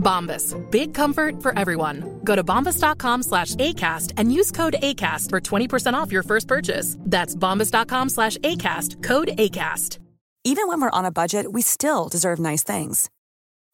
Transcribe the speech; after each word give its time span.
Bombas. 0.00 0.56
Big 0.70 0.94
comfort 0.94 1.42
for 1.42 1.56
everyone. 1.58 2.20
Go 2.24 2.34
to 2.34 2.42
bombas.com 2.42 3.22
slash 3.22 3.54
ACAST 3.54 4.14
and 4.16 4.32
use 4.32 4.50
code 4.50 4.76
ACAST 4.82 5.30
for 5.30 5.40
20% 5.40 5.94
off 5.94 6.10
your 6.10 6.22
first 6.22 6.48
purchase. 6.48 6.96
That's 7.00 7.36
bombas.com 7.36 8.08
slash 8.08 8.36
ACAST. 8.38 9.02
Code 9.02 9.28
ACAST. 9.36 9.98
Even 10.42 10.68
when 10.68 10.80
we're 10.80 10.98
on 10.98 11.04
a 11.04 11.12
budget, 11.12 11.52
we 11.52 11.60
still 11.60 12.08
deserve 12.08 12.38
nice 12.38 12.62
things. 12.62 13.10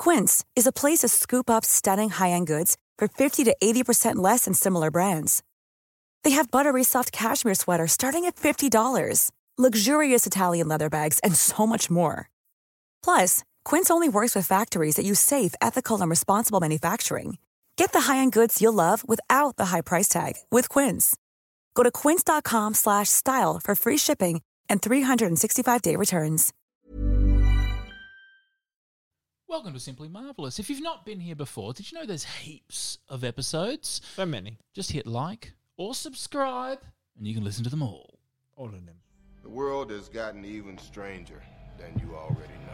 Quince 0.01 0.45
is 0.57 0.67
a 0.67 0.73
place 0.73 0.99
to 0.99 1.09
scoop 1.09 1.49
up 1.49 1.65
stunning 1.65 2.11
high-end 2.11 2.49
goods 2.49 2.77
for 2.99 3.07
50 3.07 3.45
to 3.45 3.55
80% 3.63 4.17
less 4.17 4.47
than 4.47 4.55
similar 4.55 4.91
brands. 4.91 5.45
They 6.25 6.33
have 6.33 6.51
buttery 6.51 6.83
soft 6.83 7.13
cashmere 7.13 7.55
sweaters 7.55 7.93
starting 7.93 8.25
at 8.25 8.35
$50, 8.35 9.31
luxurious 9.57 10.27
Italian 10.27 10.67
leather 10.67 10.91
bags, 10.91 11.21
and 11.21 11.37
so 11.37 11.69
much 11.69 11.89
more. 11.89 12.31
Plus, 13.05 13.45
Quince 13.67 13.91
only 13.91 14.09
works 14.09 14.37
with 14.37 14.47
factories 14.47 14.95
that 14.95 15.05
use 15.05 15.19
safe, 15.19 15.53
ethical, 15.61 16.01
and 16.01 16.09
responsible 16.09 16.61
manufacturing. 16.61 17.39
Get 17.75 17.93
the 17.93 18.03
high-end 18.03 18.31
goods 18.31 18.63
you'll 18.63 18.73
love 18.73 19.03
without 19.09 19.57
the 19.57 19.67
high 19.67 19.81
price 19.81 20.07
tag 20.07 20.35
with 20.53 20.69
Quince. 20.69 21.17
Go 21.75 21.83
to 21.83 21.91
quince.com 21.91 22.75
slash 22.75 23.09
style 23.09 23.59
for 23.59 23.75
free 23.75 23.97
shipping 23.97 24.41
and 24.71 24.81
365-day 24.81 25.97
returns. 25.97 26.53
Welcome 29.49 29.73
to 29.73 29.81
Simply 29.81 30.09
Marvelous. 30.09 30.61
If 30.61 30.71
you've 30.71 30.81
not 30.81 31.05
been 31.05 31.19
here 31.19 31.35
before, 31.35 31.73
did 31.73 31.91
you 31.91 31.99
know 31.99 32.07
there's 32.07 32.25
heaps 32.25 32.99
of 33.09 33.25
episodes? 33.25 34.01
So 34.15 34.27
many. 34.27 34.59
Just 34.75 34.93
hit 34.93 35.09
like 35.09 35.55
or 35.77 35.93
subscribe 35.93 36.79
and 37.19 37.27
you 37.27 37.35
can 37.35 37.43
listen 37.43 37.65
to 37.65 37.71
them 37.71 37.83
all. 37.83 38.21
All 38.55 38.67
of 38.67 38.87
them. 38.87 38.95
The 39.43 39.49
world 39.49 39.91
has 39.91 40.09
gotten 40.09 40.45
even 40.45 40.79
stranger 40.79 41.43
than 41.79 42.01
you 42.01 42.15
already 42.15 42.55
know. 42.65 42.66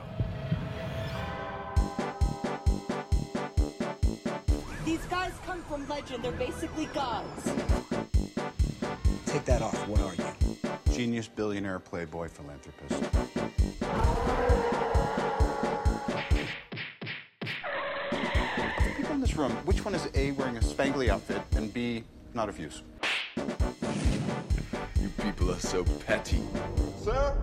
These 4.85 5.05
guys 5.07 5.31
come 5.47 5.63
from 5.63 5.89
legend. 5.89 6.25
They're 6.25 6.33
basically 6.33 6.87
gods. 6.87 7.45
Take 9.27 9.45
that 9.45 9.63
off. 9.63 9.77
What 9.87 10.01
are 10.01 10.15
you? 10.15 10.25
Genius, 10.93 11.29
billionaire, 11.29 11.79
playboy, 11.79 12.29
philanthropist. 12.29 13.01
People 18.97 19.15
in 19.15 19.21
this 19.21 19.37
room, 19.37 19.53
which 19.65 19.85
one 19.85 19.95
is 19.95 20.09
A, 20.15 20.33
wearing 20.33 20.57
a 20.57 20.61
spangly 20.61 21.09
outfit, 21.09 21.43
and 21.55 21.73
B, 21.73 22.03
not 22.35 22.49
of 22.49 22.59
use? 22.59 22.83
You 25.01 25.09
people 25.23 25.53
are 25.53 25.61
so 25.61 25.85
petty. 26.07 26.41
Sir, 27.03 27.37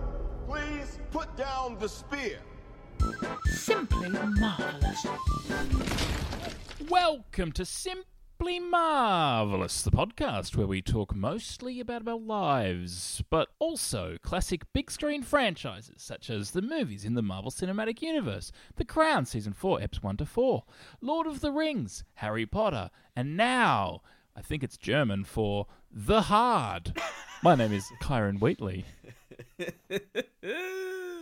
please 0.46 0.98
put 1.10 1.34
down 1.36 1.78
the 1.78 1.88
spear. 1.88 2.38
Simply 3.46 4.10
Marvelous. 4.10 5.06
Welcome 6.88 7.52
to 7.52 7.64
Simply 7.64 8.58
Marvelous, 8.58 9.82
the 9.82 9.90
podcast 9.90 10.56
where 10.56 10.66
we 10.66 10.80
talk 10.80 11.14
mostly 11.14 11.78
about 11.78 12.08
our 12.08 12.16
lives, 12.18 13.22
but 13.28 13.48
also 13.58 14.16
classic 14.22 14.62
big 14.72 14.90
screen 14.90 15.22
franchises 15.22 15.96
such 15.98 16.30
as 16.30 16.52
the 16.52 16.62
movies 16.62 17.04
in 17.04 17.14
the 17.14 17.22
Marvel 17.22 17.50
Cinematic 17.50 18.00
Universe, 18.02 18.50
The 18.76 18.84
Crown 18.84 19.26
Season 19.26 19.52
4, 19.52 19.80
Eps 19.80 20.02
1 20.02 20.16
to 20.18 20.26
4, 20.26 20.64
Lord 21.00 21.26
of 21.26 21.40
the 21.40 21.52
Rings, 21.52 22.02
Harry 22.14 22.46
Potter, 22.46 22.90
and 23.14 23.36
now, 23.36 24.00
I 24.34 24.40
think 24.40 24.64
it's 24.64 24.78
German 24.78 25.24
for 25.24 25.66
The 25.92 26.22
Hard. 26.22 26.98
My 27.42 27.54
name 27.54 27.72
is 27.72 27.84
Kyron 28.02 28.40
Wheatley. 28.40 28.86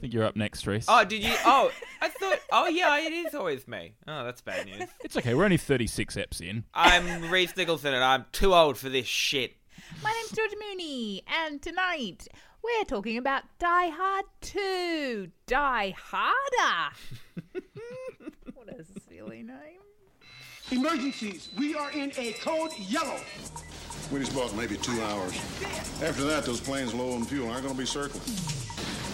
I 0.00 0.04
think 0.04 0.14
you're 0.14 0.24
up 0.24 0.34
next, 0.34 0.66
Reese. 0.66 0.86
Oh, 0.88 1.04
did 1.04 1.22
you? 1.22 1.34
Oh, 1.44 1.70
I 2.00 2.08
thought. 2.08 2.38
Oh, 2.50 2.66
yeah, 2.68 3.00
it 3.00 3.12
is 3.12 3.34
always 3.34 3.68
me. 3.68 3.96
Oh, 4.08 4.24
that's 4.24 4.40
bad 4.40 4.64
news. 4.64 4.88
It's 5.04 5.14
okay, 5.14 5.34
we're 5.34 5.44
only 5.44 5.58
36 5.58 6.14
eps 6.16 6.40
in. 6.40 6.64
I'm 6.72 7.30
Reese 7.30 7.54
Nicholson, 7.54 7.92
and 7.92 8.02
I'm 8.02 8.24
too 8.32 8.54
old 8.54 8.78
for 8.78 8.88
this 8.88 9.04
shit. 9.04 9.56
My 10.02 10.10
name's 10.10 10.30
Georgia 10.30 10.56
Mooney, 10.70 11.22
and 11.44 11.60
tonight 11.60 12.26
we're 12.64 12.84
talking 12.84 13.18
about 13.18 13.42
Die 13.58 13.90
Hard 13.90 14.24
2. 14.40 15.28
Die 15.46 15.94
Harder. 15.98 16.96
what 18.54 18.68
a 18.70 18.82
silly 19.06 19.42
name. 19.42 19.80
Emergencies. 20.70 21.50
We 21.58 21.74
are 21.74 21.90
in 21.92 22.10
a 22.16 22.32
code 22.40 22.70
yellow. 22.78 23.20
Winnie's 24.10 24.32
about 24.32 24.56
maybe 24.56 24.78
two 24.78 24.98
hours. 25.02 25.38
After 26.02 26.24
that, 26.24 26.46
those 26.46 26.58
planes 26.58 26.94
low 26.94 27.12
on 27.12 27.24
fuel 27.26 27.50
aren't 27.50 27.64
going 27.64 27.74
to 27.74 27.78
be 27.78 27.84
circling. 27.84 28.22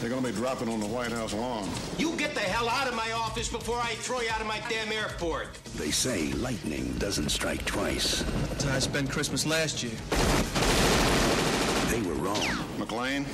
They're 0.01 0.11
going 0.11 0.23
to 0.23 0.29
be 0.31 0.37
dropping 0.37 0.69
on 0.69 0.79
the 0.79 0.87
White 0.87 1.11
House 1.11 1.33
lawn. 1.33 1.69
You 1.97 2.15
get 2.17 2.35
the 2.35 2.41
hell 2.41 2.69
out 2.69 2.87
of 2.87 2.95
my 2.95 3.13
office 3.13 3.49
before 3.49 3.79
I 3.79 3.95
throw 3.95 4.21
you 4.21 4.29
out 4.31 4.43
of 4.43 4.47
my 4.47 4.61
damn 4.69 4.93
airport. 4.93 5.55
They 5.77 5.91
say 5.91 6.33
lightning 6.35 6.93
doesn't 6.99 7.31
strike 7.31 7.65
twice. 7.65 8.23
That's 8.51 8.65
how 8.65 8.77
I 8.77 8.79
spent 8.79 9.11
Christmas 9.11 9.47
last 9.47 9.83
year. 9.83 9.95
They 11.91 12.07
were 12.07 12.15
wrong. 12.15 12.37
McClane, 12.77 13.25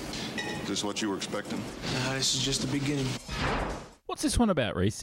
is 0.63 0.69
this 0.69 0.85
what 0.85 1.03
you 1.03 1.11
were 1.11 1.17
expecting? 1.17 1.59
Nah, 2.05 2.15
this 2.15 2.37
is 2.37 2.43
just 2.43 2.61
the 2.61 2.69
beginning. 2.69 3.07
What's 4.07 4.23
this 4.23 4.39
one 4.39 4.51
about, 4.51 4.77
Reese? 4.77 5.03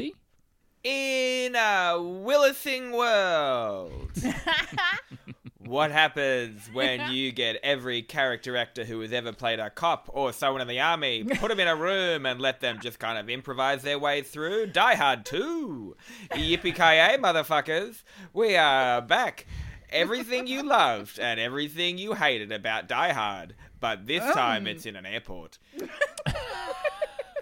In 0.83 1.55
a 1.55 2.01
Willising 2.01 2.93
world. 2.93 4.11
what 5.69 5.91
happens 5.91 6.67
when 6.73 7.11
you 7.11 7.31
get 7.31 7.57
every 7.61 8.01
character 8.01 8.57
actor 8.57 8.83
who 8.83 9.01
has 9.01 9.13
ever 9.13 9.31
played 9.31 9.59
a 9.59 9.69
cop 9.69 10.09
or 10.11 10.33
someone 10.33 10.61
in 10.61 10.67
the 10.67 10.79
army, 10.79 11.23
put 11.23 11.49
them 11.49 11.59
in 11.59 11.67
a 11.67 11.75
room 11.75 12.25
and 12.25 12.41
let 12.41 12.59
them 12.59 12.79
just 12.81 12.97
kind 12.97 13.19
of 13.19 13.29
improvise 13.29 13.83
their 13.83 13.99
way 13.99 14.23
through? 14.23 14.65
Die 14.67 14.95
Hard 14.95 15.25
2. 15.25 15.95
Yippee-ki-yay, 16.31 17.17
motherfuckers. 17.19 18.01
We 18.33 18.55
are 18.55 18.99
back. 19.01 19.45
Everything 19.91 20.47
you 20.47 20.63
loved 20.63 21.19
and 21.19 21.39
everything 21.39 21.99
you 21.99 22.13
hated 22.13 22.51
about 22.51 22.87
Die 22.87 23.13
Hard, 23.13 23.55
but 23.79 24.07
this 24.07 24.23
time 24.33 24.63
um. 24.63 24.67
it's 24.67 24.87
in 24.87 24.95
an 24.95 25.05
airport. 25.05 25.59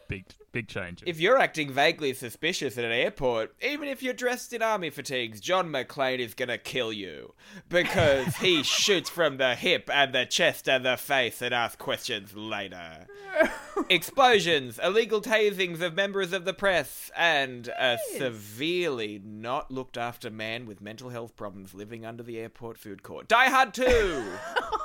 Big, 0.08 0.26
big 0.52 0.68
change. 0.68 1.04
If 1.06 1.20
you're 1.20 1.38
acting 1.38 1.72
vaguely 1.72 2.14
suspicious 2.14 2.78
at 2.78 2.86
an 2.86 2.92
airport, 2.92 3.56
even 3.62 3.88
if 3.88 4.02
you're 4.02 4.14
dressed 4.14 4.54
in 4.54 4.62
army 4.62 4.90
fatigues, 4.90 5.42
John 5.42 5.70
McClane 5.70 6.20
is 6.20 6.34
gonna 6.34 6.58
kill 6.58 6.94
you. 6.94 7.34
Because 7.68 8.36
he 8.38 8.64
shoots 8.64 9.10
from 9.10 9.38
the 9.38 9.56
hip 9.56 9.90
and 9.94 10.14
the 10.14 10.26
chest 10.26 10.70
and 10.70 10.86
the 10.86 10.98
face 10.98 11.42
and 11.42 11.54
asks 11.54 11.76
questions 11.76 12.36
later. 12.36 13.08
Explosions, 13.90 14.80
illegal 14.80 15.22
tasings 15.22 15.82
of 15.82 15.94
members 15.94 16.34
of 16.34 16.46
the 16.46 16.54
press, 16.54 17.12
and 17.16 17.68
a 17.80 17.98
severely 18.18 19.22
not 19.24 19.70
looked 19.72 19.98
after 19.98 20.30
man 20.30 20.66
with 20.66 20.82
mental 20.82 21.10
health 21.10 21.36
problems 21.36 21.74
living 21.74 22.06
under 22.06 22.24
the 22.24 22.40
airport 22.40 22.78
food 22.78 23.04
court. 23.04 23.28
Die 23.28 23.50
Hard 23.50 23.74
2! 23.74 23.84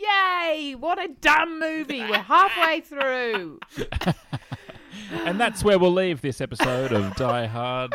Yay! 0.00 0.74
What 0.78 0.98
a 1.02 1.08
dumb 1.08 1.60
movie. 1.60 2.00
We're 2.00 2.18
halfway 2.18 2.80
through. 2.80 3.60
and 5.12 5.38
that's 5.40 5.62
where 5.64 5.78
we'll 5.78 5.92
leave 5.92 6.20
this 6.20 6.40
episode 6.40 6.92
of 6.92 7.14
Die 7.16 7.46
Hard. 7.46 7.94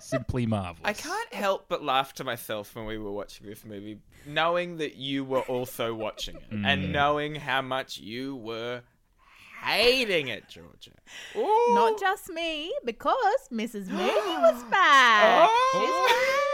Simply 0.00 0.46
marvelous. 0.46 0.80
I 0.84 0.92
can't 0.92 1.32
help 1.34 1.66
but 1.68 1.82
laugh 1.82 2.12
to 2.14 2.24
myself 2.24 2.74
when 2.76 2.86
we 2.86 2.98
were 2.98 3.10
watching 3.12 3.46
this 3.46 3.64
movie, 3.64 3.98
knowing 4.26 4.76
that 4.78 4.96
you 4.96 5.24
were 5.24 5.40
also 5.42 5.94
watching 5.94 6.36
it 6.36 6.50
Mm. 6.52 6.66
and 6.66 6.92
knowing 6.92 7.34
how 7.34 7.62
much 7.62 7.98
you 7.98 8.36
were 8.36 8.82
hating 9.64 10.28
it, 10.28 10.48
Georgia. 10.48 10.92
Not 11.34 11.98
just 11.98 12.28
me, 12.28 12.72
because 12.84 13.48
Mrs. 13.52 13.88
Mooney 13.88 14.36
was 14.38 14.62
back. 14.64 15.48
Oh. 15.50 16.52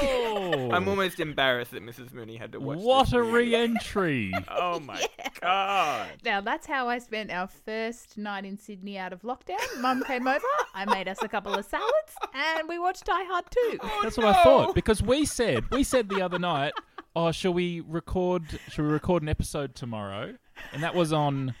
She's 0.00 0.08
Oh. 0.10 0.70
I'm 0.72 0.88
almost 0.88 1.20
embarrassed 1.20 1.72
that 1.72 1.82
Mrs. 1.82 2.12
Mooney 2.12 2.36
had 2.36 2.52
to 2.52 2.60
watch. 2.60 2.78
What 2.78 3.04
this 3.06 3.12
a 3.14 3.18
movie. 3.18 3.32
re-entry! 3.32 4.32
Oh 4.50 4.80
my 4.80 5.04
god! 5.40 6.08
Now 6.24 6.40
that's 6.40 6.66
how 6.66 6.88
I 6.88 6.98
spent 6.98 7.30
our 7.30 7.46
first 7.46 8.16
night 8.16 8.44
in 8.44 8.56
Sydney 8.58 8.98
out 8.98 9.12
of 9.12 9.22
lockdown. 9.22 9.58
Mum 9.80 10.02
came 10.04 10.26
over, 10.26 10.44
I 10.74 10.84
made 10.86 11.08
us 11.08 11.18
a 11.22 11.28
couple 11.28 11.54
of 11.54 11.64
salads, 11.64 12.14
and 12.34 12.68
we 12.68 12.78
watched 12.78 13.04
Die 13.04 13.24
Hard 13.24 13.44
2. 13.72 13.78
That's 14.02 14.16
what 14.16 14.26
I 14.26 14.42
thought 14.44 14.74
because 14.74 15.02
we 15.02 15.24
said 15.26 15.64
we 15.70 15.82
said 15.84 16.08
the 16.08 16.22
other 16.22 16.38
night, 16.38 16.72
oh, 17.16 17.32
shall 17.32 17.52
we 17.54 17.80
record? 17.80 18.44
Shall 18.68 18.84
we 18.84 18.90
record 18.90 19.22
an 19.22 19.28
episode 19.28 19.74
tomorrow? 19.74 20.36
And 20.72 20.82
that 20.82 20.94
was 20.94 21.12
on 21.12 21.54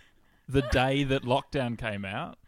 the 0.48 0.62
day 0.62 1.04
that 1.04 1.22
lockdown 1.22 1.78
came 1.78 2.04
out. 2.04 2.38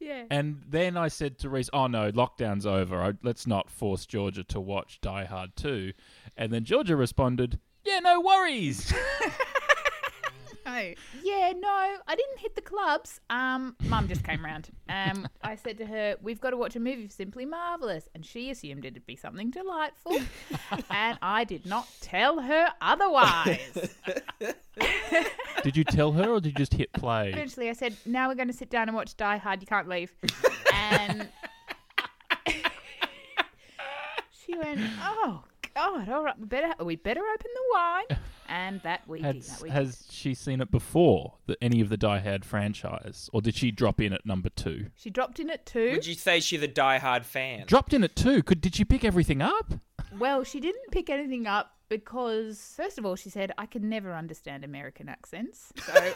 Yeah. 0.00 0.24
And 0.30 0.62
then 0.66 0.96
I 0.96 1.08
said 1.08 1.38
to 1.38 1.50
Reese, 1.50 1.70
"Oh 1.72 1.86
no, 1.86 2.10
lockdown's 2.10 2.66
over. 2.66 3.02
I, 3.02 3.12
let's 3.22 3.46
not 3.46 3.70
force 3.70 4.06
Georgia 4.06 4.42
to 4.44 4.60
watch 4.60 5.00
Die 5.00 5.24
Hard 5.24 5.54
2. 5.56 5.92
And 6.36 6.52
then 6.52 6.64
Georgia 6.64 6.96
responded, 6.96 7.58
"Yeah, 7.84 8.00
no 8.00 8.20
worries." 8.20 8.92
Yeah, 11.22 11.52
no, 11.56 11.68
I 11.68 12.14
didn't 12.14 12.38
hit 12.38 12.54
the 12.54 12.60
clubs. 12.60 13.20
Um, 13.30 13.76
Mum 13.84 14.08
just 14.08 14.24
came 14.24 14.44
round. 14.44 14.70
Um, 14.88 15.28
I 15.42 15.56
said 15.56 15.78
to 15.78 15.86
her, 15.86 16.16
"We've 16.22 16.40
got 16.40 16.50
to 16.50 16.56
watch 16.56 16.76
a 16.76 16.80
movie 16.80 17.06
for 17.06 17.12
Simply 17.12 17.46
Marvelous," 17.46 18.08
and 18.14 18.24
she 18.24 18.50
assumed 18.50 18.84
it'd 18.84 19.06
be 19.06 19.16
something 19.16 19.50
delightful, 19.50 20.18
and 20.90 21.18
I 21.22 21.44
did 21.44 21.66
not 21.66 21.88
tell 22.00 22.40
her 22.40 22.68
otherwise. 22.80 23.94
did 25.62 25.76
you 25.76 25.84
tell 25.84 26.12
her, 26.12 26.30
or 26.30 26.40
did 26.40 26.50
you 26.50 26.58
just 26.58 26.74
hit 26.74 26.92
play? 26.92 27.30
Eventually, 27.30 27.68
I 27.68 27.74
said, 27.74 27.96
"Now 28.06 28.28
we're 28.28 28.34
going 28.34 28.48
to 28.48 28.54
sit 28.54 28.70
down 28.70 28.88
and 28.88 28.96
watch 28.96 29.16
Die 29.16 29.36
Hard. 29.36 29.60
You 29.60 29.66
can't 29.66 29.88
leave." 29.88 30.12
And 30.72 31.28
she 34.44 34.56
went, 34.56 34.80
"Oh 35.00 35.44
God, 35.74 36.08
all 36.08 36.22
right, 36.22 36.38
we 36.38 36.46
better 36.46 36.84
we 36.84 36.96
better 36.96 37.20
open 37.20 37.50
the 37.54 37.62
wine." 37.72 38.18
And 38.52 38.80
that 38.82 39.06
we 39.06 39.22
did. 39.22 39.36
Has, 39.36 39.46
That 39.46 39.62
we 39.62 39.68
did. 39.68 39.74
has 39.76 40.06
she 40.10 40.34
seen 40.34 40.60
it 40.60 40.72
before? 40.72 41.34
The, 41.46 41.56
any 41.62 41.80
of 41.80 41.88
the 41.88 41.96
Die 41.96 42.18
Hard 42.18 42.44
franchise, 42.44 43.30
or 43.32 43.40
did 43.40 43.54
she 43.54 43.70
drop 43.70 44.00
in 44.00 44.12
at 44.12 44.26
number 44.26 44.48
two? 44.48 44.86
She 44.96 45.08
dropped 45.08 45.38
in 45.38 45.50
at 45.50 45.66
two. 45.66 45.92
Would 45.92 46.04
you 46.04 46.14
say 46.14 46.40
she's 46.40 46.60
a 46.60 46.66
die-hard 46.66 47.24
fan? 47.24 47.66
Dropped 47.68 47.94
in 47.94 48.02
at 48.02 48.16
two. 48.16 48.42
Could 48.42 48.60
did 48.60 48.74
she 48.74 48.84
pick 48.84 49.04
everything 49.04 49.40
up? 49.40 49.74
Well, 50.18 50.42
she 50.42 50.58
didn't 50.58 50.90
pick 50.90 51.08
anything 51.10 51.46
up 51.46 51.76
because, 51.88 52.74
first 52.76 52.98
of 52.98 53.06
all, 53.06 53.14
she 53.14 53.30
said, 53.30 53.52
I 53.56 53.66
can 53.66 53.88
never 53.88 54.12
understand 54.14 54.64
American 54.64 55.08
accents. 55.08 55.72
So, 55.86 55.92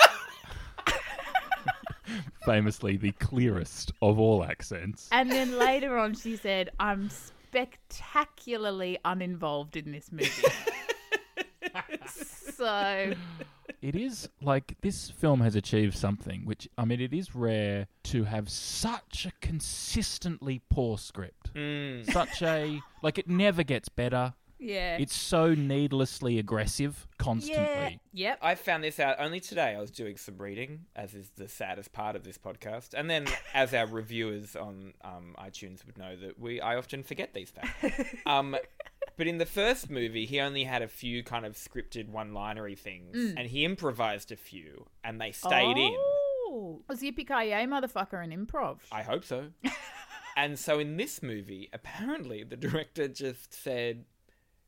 Famously, 2.45 2.97
the 2.97 3.13
clearest 3.13 3.93
of 4.03 4.19
all 4.19 4.43
accents. 4.45 5.09
and 5.13 5.31
then 5.31 5.57
later 5.59 5.97
on, 5.97 6.15
she 6.15 6.37
said, 6.37 6.71
I'm 6.81 7.11
spectacularly 7.55 8.99
uninvolved 9.05 9.77
in 9.77 9.93
this 9.93 10.11
movie. 10.11 10.29
so, 12.57 13.15
It 13.81 13.95
is 13.95 14.29
like 14.43 14.77
this 14.81 15.11
film 15.11 15.41
has 15.41 15.55
achieved 15.55 15.97
something, 15.97 16.45
which 16.45 16.69
I 16.77 16.85
mean, 16.85 17.01
it 17.01 17.13
is 17.13 17.35
rare 17.35 17.87
to 18.05 18.25
have 18.25 18.49
such 18.49 19.27
a 19.27 19.33
consistently 19.41 20.63
poor 20.69 20.99
script. 20.99 21.55
Mm. 21.55 22.11
Such 22.11 22.43
a 22.43 22.81
like 23.03 23.19
it 23.19 23.29
never 23.29 23.63
gets 23.63 23.89
better. 23.89 24.35
Yeah. 24.65 24.97
It's 24.99 25.17
so 25.17 25.55
needlessly 25.55 26.39
aggressive 26.39 27.07
constantly. 27.19 27.63
yeah. 27.63 27.67
constantly. 27.75 28.01
Yep. 28.13 28.39
I 28.43 28.55
found 28.55 28.85
this 28.85 28.99
out 29.01 29.17
only 29.19 29.41
today. 29.41 29.75
I 29.77 29.81
was 29.81 29.91
doing 29.91 30.17
some 30.17 30.39
reading, 30.39 30.87
as 30.97 31.15
is 31.15 31.31
the 31.37 31.49
saddest 31.49 31.93
part 31.93 32.17
of 32.17 32.25
this 32.25 32.39
podcast, 32.39 32.95
and 32.95 33.09
then 33.11 33.27
as 33.53 33.75
our 33.75 33.87
reviewers 33.87 34.57
on 34.57 34.95
um, 35.03 35.35
iTunes 35.39 35.85
would 35.87 35.99
know 35.99 36.17
that 36.17 36.39
we 36.39 36.61
I 36.61 36.77
often 36.77 37.03
forget 37.03 37.35
these 37.35 37.51
facts. 37.51 38.01
um, 38.27 38.57
but 39.17 39.27
in 39.27 39.39
the 39.39 39.47
first 39.47 39.91
movie, 39.91 40.27
he 40.27 40.41
only 40.41 40.65
had 40.65 40.83
a 40.83 40.89
few 40.89 41.23
kind 41.23 41.47
of 41.47 41.55
scripted 41.55 42.09
one-linery 42.09 42.75
things, 42.75 43.17
Mm. 43.17 43.35
and 43.37 43.49
he 43.49 43.65
improvised 43.65 44.33
a 44.33 44.37
few, 44.37 44.87
and 45.05 45.21
they 45.21 45.31
stayed 45.33 45.77
in. 45.77 45.93
Oh. 45.97 46.83
Was 46.89 47.01
Yippee 47.01 47.27
motherfucker 47.27 48.23
an 48.23 48.31
improv? 48.31 48.79
I 48.93 49.03
hope 49.03 49.25
so. 49.25 49.49
and 50.37 50.59
so 50.59 50.79
in 50.79 50.97
this 50.97 51.23
movie, 51.23 51.69
apparently 51.73 52.45
the 52.45 52.57
director 52.57 53.09
just 53.09 53.53
said, 53.53 54.05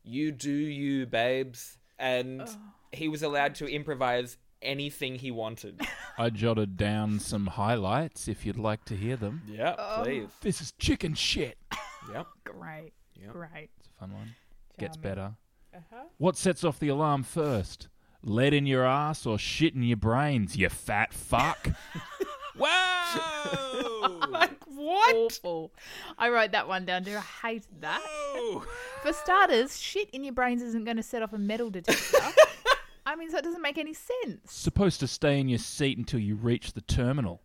"You 0.06 0.32
do 0.32 0.50
you, 0.52 1.04
babes," 1.06 1.78
and 1.98 2.48
he 2.92 3.08
was 3.08 3.22
allowed 3.22 3.56
to 3.56 3.66
improvise 3.66 4.38
anything 4.62 5.16
he 5.16 5.30
wanted. 5.30 5.80
I 6.18 6.30
jotted 6.30 6.76
down 6.78 7.20
some 7.20 7.46
highlights 7.46 8.26
if 8.28 8.46
you'd 8.46 8.56
like 8.56 8.84
to 8.86 8.96
hear 8.96 9.16
them. 9.16 9.42
Yeah, 9.46 9.74
Oh. 9.78 10.00
please. 10.02 10.28
This 10.40 10.60
is 10.62 10.72
chicken 10.78 11.14
shit. 11.14 11.58
Yep. 12.12 12.26
Great. 12.44 12.92
Yep. 13.20 13.32
Great. 13.32 13.70
It's 13.80 13.88
a 13.88 14.00
fun 14.00 14.12
one. 14.14 14.36
Gets 14.78 14.96
better. 14.96 15.32
Uh-huh. 15.74 16.04
What 16.18 16.36
sets 16.36 16.62
off 16.62 16.78
the 16.78 16.86
alarm 16.86 17.24
first? 17.24 17.88
Lead 18.22 18.54
in 18.54 18.64
your 18.64 18.84
ass 18.86 19.26
or 19.26 19.36
shit 19.38 19.74
in 19.74 19.82
your 19.82 19.96
brains, 19.96 20.56
you 20.56 20.68
fat 20.68 21.12
fuck? 21.12 21.68
wow! 22.58 24.18
like 24.30 24.58
what? 24.66 25.14
Awful. 25.14 25.72
I 26.18 26.28
wrote 26.28 26.52
that 26.52 26.68
one 26.68 26.84
down 26.84 27.04
too. 27.04 27.16
I 27.16 27.48
hate 27.48 27.64
that. 27.80 28.00
For 29.02 29.12
starters, 29.12 29.78
shit 29.80 30.10
in 30.10 30.24
your 30.24 30.32
brains 30.34 30.62
isn't 30.62 30.84
going 30.84 30.96
to 30.96 31.02
set 31.02 31.22
off 31.22 31.32
a 31.32 31.38
metal 31.38 31.70
detector. 31.70 32.18
I 33.06 33.14
mean, 33.16 33.30
so 33.30 33.38
it 33.38 33.44
doesn't 33.44 33.62
make 33.62 33.78
any 33.78 33.94
sense. 33.94 34.52
Supposed 34.52 35.00
to 35.00 35.06
stay 35.06 35.38
in 35.38 35.48
your 35.48 35.58
seat 35.60 35.96
until 35.96 36.18
you 36.20 36.34
reach 36.34 36.72
the 36.72 36.80
terminal. 36.80 37.40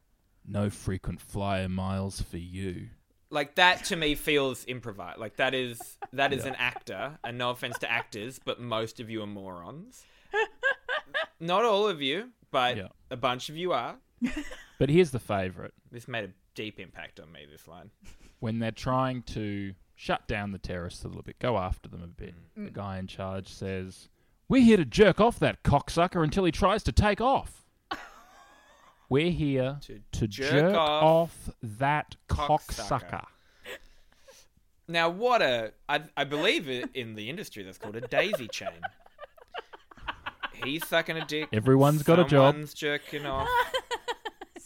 No 0.48 0.70
frequent 0.72 1.22
flyer 1.22 1.70
miles 1.70 2.20
for 2.22 2.38
you. 2.38 2.88
Like 3.30 3.56
that 3.56 3.86
to 3.86 3.96
me 3.96 4.16
feels 4.16 4.66
improvised. 4.66 5.20
Like 5.20 5.38
that 5.38 5.54
is 5.54 5.98
that 6.14 6.34
is 6.34 6.46
an 6.46 6.56
actor, 6.56 7.18
and 7.24 7.38
no 7.38 7.52
offense 7.52 7.78
to 7.80 7.90
actors, 7.90 8.40
but 8.44 8.60
most 8.60 9.00
of 9.00 9.10
you 9.10 9.22
are 9.22 9.28
morons. 9.28 10.04
Not 11.40 11.64
all 11.64 11.88
of 11.88 12.02
you, 12.02 12.30
but 12.52 12.76
Yeah. 12.78 12.88
a 13.10 13.16
bunch 13.16 13.48
of 13.50 13.56
you 13.56 13.72
are. 13.72 13.96
But 14.82 14.90
here's 14.90 15.12
the 15.12 15.20
favourite. 15.20 15.74
This 15.92 16.08
made 16.08 16.24
a 16.24 16.30
deep 16.56 16.80
impact 16.80 17.20
on 17.20 17.32
me. 17.32 17.46
This 17.52 17.68
line. 17.68 17.92
When 18.40 18.58
they're 18.58 18.72
trying 18.72 19.22
to 19.28 19.76
shut 19.94 20.28
down 20.28 20.54
the 20.54 20.58
terrorists 20.58 21.04
a 21.04 21.08
little 21.08 21.22
bit, 21.22 21.38
go 21.38 21.60
after 21.60 21.88
them 21.88 22.02
a 22.02 22.08
bit, 22.08 22.34
Mm. 22.58 22.66
the 22.66 22.72
guy 22.72 22.98
in 22.98 23.06
charge 23.06 23.48
says, 23.48 24.10
We're 24.50 24.64
here 24.64 24.78
to 24.78 24.86
jerk 24.86 25.22
off 25.22 25.38
that 25.38 25.62
cocksucker 25.62 26.24
until 26.24 26.46
he 26.46 26.52
tries 26.52 26.82
to 26.86 26.92
take 26.92 27.22
off. 27.22 27.64
We're 29.08 29.30
here 29.30 29.78
to, 29.82 30.28
jerk 30.28 30.50
jerk, 30.50 30.74
off 30.74 31.04
off, 31.04 31.50
that 31.62 32.16
cocksucker." 32.28 33.02
cocksucker. 33.12 33.26
Now, 34.88 35.10
what 35.10 35.44
a 35.44 35.74
I, 35.88 36.02
I 36.18 36.24
believe 36.24 36.68
it 36.68 36.90
in 36.96 37.14
the 37.14 37.30
industry 37.30 37.62
that's 37.62 37.78
called 37.78 37.98
a 37.98 38.02
daisy 38.02 38.48
chain. 38.48 38.82
He's 40.64 40.88
sucking 40.88 41.18
a 41.18 41.26
dick. 41.26 41.50
Everyone's 41.54 42.02
got 42.02 42.18
a 42.18 42.24
job. 42.24 42.54
Someone's 42.56 42.74
jerking 42.74 43.28
off. 43.28 43.48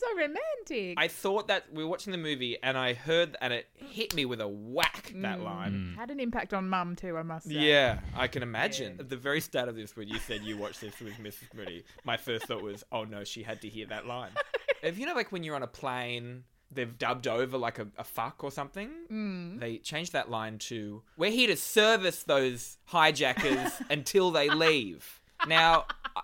So 0.05 0.17
romantic. 0.17 0.97
I 0.97 1.07
thought 1.07 1.47
that 1.47 1.65
we 1.73 1.83
were 1.83 1.89
watching 1.89 2.11
the 2.11 2.17
movie, 2.17 2.57
and 2.61 2.77
I 2.77 2.93
heard, 2.93 3.35
and 3.41 3.53
it 3.53 3.67
hit 3.75 4.13
me 4.13 4.25
with 4.25 4.41
a 4.41 4.47
whack. 4.47 5.11
That 5.15 5.39
mm. 5.39 5.43
line. 5.43 5.73
Mm. 5.73 5.95
Had 5.95 6.11
an 6.11 6.19
impact 6.19 6.53
on 6.53 6.69
mum 6.69 6.95
too, 6.95 7.17
I 7.17 7.23
must 7.23 7.47
say. 7.47 7.53
Yeah, 7.53 7.99
I 8.15 8.27
can 8.27 8.43
imagine. 8.43 8.97
At 8.99 9.09
the 9.09 9.17
very 9.17 9.41
start 9.41 9.69
of 9.69 9.75
this, 9.75 9.95
when 9.95 10.07
you 10.07 10.19
said 10.19 10.41
you 10.43 10.57
watched 10.57 10.81
this 10.81 10.99
with 10.99 11.13
Mrs. 11.13 11.53
Moody, 11.55 11.83
my 12.03 12.17
first 12.17 12.45
thought 12.45 12.61
was, 12.61 12.83
oh 12.91 13.03
no, 13.03 13.23
she 13.23 13.43
had 13.43 13.61
to 13.61 13.69
hear 13.69 13.85
that 13.87 14.05
line. 14.05 14.31
if 14.83 14.99
you 14.99 15.05
know, 15.05 15.13
like 15.13 15.31
when 15.31 15.43
you're 15.43 15.55
on 15.55 15.63
a 15.63 15.67
plane, 15.67 16.43
they've 16.71 16.97
dubbed 16.97 17.27
over 17.27 17.57
like 17.57 17.79
a, 17.79 17.87
a 17.97 18.03
fuck 18.03 18.43
or 18.43 18.51
something. 18.51 18.89
Mm. 19.11 19.59
They 19.59 19.77
changed 19.77 20.13
that 20.13 20.29
line 20.29 20.57
to, 20.59 21.03
we're 21.17 21.31
here 21.31 21.47
to 21.47 21.57
service 21.57 22.23
those 22.23 22.77
hijackers 22.85 23.71
until 23.89 24.31
they 24.31 24.49
leave. 24.49 25.21
Now, 25.47 25.85
uh, 26.15 26.21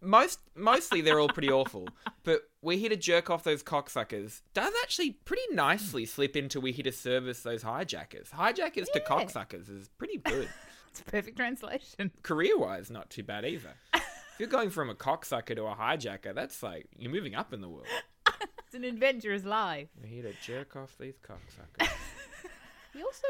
most 0.00 0.40
mostly 0.54 1.00
they're 1.00 1.20
all 1.20 1.28
pretty 1.28 1.50
awful, 1.50 1.88
but 2.24 2.42
we're 2.62 2.78
here 2.78 2.88
to 2.90 2.96
jerk 2.96 3.28
off 3.28 3.42
those 3.44 3.62
cocksuckers 3.62 4.40
does 4.54 4.72
actually 4.82 5.10
pretty 5.24 5.42
nicely 5.52 6.06
slip 6.06 6.36
into 6.36 6.60
we're 6.60 6.72
here 6.72 6.84
to 6.84 6.92
service 6.92 7.40
those 7.42 7.62
hijackers. 7.62 8.30
Hijackers 8.30 8.88
to 8.90 9.00
cocksuckers 9.00 9.68
is 9.68 9.88
pretty 9.98 10.18
good. 10.18 10.48
It's 10.92 11.00
a 11.00 11.04
perfect 11.04 11.38
translation. 11.38 12.10
Career 12.22 12.58
wise, 12.58 12.90
not 12.90 13.08
too 13.08 13.22
bad 13.22 13.46
either. 13.46 13.72
if 13.94 14.02
you're 14.38 14.46
going 14.46 14.68
from 14.68 14.90
a 14.90 14.94
cocksucker 14.94 15.56
to 15.56 15.64
a 15.64 15.74
hijacker, 15.74 16.34
that's 16.34 16.62
like 16.62 16.86
you're 16.98 17.10
moving 17.10 17.34
up 17.34 17.54
in 17.54 17.62
the 17.62 17.68
world. 17.68 17.86
It's 18.66 18.74
an 18.74 18.84
adventurous 18.84 19.44
life. 19.44 19.88
We're 19.98 20.06
here 20.08 20.22
to 20.24 20.34
jerk 20.42 20.76
off 20.76 20.94
these 21.00 21.14
cocksuckers. 21.26 21.88
He 22.92 23.02
also 23.02 23.26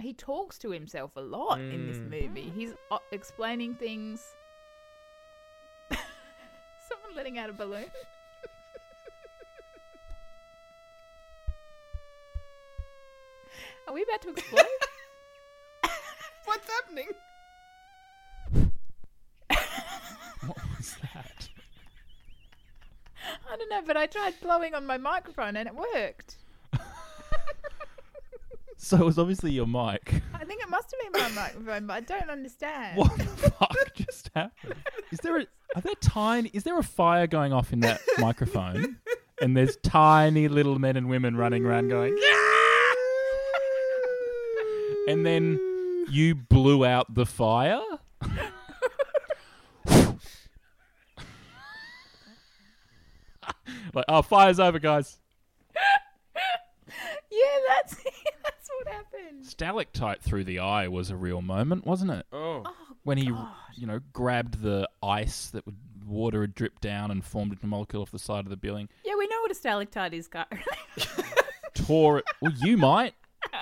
he 0.00 0.12
talks 0.12 0.58
to 0.58 0.70
himself 0.70 1.12
a 1.16 1.20
lot 1.22 1.60
in 1.60 1.86
this 1.86 1.96
Mm. 1.96 2.10
movie. 2.28 2.52
He's 2.54 2.74
uh, 2.90 2.98
explaining 3.10 3.74
things. 3.76 4.22
Someone 5.90 7.16
letting 7.16 7.38
out 7.38 7.48
a 7.50 7.52
balloon. 7.54 7.86
Are 13.88 13.94
we 13.94 14.02
about 14.02 14.20
to 14.20 14.30
explode? 14.30 14.64
What's 16.44 16.68
happening? 16.70 17.06
What 20.46 20.58
was 20.76 20.96
that? 21.00 21.48
I 23.50 23.56
don't 23.56 23.70
know, 23.70 23.80
but 23.86 23.96
I 23.96 24.04
tried 24.04 24.34
blowing 24.42 24.74
on 24.74 24.84
my 24.84 24.98
microphone 24.98 25.56
and 25.56 25.66
it 25.66 25.74
worked. 25.74 26.36
So 28.80 28.96
it 28.96 29.04
was 29.04 29.18
obviously 29.18 29.50
your 29.50 29.66
mic. 29.66 30.22
I 30.32 30.44
think 30.44 30.62
it 30.62 30.68
must 30.70 30.94
have 30.94 31.12
been 31.12 31.20
my 31.20 31.42
microphone, 31.42 31.88
but 31.88 31.94
I 31.94 32.00
don't 32.00 32.30
understand. 32.30 32.96
What 32.96 33.18
the 33.18 33.24
fuck 33.24 33.94
just 33.94 34.30
happened? 34.36 34.76
Is 35.10 35.18
there 35.18 35.36
a 35.36 35.46
are 35.74 35.82
there 35.82 35.96
tiny 36.00 36.48
is 36.54 36.62
there 36.62 36.78
a 36.78 36.82
fire 36.84 37.26
going 37.26 37.52
off 37.52 37.72
in 37.72 37.80
that 37.80 38.00
microphone? 38.18 38.98
And 39.40 39.56
there's 39.56 39.76
tiny 39.76 40.48
little 40.48 40.80
men 40.80 40.96
and 40.96 41.08
women 41.08 41.36
running 41.36 41.64
around 41.64 41.90
going 41.90 42.18
And 45.08 45.24
then 45.24 45.58
you 46.10 46.34
blew 46.34 46.84
out 46.84 47.14
the 47.14 47.24
fire? 47.24 47.80
like, 53.94 54.04
oh, 54.08 54.20
fire's 54.22 54.60
over, 54.60 54.78
guys. 54.78 55.18
Yeah, 57.30 57.44
that's 57.68 57.94
that's 58.42 58.70
what 58.78 58.88
happened. 58.88 59.46
Stalactite 59.46 60.22
through 60.22 60.44
the 60.44 60.58
eye 60.60 60.88
was 60.88 61.10
a 61.10 61.16
real 61.16 61.42
moment, 61.42 61.86
wasn't 61.86 62.10
it? 62.10 62.26
Oh. 62.32 62.62
oh 62.66 62.72
when 63.04 63.18
he, 63.18 63.26
you 63.76 63.86
know, 63.86 64.00
grabbed 64.12 64.62
the 64.62 64.88
ice 65.02 65.50
that 65.50 65.64
would 65.66 65.76
water 66.06 66.40
had 66.40 66.54
dripped 66.54 66.80
down 66.82 67.10
and 67.10 67.22
formed 67.24 67.52
into 67.52 67.64
a 67.66 67.68
molecule 67.68 68.02
off 68.02 68.10
the 68.10 68.18
side 68.18 68.44
of 68.46 68.50
the 68.50 68.56
building, 68.56 68.88
Yeah, 69.04 69.14
we 69.16 69.26
know 69.28 69.40
what 69.42 69.50
a 69.50 69.54
stalactite 69.54 70.14
is, 70.14 70.26
guys. 70.26 70.46
tore 71.74 72.18
it. 72.18 72.24
Well, 72.40 72.52
you 72.56 72.76
might. 72.78 73.14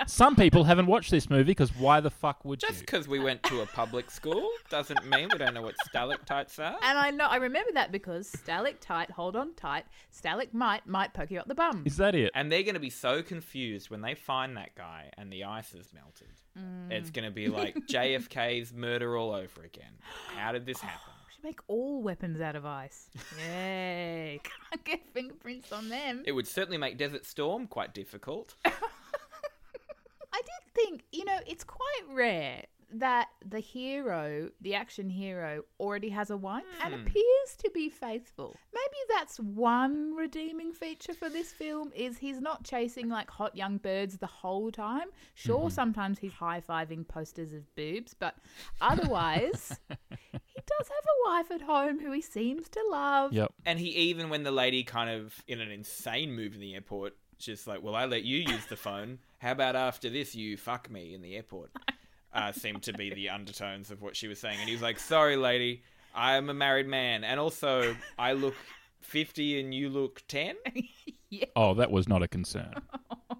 Some 0.07 0.35
people 0.35 0.63
haven't 0.63 0.85
watched 0.87 1.11
this 1.11 1.29
movie 1.29 1.43
because 1.51 1.75
why 1.75 1.99
the 1.99 2.09
fuck 2.09 2.43
would 2.45 2.59
Just 2.59 2.69
you? 2.69 2.73
Just 2.75 2.85
because 2.85 3.07
we 3.07 3.19
went 3.19 3.43
to 3.43 3.61
a 3.61 3.65
public 3.65 4.09
school 4.11 4.49
doesn't 4.69 5.05
mean 5.07 5.29
we 5.31 5.37
don't 5.37 5.53
know 5.53 5.61
what 5.61 5.75
stalactites 5.85 6.57
are. 6.59 6.77
and 6.81 6.97
I 6.97 7.11
know 7.11 7.25
I 7.25 7.37
remember 7.37 7.71
that 7.73 7.91
because 7.91 8.27
stalactite, 8.29 9.11
hold 9.11 9.35
on 9.35 9.53
tight, 9.55 9.85
stalagmite 10.11 10.87
might 10.87 11.13
poke 11.13 11.31
you 11.31 11.39
up 11.39 11.47
the 11.47 11.55
bum. 11.55 11.83
Is 11.85 11.97
that 11.97 12.15
it? 12.15 12.31
And 12.35 12.51
they're 12.51 12.63
going 12.63 12.73
to 12.75 12.79
be 12.79 12.89
so 12.89 13.21
confused 13.21 13.89
when 13.89 14.01
they 14.01 14.15
find 14.15 14.55
that 14.57 14.75
guy 14.75 15.11
and 15.17 15.31
the 15.31 15.43
ice 15.43 15.71
has 15.73 15.93
melted. 15.93 16.27
Mm. 16.57 16.91
It's 16.91 17.09
going 17.09 17.25
to 17.25 17.31
be 17.31 17.47
like 17.47 17.75
JFK's 17.89 18.73
murder 18.73 19.15
all 19.17 19.31
over 19.31 19.63
again. 19.63 19.91
How 20.35 20.51
did 20.51 20.65
this 20.65 20.79
happen? 20.81 21.13
We 21.27 21.33
should 21.33 21.43
make 21.43 21.59
all 21.67 22.01
weapons 22.01 22.39
out 22.41 22.55
of 22.55 22.65
ice. 22.65 23.09
Yay! 23.47 24.39
Can't 24.69 24.83
get 24.85 25.01
fingerprints 25.13 25.71
on 25.71 25.89
them. 25.89 26.23
It 26.25 26.31
would 26.31 26.47
certainly 26.47 26.77
make 26.77 26.97
Desert 26.97 27.25
Storm 27.25 27.67
quite 27.67 27.93
difficult. 27.93 28.55
I 30.77 30.85
think, 30.85 31.03
you 31.11 31.25
know, 31.25 31.39
it's 31.47 31.63
quite 31.63 32.03
rare 32.11 32.63
that 32.89 33.27
the 33.45 33.59
hero, 33.59 34.49
the 34.61 34.73
action 34.75 35.09
hero, 35.09 35.63
already 35.77 36.07
has 36.09 36.29
a 36.29 36.37
wife 36.37 36.63
and 36.81 36.93
Hmm. 36.93 37.01
appears 37.01 37.55
to 37.57 37.69
be 37.73 37.89
faithful. 37.89 38.55
Maybe 38.73 38.97
that's 39.09 39.39
one 39.41 40.15
redeeming 40.15 40.71
feature 40.71 41.13
for 41.13 41.27
this 41.29 41.51
film 41.51 41.91
is 41.93 42.17
he's 42.17 42.39
not 42.39 42.63
chasing 42.63 43.09
like 43.09 43.29
hot 43.29 43.57
young 43.57 43.77
birds 43.77 44.17
the 44.19 44.27
whole 44.27 44.71
time. 44.71 45.07
Sure, 45.33 45.65
Mm-hmm. 45.65 45.69
sometimes 45.69 46.19
he's 46.19 46.31
high-fiving 46.31 47.07
posters 47.09 47.51
of 47.51 47.75
boobs, 47.75 48.13
but 48.13 48.35
otherwise 48.79 49.79
he 49.89 50.61
does 50.65 50.87
have 50.87 51.05
a 51.05 51.29
wife 51.29 51.51
at 51.51 51.61
home 51.63 51.99
who 51.99 52.11
he 52.13 52.21
seems 52.21 52.69
to 52.69 52.81
love. 52.89 53.33
Yep. 53.33 53.53
And 53.65 53.79
he 53.79 53.89
even 53.89 54.29
when 54.29 54.43
the 54.43 54.51
lady 54.51 54.83
kind 54.83 55.09
of 55.09 55.35
in 55.47 55.59
an 55.59 55.71
insane 55.71 56.31
move 56.33 56.53
in 56.53 56.61
the 56.61 56.75
airport, 56.75 57.17
just 57.37 57.67
like, 57.67 57.83
well, 57.83 57.95
I 57.95 58.05
let 58.05 58.23
you 58.23 58.37
use 58.37 58.65
the 58.67 58.77
phone. 58.77 59.19
How 59.39 59.51
about 59.51 59.75
after 59.75 60.09
this, 60.09 60.33
you 60.35 60.57
fuck 60.57 60.89
me 60.89 61.13
in 61.13 61.21
the 61.21 61.35
airport? 61.35 61.71
Uh, 62.33 62.51
seemed 62.51 62.83
to 62.83 62.93
be 62.93 63.13
the 63.13 63.29
undertones 63.37 63.91
of 63.91 64.01
what 64.01 64.15
she 64.15 64.27
was 64.27 64.39
saying. 64.39 64.57
And 64.59 64.67
he 64.67 64.73
was 64.73 64.81
like, 64.81 64.99
sorry, 64.99 65.35
lady, 65.37 65.83
I'm 66.15 66.49
a 66.49 66.53
married 66.53 66.87
man, 66.87 67.23
and 67.23 67.39
also 67.39 67.95
I 68.17 68.33
look 68.33 68.55
fifty 69.01 69.59
and 69.59 69.73
you 69.73 69.89
look 69.89 70.23
ten. 70.27 70.55
Oh, 71.57 71.73
that 71.73 71.91
was 71.91 72.07
not 72.07 72.23
a 72.23 72.27
concern. 72.29 72.73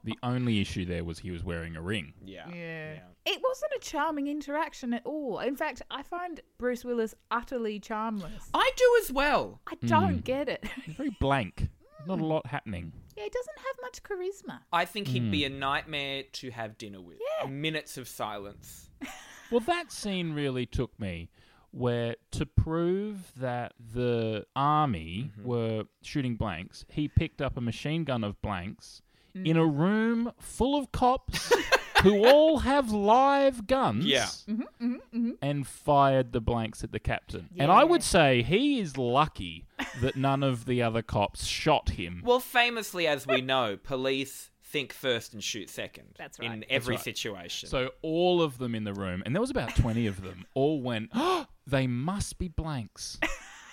the 0.03 0.17
only 0.21 0.59
issue 0.59 0.83
there 0.83 1.05
was 1.05 1.19
he 1.19 1.31
was 1.31 1.45
wearing 1.45 1.77
a 1.77 1.81
ring. 1.81 2.13
Yeah. 2.25 2.45
Yeah. 2.53 2.95
It 3.25 3.41
wasn't 3.41 3.71
a 3.77 3.79
charming 3.79 4.27
interaction 4.27 4.93
at 4.93 5.05
all. 5.05 5.39
In 5.39 5.55
fact, 5.55 5.81
I 5.89 6.03
find 6.03 6.41
Bruce 6.57 6.83
Willis 6.83 7.15
utterly 7.31 7.79
charmless. 7.79 8.49
I 8.53 8.69
do 8.75 8.99
as 9.03 9.11
well. 9.13 9.61
I 9.67 9.75
don't 9.85 10.17
Mm. 10.17 10.23
get 10.25 10.49
it. 10.49 10.65
He's 10.83 10.95
very 10.95 11.15
blank. 11.21 11.69
Not 12.05 12.19
a 12.19 12.25
lot 12.25 12.45
happening. 12.47 12.91
Yeah, 13.17 13.23
he 13.23 13.29
doesn't 13.29 13.57
have 13.57 13.75
much 13.81 14.03
charisma. 14.03 14.59
I 14.71 14.85
think 14.85 15.07
he'd 15.07 15.31
be 15.31 15.41
Mm. 15.41 15.45
a 15.47 15.49
nightmare 15.49 16.23
to 16.33 16.51
have 16.51 16.77
dinner 16.77 17.01
with. 17.01 17.17
Minutes 17.49 17.97
of 17.97 18.07
silence. 18.07 18.89
Well, 19.49 19.61
that 19.61 19.93
scene 19.93 20.33
really 20.33 20.65
took 20.65 20.99
me 20.99 21.29
where 21.71 22.17
to 22.31 22.45
prove 22.45 23.31
that 23.37 23.71
the 23.79 24.45
army 24.57 25.31
Mm-hmm. 25.31 25.47
were 25.47 25.83
shooting 26.03 26.35
blanks, 26.35 26.83
he 26.91 27.07
picked 27.07 27.41
up 27.41 27.55
a 27.55 27.61
machine 27.61 28.03
gun 28.03 28.25
of 28.25 28.41
blanks 28.41 29.01
Mm. 29.35 29.47
in 29.47 29.55
a 29.57 29.65
room 29.65 30.31
full 30.39 30.75
of 30.77 30.91
cops 30.91 31.51
who 32.03 32.25
all 32.25 32.59
have 32.59 32.91
live 32.91 33.67
guns. 33.67 34.05
Yeah. 34.05 34.27
Mm-hmm, 34.47 35.31
And 35.41 35.67
fired 35.67 36.31
the 36.33 36.41
blanks 36.41 36.83
at 36.83 36.91
the 36.91 36.99
captain. 36.99 37.49
And 37.57 37.71
I 37.71 37.83
would 37.83 38.03
say 38.03 38.41
he 38.41 38.79
is 38.79 38.97
lucky 38.97 39.65
that 40.01 40.15
none 40.15 40.43
of 40.43 40.65
the 40.65 40.81
other 40.81 41.01
cops 41.01 41.45
shot 41.45 41.89
him. 41.89 42.21
Well, 42.25 42.39
famously, 42.39 43.07
as 43.07 43.25
we 43.27 43.41
know, 43.41 43.77
police 43.77 44.49
think 44.63 44.91
first 44.91 45.33
and 45.33 45.43
shoot 45.43 45.69
second. 45.69 46.07
That's 46.17 46.39
right. 46.39 46.51
In 46.51 46.65
every 46.69 46.95
right. 46.95 47.03
situation. 47.03 47.69
So 47.69 47.91
all 48.01 48.41
of 48.41 48.57
them 48.57 48.75
in 48.75 48.83
the 48.83 48.93
room, 48.93 49.23
and 49.25 49.33
there 49.33 49.41
was 49.41 49.49
about 49.49 49.75
20 49.75 50.07
of 50.07 50.21
them, 50.23 50.45
all 50.53 50.81
went, 50.81 51.09
oh, 51.15 51.45
they 51.65 51.87
must 51.87 52.37
be 52.37 52.47
blanks, 52.49 53.17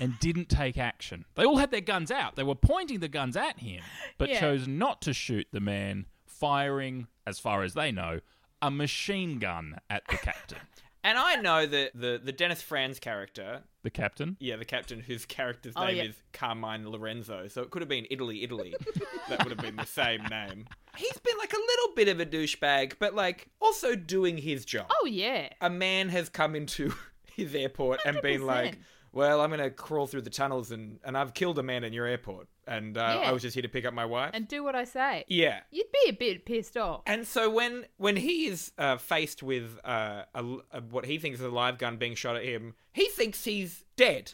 and 0.00 0.18
didn't 0.20 0.48
take 0.48 0.78
action. 0.78 1.24
They 1.34 1.44
all 1.44 1.56
had 1.56 1.70
their 1.72 1.80
guns 1.80 2.10
out. 2.10 2.36
They 2.36 2.42
were 2.44 2.54
pointing 2.54 3.00
the 3.00 3.08
guns 3.08 3.36
at 3.36 3.58
him, 3.58 3.82
but 4.18 4.28
Yeah. 4.28 4.40
chose 4.40 4.68
not 4.68 5.02
to 5.02 5.12
shoot 5.12 5.46
the 5.52 5.60
man 5.60 6.06
firing, 6.26 7.06
as 7.26 7.38
far 7.38 7.62
as 7.62 7.74
they 7.74 7.90
know, 7.92 8.20
a 8.62 8.70
machine 8.70 9.38
gun 9.38 9.78
at 9.90 10.06
the 10.08 10.16
captain. 10.16 10.58
And 11.06 11.18
I 11.18 11.34
know 11.36 11.66
that 11.66 11.90
the, 11.94 12.18
the 12.24 12.32
Dennis 12.32 12.62
Franz 12.62 12.98
character, 12.98 13.60
The 13.82 13.90
captain? 13.90 14.38
yeah, 14.40 14.56
the 14.56 14.64
captain 14.64 15.00
whose 15.00 15.26
character's 15.26 15.74
Oh, 15.76 15.84
name 15.84 15.96
yeah. 15.98 16.02
is 16.04 16.14
Carmine 16.32 16.88
Lorenzo, 16.88 17.46
so 17.48 17.60
it 17.60 17.70
could 17.70 17.82
have 17.82 17.90
been 17.90 18.06
Italy, 18.10 18.42
Italy. 18.42 18.74
that 19.28 19.44
would 19.44 19.50
have 19.52 19.58
been 19.60 19.76
the 19.76 19.84
same 19.84 20.22
name. 20.30 20.64
He's 20.96 21.18
been 21.18 21.36
like 21.36 21.52
a 21.52 21.58
little 21.58 21.94
bit 21.94 22.08
of 22.08 22.20
a 22.20 22.24
douchebag, 22.24 22.94
but 22.98 23.14
like 23.14 23.50
also 23.60 23.94
doing 23.94 24.38
his 24.38 24.64
job. 24.64 24.86
Oh 25.02 25.04
yeah. 25.04 25.50
A 25.60 25.68
man 25.68 26.08
has 26.08 26.30
come 26.30 26.56
into 26.56 26.94
his 27.36 27.54
airport 27.54 28.00
and 28.06 28.22
been 28.22 28.46
like, 28.46 28.76
100%. 28.76 28.78
well, 29.12 29.42
I'm 29.42 29.50
going 29.50 29.60
to 29.60 29.68
crawl 29.68 30.06
through 30.06 30.22
the 30.22 30.30
tunnels 30.30 30.70
and, 30.70 31.00
and 31.04 31.18
I've 31.18 31.34
killed 31.34 31.58
a 31.58 31.62
man 31.62 31.84
in 31.84 31.92
your 31.92 32.06
airport. 32.06 32.48
And 32.66 32.96
uh, 32.96 33.18
Yeah. 33.20 33.28
I 33.28 33.32
was 33.32 33.42
just 33.42 33.54
here 33.54 33.62
to 33.62 33.68
pick 33.68 33.84
up 33.84 33.94
my 33.94 34.04
wife. 34.04 34.30
And 34.34 34.46
do 34.48 34.62
what 34.64 34.74
I 34.74 34.84
say. 34.84 35.24
yeah. 35.28 35.60
You'd 35.70 35.90
be 35.92 36.08
a 36.10 36.12
bit 36.12 36.44
pissed 36.46 36.76
off. 36.76 37.02
And 37.06 37.26
so 37.26 37.50
when 37.50 37.86
when 37.96 38.16
he 38.16 38.46
is 38.46 38.72
uh, 38.78 38.96
faced 38.96 39.42
with 39.42 39.78
uh, 39.84 40.22
a, 40.34 40.44
a- 40.72 40.80
what 40.80 41.04
he 41.06 41.18
thinks 41.18 41.40
is 41.40 41.44
a 41.44 41.48
live 41.50 41.78
gun 41.78 41.96
being 41.96 42.14
shot 42.14 42.36
at 42.36 42.44
him, 42.44 42.74
he 42.92 43.06
thinks 43.08 43.44
he's 43.44 43.84
dead, 43.96 44.32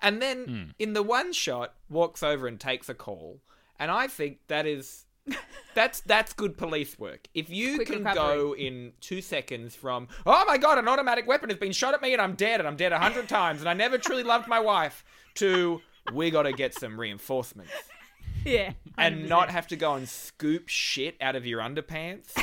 and 0.00 0.20
then 0.22 0.74
in 0.78 0.94
the 0.94 1.02
one 1.02 1.32
shot 1.32 1.74
walks 1.88 2.22
over 2.22 2.46
and 2.46 2.58
takes 2.58 2.88
a 2.88 2.94
call. 2.94 3.40
And 3.78 3.90
I 3.90 4.08
think 4.08 4.38
that 4.48 4.66
is 4.66 5.04
that's 5.74 6.00
that's 6.00 6.32
good 6.32 6.56
police 6.56 6.98
work. 6.98 7.28
If 7.34 7.50
you 7.50 7.76
Quick 7.76 7.88
can 7.88 7.98
recovery. 8.04 8.14
go 8.38 8.54
in 8.56 8.92
two 9.00 9.20
seconds 9.22 9.74
from 9.76 10.08
oh 10.26 10.44
my 10.46 10.58
god, 10.58 10.78
an 10.78 10.88
automatic 10.88 11.26
weapon 11.26 11.48
has 11.50 11.58
been 11.58 11.72
shot 11.72 11.94
at 11.94 12.02
me 12.02 12.12
and 12.12 12.20
I'm 12.22 12.34
dead 12.34 12.60
and 12.60 12.66
I'm 12.68 12.76
dead 12.76 12.92
a 12.92 12.98
hundred 12.98 13.28
times 13.40 13.60
and 13.60 13.68
I 13.68 13.74
never 13.74 13.98
truly 13.98 14.22
loved 14.22 14.48
my 14.48 14.60
wife 14.60 15.04
to 15.34 15.80
we 16.12 16.30
got 16.30 16.42
to 16.42 16.52
get 16.52 16.74
some 16.74 16.98
reinforcements 16.98 17.72
Yeah. 18.44 18.72
and 18.98 19.28
not 19.28 19.50
have 19.50 19.66
to 19.68 19.76
go 19.76 19.94
and 19.94 20.08
scoop 20.08 20.68
shit 20.68 21.16
out 21.20 21.36
of 21.36 21.46
your 21.46 21.60
underpants. 21.60 22.30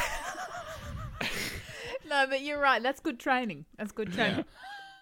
No, 2.10 2.26
but 2.30 2.42
you're 2.42 2.60
right. 2.60 2.82
That's 2.82 3.02
good 3.02 3.20
training. 3.20 3.66
That's 3.78 3.92
good 3.92 4.14
training. 4.14 4.46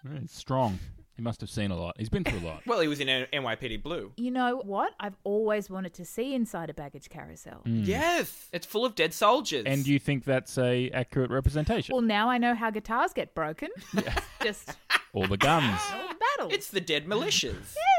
Very 0.02 0.26
strong. 0.26 0.80
He 1.14 1.22
must 1.22 1.40
have 1.40 1.48
seen 1.48 1.70
a 1.70 1.76
lot. 1.76 1.94
He's 1.98 2.08
been 2.08 2.24
through 2.24 2.40
a 2.40 2.46
lot. 2.46 2.62
Well, 2.66 2.80
he 2.80 2.88
was 2.88 2.98
in 2.98 3.08
N- 3.08 3.26
NYPD 3.32 3.80
Blue. 3.82 4.10
You 4.16 4.32
know 4.32 4.60
what? 4.64 4.92
I've 4.98 5.14
always 5.22 5.70
wanted 5.70 5.94
to 5.94 6.04
see 6.04 6.34
inside 6.34 6.68
a 6.68 6.74
baggage 6.74 7.08
carousel. 7.08 7.62
Mm. 7.64 7.86
Yes, 7.86 8.48
it's 8.52 8.66
full 8.66 8.84
of 8.84 8.96
dead 8.96 9.14
soldiers. 9.14 9.64
And 9.66 9.84
do 9.84 9.92
you 9.92 10.00
think 10.00 10.24
that's 10.24 10.58
a 10.58 10.90
accurate 10.90 11.30
representation? 11.30 11.94
Well, 11.94 12.02
now 12.02 12.28
I 12.28 12.38
know 12.38 12.54
how 12.56 12.70
guitars 12.70 13.12
get 13.14 13.34
broken. 13.36 13.68
Just 14.42 14.76
All 15.14 15.26
the 15.28 15.36
guns. 15.38 15.80
all 15.94 16.08
the 16.08 16.16
battles. 16.36 16.52
it's 16.52 16.68
the 16.70 16.80
dead 16.80 17.06
militias. 17.06 17.54
yes, 17.54 17.76
they've 17.76 17.95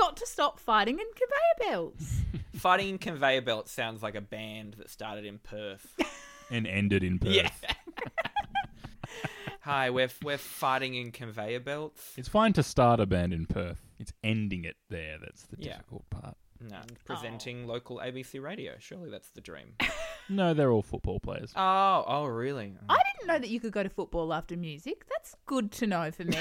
got 0.00 0.16
to 0.16 0.26
stop 0.26 0.58
fighting 0.58 0.98
in 0.98 1.04
conveyor 1.14 1.70
belts. 1.70 2.16
Fighting 2.56 2.88
in 2.88 2.98
conveyor 2.98 3.42
belts 3.42 3.70
sounds 3.70 4.02
like 4.02 4.14
a 4.14 4.20
band 4.20 4.74
that 4.78 4.90
started 4.90 5.24
in 5.24 5.38
Perth. 5.38 5.94
and 6.50 6.66
ended 6.66 7.04
in 7.04 7.18
Perth. 7.18 7.32
Yeah. 7.32 7.50
Hi, 9.62 9.90
we're 9.90 10.08
we're 10.22 10.38
fighting 10.38 10.94
in 10.94 11.12
conveyor 11.12 11.60
belts. 11.60 12.14
It's 12.16 12.28
fine 12.28 12.54
to 12.54 12.62
start 12.62 12.98
a 12.98 13.06
band 13.06 13.34
in 13.34 13.46
Perth. 13.46 13.80
It's 13.98 14.12
ending 14.24 14.64
it 14.64 14.76
there 14.88 15.18
that's 15.20 15.42
the 15.44 15.56
Yeah. 15.58 15.76
difficult 15.76 16.08
part. 16.08 16.36
No, 16.60 16.76
and 16.76 17.04
presenting 17.04 17.64
oh. 17.64 17.72
local 17.72 17.98
ABC 17.98 18.42
radio. 18.42 18.74
Surely 18.78 19.10
that's 19.10 19.28
the 19.30 19.40
dream. 19.40 19.74
No, 20.32 20.54
they're 20.54 20.70
all 20.70 20.82
football 20.82 21.18
players. 21.18 21.52
Oh, 21.56 22.04
oh, 22.06 22.24
really? 22.26 22.72
I 22.88 22.98
didn't 23.18 23.26
know 23.26 23.40
that 23.40 23.48
you 23.48 23.58
could 23.58 23.72
go 23.72 23.82
to 23.82 23.88
football 23.88 24.32
after 24.32 24.56
music. 24.56 25.04
That's 25.08 25.34
good 25.44 25.72
to 25.72 25.88
know 25.88 26.12
for 26.12 26.22
me. 26.22 26.38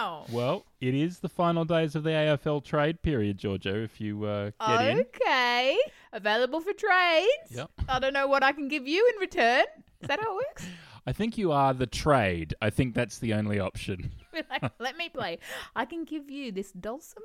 Wow. 0.00 0.24
Well, 0.30 0.64
it 0.80 0.94
is 0.94 1.18
the 1.18 1.28
final 1.28 1.64
days 1.64 1.94
of 1.94 2.02
the 2.02 2.10
AFL 2.10 2.64
trade 2.64 3.02
period, 3.02 3.38
Georgia. 3.38 3.82
If 3.82 4.00
you 4.00 4.24
uh, 4.24 4.50
get 4.66 4.86
in, 4.88 5.00
Okay. 5.00 5.78
Available 6.12 6.60
for 6.60 6.72
trades. 6.72 7.50
Yep. 7.50 7.70
I 7.88 7.98
don't 7.98 8.12
know 8.12 8.26
what 8.26 8.42
I 8.42 8.52
can 8.52 8.68
give 8.68 8.86
you 8.88 9.08
in 9.14 9.20
return. 9.20 9.64
Is 10.00 10.08
that 10.08 10.20
how 10.20 10.38
it 10.38 10.44
works? 10.48 10.66
I 11.06 11.12
think 11.12 11.38
you 11.38 11.50
are 11.52 11.72
the 11.72 11.86
trade. 11.86 12.54
I 12.60 12.70
think 12.70 12.94
that's 12.94 13.18
the 13.18 13.34
only 13.34 13.58
option. 13.58 14.12
Like, 14.48 14.72
Let 14.78 14.96
me 14.96 15.08
play. 15.08 15.38
I 15.74 15.84
can 15.84 16.04
give 16.04 16.30
you 16.30 16.52
this 16.52 16.70
dulcimer 16.70 17.24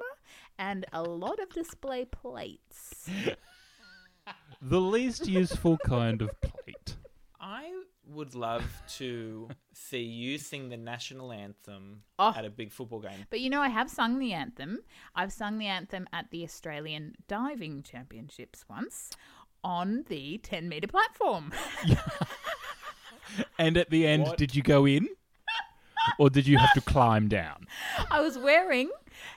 and 0.58 0.88
a 0.91 1.03
lot 1.03 1.39
of 1.39 1.50
display 1.50 2.05
plates. 2.05 3.08
the 4.62 4.82
least 4.82 5.27
useful 5.27 5.77
kind 5.86 6.24
of 6.24 6.32
plate. 6.41 6.96
I 7.39 7.72
would 8.07 8.35
love 8.35 8.63
to 8.97 9.47
see 9.74 10.01
you 10.03 10.38
sing 10.38 10.69
the 10.69 10.77
national 10.77 11.31
anthem 11.31 12.03
Oh. 12.19 12.33
at 12.35 12.45
a 12.45 12.50
big 12.50 12.71
football 12.71 13.00
game. 13.00 13.25
But 13.29 13.39
you 13.41 13.50
know, 13.50 13.62
I 13.62 13.69
have 13.69 13.89
sung 13.89 14.19
the 14.19 14.33
anthem. 14.33 14.79
I've 15.15 15.33
sung 15.33 15.57
the 15.57 15.67
anthem 15.67 16.07
at 16.13 16.29
the 16.31 16.43
Australian 16.43 17.15
Diving 17.27 17.83
Championships 17.83 18.65
once 18.69 19.12
on 19.63 20.05
the 20.09 20.38
10 20.39 20.69
metre 20.69 20.88
platform. 20.88 21.51
And 23.57 23.75
at 23.77 23.89
the 23.89 24.05
end, 24.07 24.27
did 24.38 24.55
you 24.55 24.62
go 24.62 24.85
in? 24.85 25.07
Or 26.19 26.29
did 26.29 26.45
you 26.47 26.57
have 26.57 26.71
to 26.74 26.81
climb 26.81 27.27
down? 27.27 27.65
I 28.12 28.21
was 28.21 28.38
wearing 28.38 28.91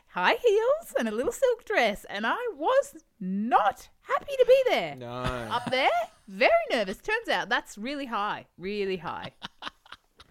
high 0.08 0.34
heels 0.34 0.94
and 0.98 1.08
a 1.08 1.10
little 1.10 1.32
silk 1.32 1.64
dress, 1.64 2.04
and 2.10 2.26
I 2.26 2.37
was 2.56 2.96
not 3.18 3.88
happy 4.02 4.32
to 4.38 4.44
be 4.46 4.62
there. 4.70 4.94
No. 4.96 5.06
Up 5.50 5.70
there, 5.70 5.88
very 6.28 6.50
nervous. 6.70 6.99
Turns 6.99 7.28
out 7.28 7.49
that's 7.49 7.76
really 7.78 8.06
high, 8.06 8.47
really 8.58 8.99
high. 8.99 9.32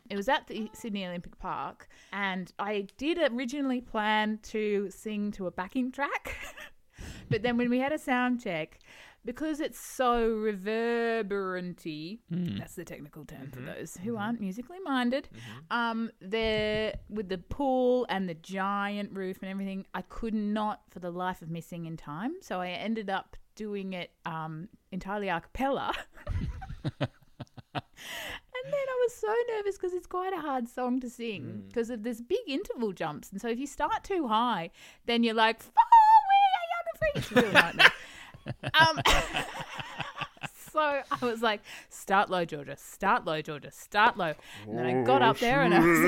It 0.10 0.16
was 0.16 0.30
at 0.30 0.48
the 0.48 0.70
Sydney 0.74 1.06
Olympic 1.06 1.38
Park, 1.38 1.89
and 2.13 2.50
I 2.58 2.88
did 2.96 3.18
originally 3.30 3.82
plan 3.82 4.39
to 4.44 4.89
sing 4.89 5.32
to 5.34 5.48
a 5.48 5.51
backing 5.51 5.92
track. 5.92 6.38
but 7.30 7.42
then 7.42 7.58
when 7.58 7.70
we 7.70 7.80
had 7.80 7.92
a 7.92 7.98
sound 7.98 8.42
check, 8.42 8.80
because 9.25 9.60
it's 9.60 9.77
so 9.77 10.30
reverberanty, 10.30 12.20
Hmm. 12.30 12.58
that's 12.58 12.75
the 12.75 12.86
technical 12.86 13.25
term 13.25 13.51
for 13.51 13.60
those 13.60 13.98
who 13.98 14.16
aren't 14.16 14.39
musically 14.39 14.80
minded, 14.80 15.27
um, 15.70 16.10
there 16.22 16.94
with 17.10 17.27
the 17.27 17.38
pool 17.39 18.06
and 18.10 18.30
the 18.30 18.34
giant 18.36 19.12
roof 19.13 19.39
and 19.42 19.51
everything, 19.51 19.86
I 19.94 20.04
could 20.04 20.34
not 20.34 20.84
for 20.89 21.00
the 21.00 21.12
life 21.12 21.42
of 21.42 21.50
me 21.50 21.60
sing 21.60 21.86
in 21.86 21.98
time. 21.98 22.36
So 22.42 22.62
I 22.62 22.70
ended 22.70 23.10
up 23.10 23.36
doing 23.58 23.92
it 23.92 24.12
um, 24.26 24.70
entirely 24.92 25.28
a 25.28 25.42
cappella. 25.42 25.94
And 28.64 28.74
then 28.74 28.88
I 28.90 29.06
was 29.06 29.14
so 29.14 29.34
nervous 29.56 29.78
because 29.78 29.94
it's 29.94 30.08
quite 30.08 30.34
a 30.34 30.42
hard 30.42 30.68
song 30.68 31.00
to 31.02 31.10
sing 31.10 31.64
because 31.68 31.90
of 31.90 32.04
this 32.04 32.22
big 32.22 32.40
interval 32.48 32.92
jumps. 32.92 33.32
And 33.32 33.40
so 33.40 33.48
if 33.48 33.60
you 33.60 33.68
start 33.68 34.04
too 34.04 34.28
high, 34.28 34.72
then 35.06 35.24
you're 35.24 35.36
like, 35.36 35.62
"Far 35.62 35.72
away, 36.26 36.44
a 36.58 36.68
young 36.74 37.24
free. 37.24 37.42
Really 37.42 37.54
nightmare. 37.54 37.94
um, 38.74 39.00
so 40.72 40.80
I 40.80 41.26
was 41.26 41.42
like, 41.42 41.62
start 41.90 42.30
low, 42.30 42.46
Georgia. 42.46 42.76
Start 42.78 43.26
low, 43.26 43.42
Georgia. 43.42 43.72
Start 43.72 44.18
low. 44.18 44.34
And 44.68 44.78
then 44.78 44.86
I 44.86 45.04
got 45.04 45.22
up 45.22 45.40
there 45.40 45.62
and 45.62 45.74
I 45.74 45.80
was. 45.80 46.00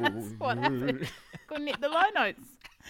That's 0.00 0.40
what 0.40 0.58
happened. 0.58 1.08
Couldn't 1.46 1.66
hit 1.66 1.80
the 1.80 1.88
low 1.88 2.02
notes. 2.14 2.42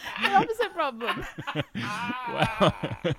The 0.23 0.31
opposite 0.31 0.73
problem. 0.75 1.27
wow. 1.55 1.63
Ah. 1.77 2.99
it 3.05 3.17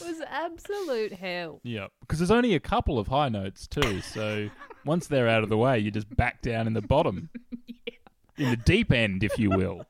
was 0.00 0.20
absolute 0.28 1.12
hell. 1.12 1.60
Yeah, 1.62 1.88
because 2.00 2.18
there's 2.18 2.30
only 2.30 2.54
a 2.54 2.60
couple 2.60 2.98
of 2.98 3.08
high 3.08 3.28
notes 3.28 3.66
too. 3.66 4.00
So 4.00 4.48
once 4.84 5.06
they're 5.06 5.28
out 5.28 5.42
of 5.42 5.48
the 5.48 5.56
way, 5.56 5.78
you 5.78 5.90
just 5.90 6.14
back 6.16 6.42
down 6.42 6.66
in 6.66 6.72
the 6.72 6.82
bottom, 6.82 7.30
in 8.36 8.50
the 8.50 8.56
deep 8.56 8.92
end, 8.92 9.22
if 9.22 9.38
you 9.38 9.50
will. 9.50 9.86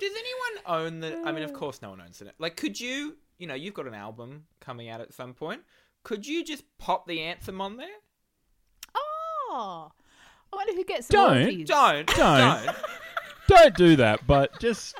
Does 0.00 0.12
anyone 0.12 0.82
own 0.82 1.00
the? 1.00 1.22
I 1.24 1.32
mean, 1.32 1.44
of 1.44 1.50
uh. 1.50 1.54
course, 1.54 1.82
no 1.82 1.90
one 1.90 2.00
owns 2.00 2.20
it. 2.20 2.34
Like, 2.38 2.56
could 2.56 2.80
you? 2.80 3.16
You 3.38 3.46
know, 3.46 3.54
you've 3.54 3.74
got 3.74 3.86
an 3.86 3.94
album 3.94 4.44
coming 4.60 4.88
out 4.88 5.00
at 5.00 5.12
some 5.12 5.34
point. 5.34 5.62
Could 6.04 6.26
you 6.26 6.44
just 6.44 6.64
pop 6.78 7.06
the 7.06 7.20
anthem 7.20 7.60
on 7.60 7.76
there? 7.76 7.88
Oh, 8.94 9.90
I 10.52 10.56
wonder 10.56 10.72
who 10.74 10.84
gets 10.84 11.08
the 11.08 11.14
Don't, 11.14 11.32
royalties. 11.32 11.68
Don't, 11.68 12.06
Don't. 12.06 12.64
don't. 12.64 12.76
Don't 13.48 13.76
do 13.76 13.96
that. 13.96 14.26
But 14.26 14.58
just 14.58 14.96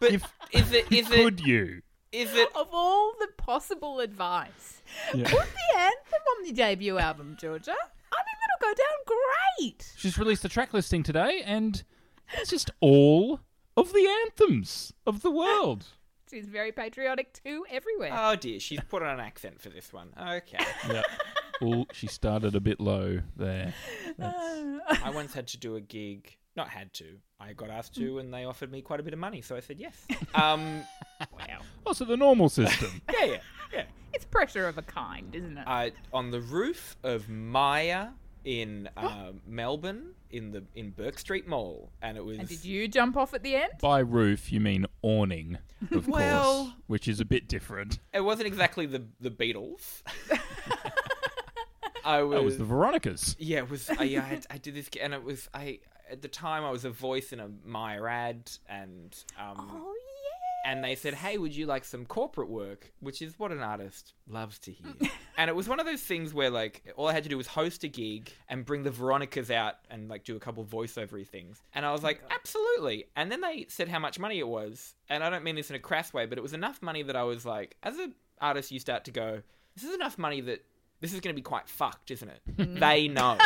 But 0.00 0.12
if 0.12 0.24
is 0.52 0.72
it? 0.72 0.90
Is 0.92 1.10
it? 1.10 1.16
could 1.16 1.40
you? 1.40 1.82
Is 2.12 2.34
it? 2.34 2.48
Of 2.56 2.68
all 2.72 3.12
the 3.18 3.28
possible 3.36 4.00
advice, 4.00 4.80
Yeah. 5.14 5.28
put 5.28 5.46
the 5.46 5.78
anthem 5.78 6.22
on 6.38 6.44
the 6.44 6.52
debut 6.52 6.98
album, 6.98 7.36
Georgia. 7.38 7.72
I 7.72 8.22
think 8.22 8.38
it'll 8.44 8.70
go 8.70 8.74
down 8.74 9.16
great. 9.68 9.92
She's 9.96 10.16
released 10.18 10.42
the 10.42 10.48
track 10.48 10.72
listing 10.72 11.02
today, 11.02 11.42
and 11.44 11.82
it's 12.34 12.48
just 12.50 12.70
all 12.80 13.40
of 13.76 13.92
the 13.92 14.08
anthems 14.24 14.92
of 15.06 15.20
the 15.22 15.30
world. 15.30 15.86
She's 16.30 16.46
very 16.46 16.72
patriotic 16.72 17.32
too, 17.44 17.64
everywhere. 17.70 18.10
Oh 18.14 18.36
dear, 18.36 18.60
she's 18.60 18.80
put 18.88 19.02
on 19.02 19.08
an 19.14 19.20
accent 19.20 19.60
for 19.62 19.70
this 19.70 19.92
one. 19.92 20.10
Okay. 20.20 20.58
Yeah. 20.90 21.02
Oh, 21.60 21.86
she 21.92 22.06
started 22.06 22.54
a 22.54 22.60
bit 22.60 22.78
low 22.80 23.20
there. 23.36 23.74
I 24.20 25.10
once 25.12 25.34
had 25.34 25.48
to 25.48 25.58
do 25.58 25.74
a 25.76 25.80
gig. 25.80 26.36
Not 26.58 26.70
had 26.70 26.92
to. 26.94 27.04
I 27.38 27.52
got 27.52 27.70
asked 27.70 27.94
to, 27.94 28.18
and 28.18 28.34
they 28.34 28.44
offered 28.44 28.72
me 28.72 28.82
quite 28.82 28.98
a 28.98 29.04
bit 29.04 29.12
of 29.12 29.20
money, 29.20 29.42
so 29.42 29.54
I 29.54 29.60
said 29.60 29.78
yes. 29.78 29.94
Um, 30.34 30.82
wow. 31.32 31.60
Also, 31.86 32.04
the 32.04 32.16
normal 32.16 32.48
system. 32.48 33.00
Yeah, 33.12 33.24
yeah, 33.26 33.36
yeah. 33.72 33.84
It's 34.12 34.24
pressure 34.24 34.66
of 34.66 34.76
a 34.76 34.82
kind, 34.82 35.32
isn't 35.36 35.56
it? 35.56 35.64
Uh, 35.64 35.90
on 36.12 36.32
the 36.32 36.40
roof 36.40 36.96
of 37.04 37.28
Myer 37.28 38.10
in 38.44 38.88
uh, 38.96 39.30
Melbourne, 39.46 40.14
in 40.32 40.50
the 40.50 40.64
in 40.74 40.90
Bourke 40.90 41.20
Street 41.20 41.46
Mall, 41.46 41.92
and 42.02 42.18
it 42.18 42.24
was. 42.24 42.38
and 42.40 42.48
did 42.48 42.64
you 42.64 42.88
jump 42.88 43.16
off 43.16 43.34
at 43.34 43.44
the 43.44 43.54
end? 43.54 43.70
By 43.80 44.00
roof, 44.00 44.50
you 44.50 44.58
mean 44.58 44.86
awning, 45.02 45.58
of 45.92 46.08
Well- 46.08 46.64
course, 46.64 46.74
which 46.88 47.06
is 47.06 47.20
a 47.20 47.24
bit 47.24 47.46
different. 47.46 48.00
It 48.12 48.22
wasn't 48.22 48.48
exactly 48.48 48.86
the 48.86 49.04
the 49.20 49.30
Beatles. 49.30 50.02
I 52.04 52.22
was. 52.22 52.36
That 52.36 52.44
was 52.44 52.58
the 52.58 52.64
Veronicas. 52.64 53.36
Yeah, 53.38 53.58
it 53.58 53.70
was. 53.70 53.88
I, 53.90 54.02
I, 54.02 54.06
had, 54.18 54.46
I 54.50 54.58
did 54.58 54.74
this, 54.74 54.88
and 55.00 55.12
it 55.14 55.22
was. 55.22 55.48
I 55.52 55.78
at 56.10 56.22
the 56.22 56.28
time 56.28 56.64
I 56.64 56.70
was 56.70 56.84
a 56.84 56.90
voice 56.90 57.32
in 57.32 57.40
a 57.40 57.48
Myer 57.64 58.08
ad, 58.08 58.50
and 58.68 59.16
um, 59.38 59.70
Oh 59.70 59.94
and 60.68 60.84
they 60.84 60.94
said, 60.94 61.14
"Hey, 61.14 61.38
would 61.38 61.54
you 61.56 61.66
like 61.66 61.84
some 61.84 62.04
corporate 62.04 62.50
work?" 62.50 62.92
Which 63.00 63.22
is 63.22 63.38
what 63.38 63.52
an 63.52 63.62
artist 63.62 64.12
loves 64.28 64.58
to 64.60 64.72
hear. 64.72 64.92
and 65.38 65.48
it 65.48 65.56
was 65.56 65.68
one 65.68 65.80
of 65.80 65.86
those 65.86 66.02
things 66.02 66.34
where 66.34 66.50
like 66.50 66.82
all 66.96 67.08
I 67.08 67.12
had 67.12 67.22
to 67.22 67.28
do 67.28 67.36
was 67.36 67.46
host 67.46 67.84
a 67.84 67.88
gig 67.88 68.30
and 68.48 68.64
bring 68.64 68.82
the 68.82 68.90
Veronicas 68.90 69.50
out 69.50 69.76
and 69.90 70.08
like 70.08 70.24
do 70.24 70.36
a 70.36 70.40
couple 70.40 70.64
voiceovery 70.64 71.26
things. 71.26 71.62
And 71.74 71.86
I 71.86 71.92
was 71.92 72.02
like, 72.02 72.22
"Absolutely." 72.30 73.06
And 73.16 73.32
then 73.32 73.40
they 73.40 73.66
said 73.68 73.88
how 73.88 73.98
much 73.98 74.18
money 74.18 74.38
it 74.38 74.48
was, 74.48 74.94
and 75.08 75.24
I 75.24 75.30
don't 75.30 75.42
mean 75.42 75.56
this 75.56 75.70
in 75.70 75.76
a 75.76 75.80
crass 75.80 76.12
way, 76.12 76.26
but 76.26 76.38
it 76.38 76.42
was 76.42 76.52
enough 76.52 76.82
money 76.82 77.02
that 77.02 77.16
I 77.16 77.22
was 77.22 77.46
like, 77.46 77.76
as 77.82 77.96
an 77.98 78.14
artist, 78.40 78.70
you 78.70 78.78
start 78.78 79.04
to 79.04 79.10
go, 79.10 79.42
"This 79.74 79.84
is 79.84 79.94
enough 79.94 80.18
money 80.18 80.42
that 80.42 80.64
this 81.00 81.14
is 81.14 81.20
going 81.20 81.34
to 81.34 81.38
be 81.38 81.42
quite 81.42 81.68
fucked, 81.68 82.10
isn't 82.10 82.28
it?" 82.28 82.42
they 82.80 83.08
know. 83.08 83.38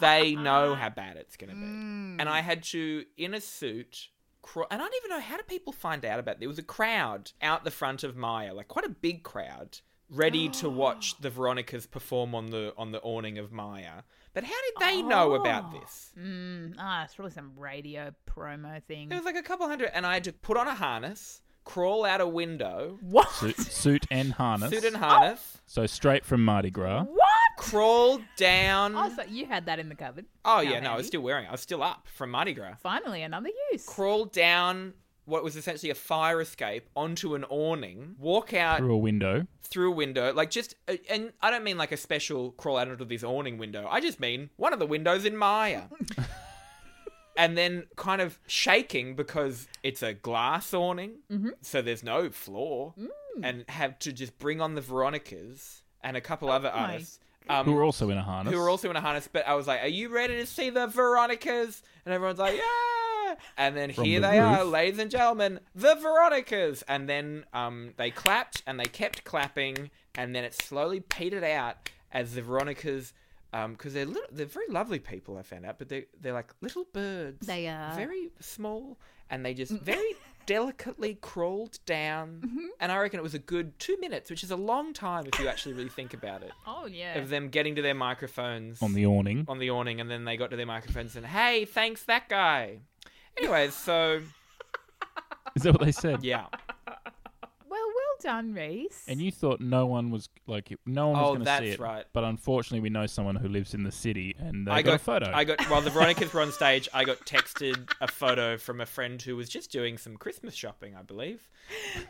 They 0.00 0.34
know 0.34 0.74
how 0.74 0.90
bad 0.90 1.16
it's 1.16 1.36
going 1.36 1.50
to 1.50 1.56
be. 1.56 1.62
And 1.62 2.28
I 2.28 2.40
had 2.40 2.62
to, 2.64 3.04
in 3.16 3.34
a 3.34 3.40
suit, 3.40 4.08
crawl, 4.42 4.66
and 4.70 4.80
I 4.80 4.84
don't 4.84 4.94
even 5.04 5.10
know 5.16 5.20
how 5.20 5.36
do 5.36 5.42
people 5.44 5.72
find 5.72 6.04
out 6.04 6.18
about. 6.18 6.38
There 6.40 6.48
was 6.48 6.58
a 6.58 6.62
crowd 6.62 7.32
out 7.42 7.64
the 7.64 7.70
front 7.70 8.04
of 8.04 8.16
Myer, 8.16 8.52
like 8.52 8.68
quite 8.68 8.84
a 8.84 8.90
big 8.90 9.22
crowd, 9.22 9.78
ready 10.10 10.48
to 10.50 10.68
watch 10.68 11.18
the 11.20 11.30
Veronicas 11.30 11.86
perform 11.86 12.34
on 12.34 12.46
the 12.50 12.74
on 12.76 12.92
the 12.92 13.00
awning 13.00 13.38
of 13.38 13.52
Myer. 13.52 14.02
But 14.34 14.42
how 14.44 14.50
did 14.50 14.74
they 14.80 15.02
know 15.02 15.34
about 15.34 15.70
this? 15.72 16.10
Mm, 16.20 16.74
ah, 16.78 17.04
it's 17.04 17.14
probably 17.14 17.32
some 17.32 17.52
radio 17.56 18.12
promo 18.28 18.82
thing. 18.82 19.10
It 19.10 19.14
was 19.14 19.24
like 19.24 19.36
a 19.36 19.42
couple 19.42 19.68
hundred, 19.68 19.90
and 19.94 20.04
I 20.04 20.14
had 20.14 20.24
to 20.24 20.32
put 20.32 20.56
on 20.56 20.66
a 20.66 20.74
harness, 20.74 21.40
crawl 21.64 22.04
out 22.04 22.20
a 22.20 22.26
window, 22.26 22.98
What? 23.00 23.30
Suit, 23.30 23.56
suit 23.58 24.06
and 24.10 24.32
harness. 24.32 24.70
suit 24.70 24.84
and 24.84 24.96
harness, 24.96 25.58
So 25.66 25.86
straight 25.86 26.24
from 26.24 26.44
Mardi 26.44 26.70
Gras. 26.70 27.04
What? 27.04 27.28
Crawl 27.56 28.20
down. 28.36 28.94
Oh, 28.96 29.12
so 29.14 29.22
you 29.28 29.46
had 29.46 29.66
that 29.66 29.78
in 29.78 29.88
the 29.88 29.94
cupboard. 29.94 30.26
Oh 30.44 30.56
How 30.56 30.60
yeah, 30.60 30.80
no, 30.80 30.92
I 30.92 30.96
was 30.96 31.06
still 31.06 31.20
wearing 31.20 31.44
it. 31.44 31.48
I 31.48 31.52
was 31.52 31.60
still 31.60 31.82
up 31.82 32.06
from 32.08 32.30
Mardi 32.30 32.52
Gras. 32.54 32.74
Finally, 32.82 33.22
another 33.22 33.50
use. 33.72 33.84
Crawl 33.86 34.24
down 34.26 34.94
what 35.26 35.42
was 35.42 35.56
essentially 35.56 35.90
a 35.90 35.94
fire 35.94 36.40
escape 36.40 36.88
onto 36.94 37.34
an 37.34 37.44
awning, 37.44 38.14
walk 38.18 38.52
out 38.52 38.78
Through 38.78 38.94
a 38.94 38.98
window. 38.98 39.46
through 39.62 39.92
a 39.92 39.94
window, 39.94 40.32
like 40.34 40.50
just, 40.50 40.74
uh, 40.86 40.96
and 41.08 41.32
I 41.40 41.50
don't 41.50 41.64
mean 41.64 41.78
like 41.78 41.92
a 41.92 41.96
special 41.96 42.50
crawl 42.52 42.76
out 42.76 42.88
onto 42.88 43.04
this 43.06 43.24
awning 43.24 43.56
window. 43.56 43.86
I 43.90 44.00
just 44.00 44.20
mean 44.20 44.50
one 44.56 44.72
of 44.74 44.78
the 44.78 44.86
windows 44.86 45.24
in 45.24 45.36
Myer. 45.36 45.88
and 47.36 47.56
then 47.56 47.84
kind 47.96 48.20
of 48.20 48.38
shaking 48.46 49.16
because 49.16 49.66
it's 49.82 50.02
a 50.02 50.12
glass 50.12 50.72
awning, 50.74 51.14
so 51.62 51.82
there's 51.82 52.02
no 52.04 52.30
floor, 52.30 52.94
and 53.42 53.64
have 53.68 53.98
to 54.00 54.12
just 54.12 54.38
bring 54.38 54.60
on 54.60 54.74
the 54.74 54.80
Veronicas 54.80 55.82
and 56.02 56.16
a 56.16 56.20
couple 56.20 56.50
other 56.50 56.70
my 56.74 56.80
artists. 56.92 57.18
Um, 57.48 57.66
who 57.66 57.76
are 57.76 57.84
also 57.84 58.08
in 58.10 58.16
a 58.18 58.22
harness. 58.22 58.52
who 58.52 58.58
were 58.58 58.68
also 58.70 58.88
in 58.90 58.96
a 58.96 59.00
harness. 59.00 59.28
But 59.30 59.46
I 59.46 59.54
was 59.54 59.66
like, 59.66 59.82
"Are 59.82 59.88
you 59.88 60.08
ready 60.08 60.36
to 60.36 60.46
see 60.46 60.70
the 60.70 60.86
Veronicas?" 60.86 61.82
And 62.04 62.14
everyone's 62.14 62.38
like, 62.38 62.56
"Yeah!" 62.56 63.34
And 63.56 63.76
then 63.76 63.92
From 63.92 64.04
here 64.04 64.20
the 64.20 64.28
they 64.28 64.38
are, 64.38 64.64
ladies 64.64 64.98
and 64.98 65.10
gentlemen, 65.10 65.60
the 65.74 65.94
Veronicas. 65.96 66.82
And 66.88 67.08
then 67.08 67.44
um, 67.52 67.92
they 67.96 68.10
clapped 68.10 68.62
and 68.66 68.78
they 68.78 68.84
kept 68.84 69.24
clapping, 69.24 69.90
and 70.14 70.34
then 70.34 70.44
it 70.44 70.54
slowly 70.54 71.00
petered 71.00 71.44
out 71.44 71.90
as 72.12 72.34
the 72.34 72.42
Veronicas 72.42 73.12
because 73.68 73.94
they're 73.94 74.06
little, 74.06 74.28
they're 74.32 74.46
very 74.46 74.68
lovely 74.68 74.98
people. 74.98 75.36
I 75.36 75.42
found 75.42 75.64
out, 75.66 75.78
but 75.78 75.88
they 75.88 76.06
they're 76.20 76.32
like 76.32 76.52
little 76.60 76.86
birds. 76.92 77.46
They 77.46 77.68
are. 77.68 77.94
very 77.94 78.30
small, 78.40 78.98
and 79.30 79.44
they 79.44 79.54
just 79.54 79.72
very 79.72 80.14
delicately 80.46 81.14
crawled 81.20 81.78
down. 81.86 82.40
Mm-hmm. 82.44 82.66
And 82.80 82.92
I 82.92 82.98
reckon 82.98 83.18
it 83.20 83.22
was 83.22 83.34
a 83.34 83.38
good 83.38 83.78
two 83.78 83.96
minutes, 84.00 84.30
which 84.30 84.42
is 84.44 84.50
a 84.50 84.56
long 84.56 84.92
time 84.92 85.24
if 85.32 85.38
you 85.40 85.48
actually 85.48 85.74
really 85.74 85.88
think 85.88 86.14
about 86.14 86.42
it. 86.42 86.52
Oh 86.66 86.86
yeah. 86.86 87.16
Of 87.18 87.28
them 87.30 87.48
getting 87.48 87.76
to 87.76 87.82
their 87.82 87.94
microphones 87.94 88.82
On 88.82 88.92
the 88.92 89.06
awning. 89.06 89.44
on 89.48 89.58
the 89.58 89.70
awning, 89.70 90.00
and 90.00 90.10
then 90.10 90.24
they 90.24 90.36
got 90.36 90.50
to 90.50 90.56
their 90.56 90.66
microphones 90.66 91.16
and 91.16 91.24
hey, 91.24 91.64
thanks 91.64 92.02
that 92.04 92.28
guy. 92.28 92.78
Anyways, 93.38 93.74
so 93.74 94.20
Is 95.56 95.62
that 95.62 95.72
what 95.72 95.82
they 95.82 95.92
said? 95.92 96.22
yeah. 96.24 96.46
Well, 98.24 98.34
well 98.34 98.42
done, 98.42 98.54
Reese. 98.54 99.04
And 99.08 99.20
you 99.20 99.30
thought 99.30 99.60
no 99.60 99.86
one 99.86 100.10
was 100.10 100.28
like 100.46 100.72
no 100.86 101.08
one 101.08 101.18
was 101.20 101.28
Oh, 101.28 101.32
going 101.34 101.44
to 101.44 101.46
see 101.46 101.50
that's 101.64 101.74
it, 101.74 101.80
right. 101.80 102.04
But 102.12 102.24
unfortunately, 102.24 102.80
we 102.80 102.90
know 102.90 103.06
someone 103.06 103.36
who 103.36 103.48
lives 103.48 103.74
in 103.74 103.82
the 103.82 103.92
city, 103.92 104.34
and 104.38 104.66
they 104.66 104.72
I 104.72 104.82
got, 104.82 104.90
got 104.90 104.94
a 104.94 104.98
photo. 104.98 105.30
I 105.34 105.44
got 105.44 105.60
while 105.70 105.80
the 105.80 105.90
Veronicas 105.96 106.32
were 106.32 106.40
on 106.40 106.52
stage. 106.52 106.88
I 106.94 107.04
got 107.04 107.18
texted 107.26 107.90
a 108.00 108.08
photo 108.08 108.56
from 108.56 108.80
a 108.80 108.86
friend 108.86 109.20
who 109.20 109.36
was 109.36 109.48
just 109.48 109.70
doing 109.70 109.98
some 109.98 110.16
Christmas 110.16 110.54
shopping, 110.54 110.94
I 110.96 111.02
believe, 111.02 111.48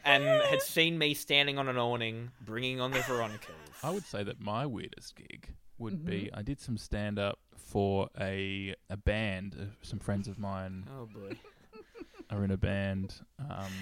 and 0.05 0.25
had 0.25 0.63
seen 0.63 0.99
me 0.99 1.15
standing 1.15 1.59
on 1.59 1.69
an 1.69 1.77
awning, 1.79 2.31
bringing 2.45 2.81
on 2.81 2.91
the 2.93 3.01
Veronicas. 3.01 3.55
I 3.83 3.91
would 3.91 4.05
say 4.07 4.23
that 4.25 4.41
my 4.41 4.67
weirdest 4.67 5.17
gig 5.17 5.49
would 5.79 5.95
Mm-hmm. 5.95 6.07
be 6.07 6.31
I 6.33 6.43
did 6.43 6.61
some 6.61 6.79
stand 6.79 7.19
up 7.19 7.39
for 7.57 8.09
a 8.21 8.75
a 8.89 8.97
band. 8.97 9.57
Uh, 9.61 9.65
some 9.83 9.99
friends 9.99 10.29
of 10.29 10.39
mine 10.39 10.87
Oh 10.97 11.07
boy. 11.07 11.37
are 12.31 12.45
in 12.45 12.51
a 12.53 12.57
band. 12.57 13.15
Um, 13.41 13.73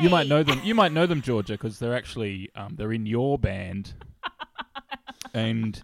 You 0.00 0.10
might 0.10 0.26
know 0.26 0.42
them. 0.42 0.60
You 0.64 0.74
might 0.74 0.92
know 0.92 1.06
them, 1.06 1.22
Georgia, 1.22 1.54
because 1.54 1.78
they're 1.78 1.94
actually 1.96 2.50
um, 2.56 2.74
they're 2.76 2.92
in 2.92 3.06
your 3.06 3.38
band, 3.38 3.94
and 5.34 5.82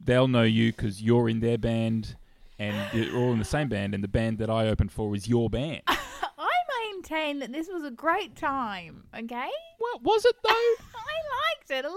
they'll 0.00 0.28
know 0.28 0.42
you 0.42 0.72
because 0.72 1.02
you're 1.02 1.28
in 1.28 1.40
their 1.40 1.58
band, 1.58 2.16
and 2.58 2.76
you're 2.92 3.16
all 3.16 3.32
in 3.32 3.38
the 3.38 3.44
same 3.44 3.68
band. 3.68 3.94
And 3.94 4.02
the 4.04 4.08
band 4.08 4.38
that 4.38 4.50
I 4.50 4.68
opened 4.68 4.92
for 4.92 5.14
is 5.14 5.28
your 5.28 5.50
band. 5.50 5.82
I 5.86 6.48
maintain 6.92 7.38
that 7.40 7.52
this 7.52 7.68
was 7.68 7.84
a 7.84 7.90
great 7.90 8.36
time. 8.36 9.04
Okay. 9.16 9.48
Well, 9.80 10.00
was 10.02 10.24
it 10.24 10.36
though? 10.42 10.50
I 10.94 11.58
liked 11.58 11.70
it 11.70 11.84
a 11.84 11.90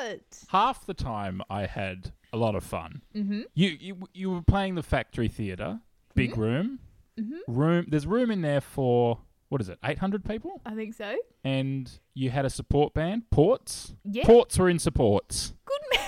lot. 0.00 0.20
Half 0.48 0.86
the 0.86 0.94
time, 0.94 1.42
I 1.50 1.66
had 1.66 2.12
a 2.32 2.36
lot 2.36 2.54
of 2.54 2.64
fun. 2.64 3.02
Mm-hmm. 3.14 3.42
You 3.54 3.68
you 3.80 3.96
you 4.14 4.30
were 4.30 4.42
playing 4.42 4.74
the 4.76 4.82
Factory 4.82 5.28
Theatre, 5.28 5.80
big 6.14 6.36
room, 6.36 6.78
Mm-hmm. 7.18 7.52
room. 7.52 7.86
There's 7.88 8.06
room 8.06 8.30
in 8.30 8.40
there 8.40 8.60
for 8.62 9.18
what 9.50 9.60
is 9.60 9.68
it, 9.68 9.78
800 9.84 10.24
people, 10.24 10.62
I 10.64 10.74
think 10.74 10.94
so. 10.94 11.14
and 11.44 11.90
you 12.14 12.30
had 12.30 12.44
a 12.46 12.50
support 12.50 12.94
band, 12.94 13.28
Ports. 13.30 13.94
Yeah. 14.04 14.24
Ports 14.24 14.58
were 14.58 14.68
in 14.70 14.78
supports, 14.78 15.52
Good 15.66 15.80
me- 15.92 15.98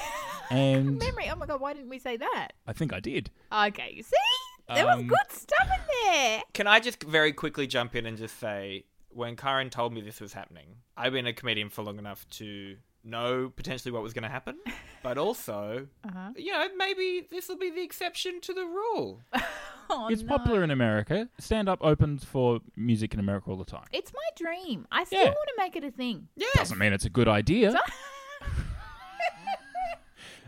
and 0.50 0.98
memory. 0.98 1.28
Oh 1.30 1.36
my 1.36 1.46
god, 1.46 1.60
why 1.60 1.74
didn't 1.74 1.90
we 1.90 1.98
say 1.98 2.16
that? 2.16 2.48
I 2.66 2.72
think 2.72 2.92
I 2.94 3.00
did. 3.00 3.30
Okay, 3.52 3.92
you 3.94 4.02
see, 4.02 4.16
there 4.74 4.86
was 4.86 5.00
Um, 5.00 5.06
good 5.08 5.30
stuff 5.30 5.68
in 5.68 6.06
there. 6.12 6.42
Can 6.54 6.66
I 6.66 6.80
just 6.80 7.02
very 7.02 7.32
quickly 7.32 7.66
jump 7.66 7.94
in 7.94 8.06
and 8.06 8.16
just 8.16 8.38
say, 8.40 8.84
when 9.10 9.36
Karen 9.36 9.68
told 9.70 9.92
me 9.92 10.00
this 10.00 10.20
was 10.20 10.32
happening, 10.32 10.76
I've 10.96 11.12
been 11.12 11.26
a 11.26 11.32
comedian 11.34 11.68
for 11.68 11.82
long 11.82 11.98
enough 11.98 12.26
to 12.38 12.76
know 13.04 13.50
potentially 13.56 13.90
what 13.92 14.02
was 14.02 14.12
going 14.12 14.22
to 14.22 14.28
happen, 14.28 14.56
but 15.02 15.18
also, 15.18 15.88
Uh-huh. 16.04 16.30
you 16.36 16.52
know, 16.52 16.68
maybe 16.76 17.26
this 17.30 17.48
will 17.48 17.58
be 17.58 17.70
the 17.70 17.82
exception 17.82 18.40
to 18.42 18.54
the 18.54 18.64
rule. 18.64 19.20
Oh, 19.94 20.08
it's 20.08 20.22
no. 20.22 20.28
popular 20.28 20.64
in 20.64 20.70
America. 20.70 21.28
Stand 21.38 21.68
up 21.68 21.78
opens 21.82 22.24
for 22.24 22.60
music 22.76 23.14
in 23.14 23.20
America 23.20 23.50
all 23.50 23.56
the 23.56 23.64
time. 23.64 23.84
It's 23.92 24.12
my 24.12 24.20
dream. 24.36 24.86
I 24.90 25.04
still 25.04 25.20
Yeah. 25.20 25.26
want 25.26 25.48
to 25.48 25.54
make 25.58 25.76
it 25.76 25.84
a 25.84 25.90
thing. 25.90 26.28
Yeah. 26.36 26.46
Doesn't 26.54 26.78
mean 26.78 26.92
it's 26.92 27.04
a 27.04 27.10
good 27.10 27.28
idea. 27.28 27.78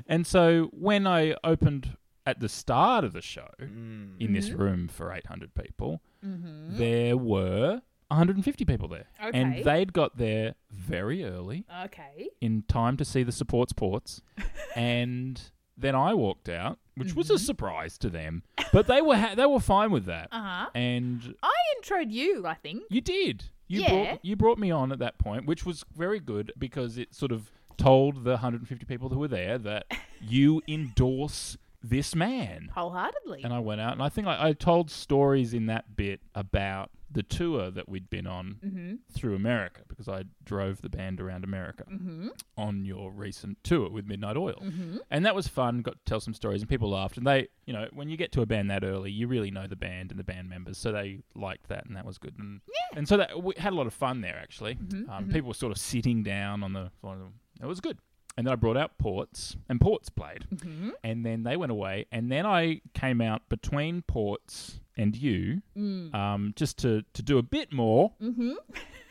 and 0.07 0.27
so 0.27 0.71
when 0.73 1.07
I 1.07 1.35
opened 1.45 1.97
at 2.27 2.41
the 2.41 2.49
start 2.49 3.05
of 3.05 3.13
the 3.13 3.21
show 3.23 3.49
Mm. 3.61 4.21
in 4.21 4.33
this 4.33 4.51
room 4.51 4.89
for 4.89 5.13
800 5.13 5.55
people, 5.55 6.01
there 6.23 7.17
were 7.19 7.83
150 8.11 8.65
people 8.65 8.89
there. 8.89 9.07
Okay. 9.23 9.39
And 9.39 9.65
they'd 9.65 9.93
got 9.93 10.17
there 10.17 10.55
very 10.71 11.25
early 11.25 11.67
Okay. 11.85 12.31
in 12.41 12.63
time 12.63 12.97
to 12.97 13.05
see 13.05 13.23
the 13.23 13.33
support 13.33 13.69
sports. 13.71 14.23
and 14.77 15.41
then 15.77 15.95
I 15.95 16.15
walked 16.15 16.49
out, 16.49 16.79
which 16.97 17.15
was 17.15 17.31
a 17.31 17.39
surprise 17.39 17.99
to 17.99 18.09
them. 18.11 18.43
But 18.73 18.87
they 18.87 19.01
were 19.03 19.17
ha- 19.17 19.35
they 19.35 19.47
were 19.47 19.61
fine 19.61 19.91
with 19.91 20.05
that. 20.07 20.29
Uh 20.33 20.41
huh. 20.43 20.67
And 20.75 21.35
I 21.43 21.53
introed 21.81 22.11
you. 22.11 22.47
I 22.47 22.55
think. 22.55 22.85
you 22.91 23.01
did. 23.01 23.45
You 23.67 23.81
Yeah. 23.81 23.89
brought 23.91 24.25
you 24.25 24.37
brought 24.37 24.59
me 24.59 24.71
on 24.71 24.93
at 24.93 24.99
that 25.01 25.19
point, 25.19 25.47
which 25.47 25.65
was 25.67 25.85
very 25.97 26.21
good 26.21 26.53
because 26.59 26.99
it 26.99 27.15
sort 27.15 27.33
of 27.33 27.51
told 27.77 28.23
the 28.25 28.33
150 28.33 28.85
people 28.87 29.09
who 29.09 29.19
were 29.19 29.29
there 29.29 29.59
that 29.59 29.87
you 30.21 30.63
endorse 30.69 31.57
this 31.83 32.15
man. 32.15 32.71
Wholeheartedly. 32.75 33.43
And 33.45 33.53
I 33.53 33.59
went 33.59 33.81
out 33.81 33.93
and 33.95 34.03
I 34.03 34.09
think 34.09 34.27
I, 34.27 34.49
I 34.49 34.53
told 34.53 34.91
stories 34.91 35.53
in 35.55 35.67
that 35.67 35.97
bit 35.97 36.21
about 36.35 36.91
the 37.15 37.23
tour 37.23 37.71
that 37.71 37.89
we'd 37.89 38.11
been 38.11 38.27
on 38.27 38.59
Mm-hmm. 38.65 38.95
through 39.13 39.35
America 39.35 39.83
because 39.89 40.09
I 40.09 40.25
drove 40.45 40.83
the 40.83 40.89
band 40.89 41.21
around 41.21 41.45
America 41.45 41.85
Mm-hmm. 41.91 42.29
on 42.59 42.85
your 42.85 43.11
recent 43.13 43.57
tour 43.65 43.89
with 43.89 44.07
Midnight 44.07 44.37
Oil. 44.37 44.61
Mhm. 44.63 44.99
And 45.11 45.25
that 45.25 45.35
was 45.35 45.49
fun, 45.49 45.81
got 45.83 45.93
to 45.95 46.01
tell 46.05 46.21
some 46.21 46.35
stories 46.35 46.61
and 46.61 46.69
people 46.69 46.91
laughed. 46.91 47.17
And 47.17 47.27
they, 47.27 47.49
you 47.67 47.73
know, 47.73 47.89
when 47.93 48.09
you 48.09 48.17
get 48.17 48.31
to 48.33 48.43
a 48.43 48.47
band 48.47 48.71
that 48.71 48.85
early, 48.85 49.11
you 49.11 49.27
really 49.29 49.51
know 49.51 49.67
the 49.67 49.77
band 49.77 50.11
and 50.11 50.19
the 50.21 50.25
band 50.25 50.49
members. 50.49 50.77
So 50.77 50.93
they 50.93 51.21
liked 51.35 51.69
that 51.69 51.87
and 51.87 51.97
that 51.97 52.05
was 52.05 52.19
good. 52.19 52.35
And, 52.39 52.61
Yeah. 52.69 52.99
and 52.99 53.09
so 53.09 53.17
that 53.17 53.43
we 53.43 53.55
had 53.57 53.73
a 53.73 53.77
lot 53.77 53.87
of 53.87 53.95
fun 53.95 54.21
there 54.21 54.37
actually. 54.37 54.75
Mhm, 54.75 55.09
Um, 55.09 55.25
mhm. 55.27 55.33
People 55.33 55.49
were 55.49 55.55
sort 55.55 55.73
of 55.73 55.79
sitting 55.79 56.23
down 56.23 56.63
on 56.63 56.73
the, 56.75 56.91
the- 57.03 57.31
it 57.63 57.67
was 57.67 57.81
good. 57.81 57.99
And 58.37 58.47
then 58.47 58.53
I 58.53 58.57
brought 58.57 58.77
out 58.77 58.99
Ports 58.99 59.57
and 59.69 59.81
Ports 59.81 60.09
played. 60.09 60.47
Mm-hmm. 60.55 60.91
And 61.05 61.25
then 61.25 61.45
they 61.45 61.57
went 61.57 61.71
away. 61.71 62.07
And 62.11 62.31
then 62.33 62.45
I 62.47 62.81
came 62.93 63.21
out 63.21 63.49
between 63.49 64.03
Ports 64.03 64.81
and 64.97 65.17
you 65.17 65.63
Mm. 65.77 66.15
um, 66.15 66.53
just 66.57 66.79
to, 66.79 67.03
to 67.15 67.23
do 67.23 67.39
a 67.39 67.43
bit 67.43 67.73
more 67.73 68.13
Mm-hmm. 68.23 68.53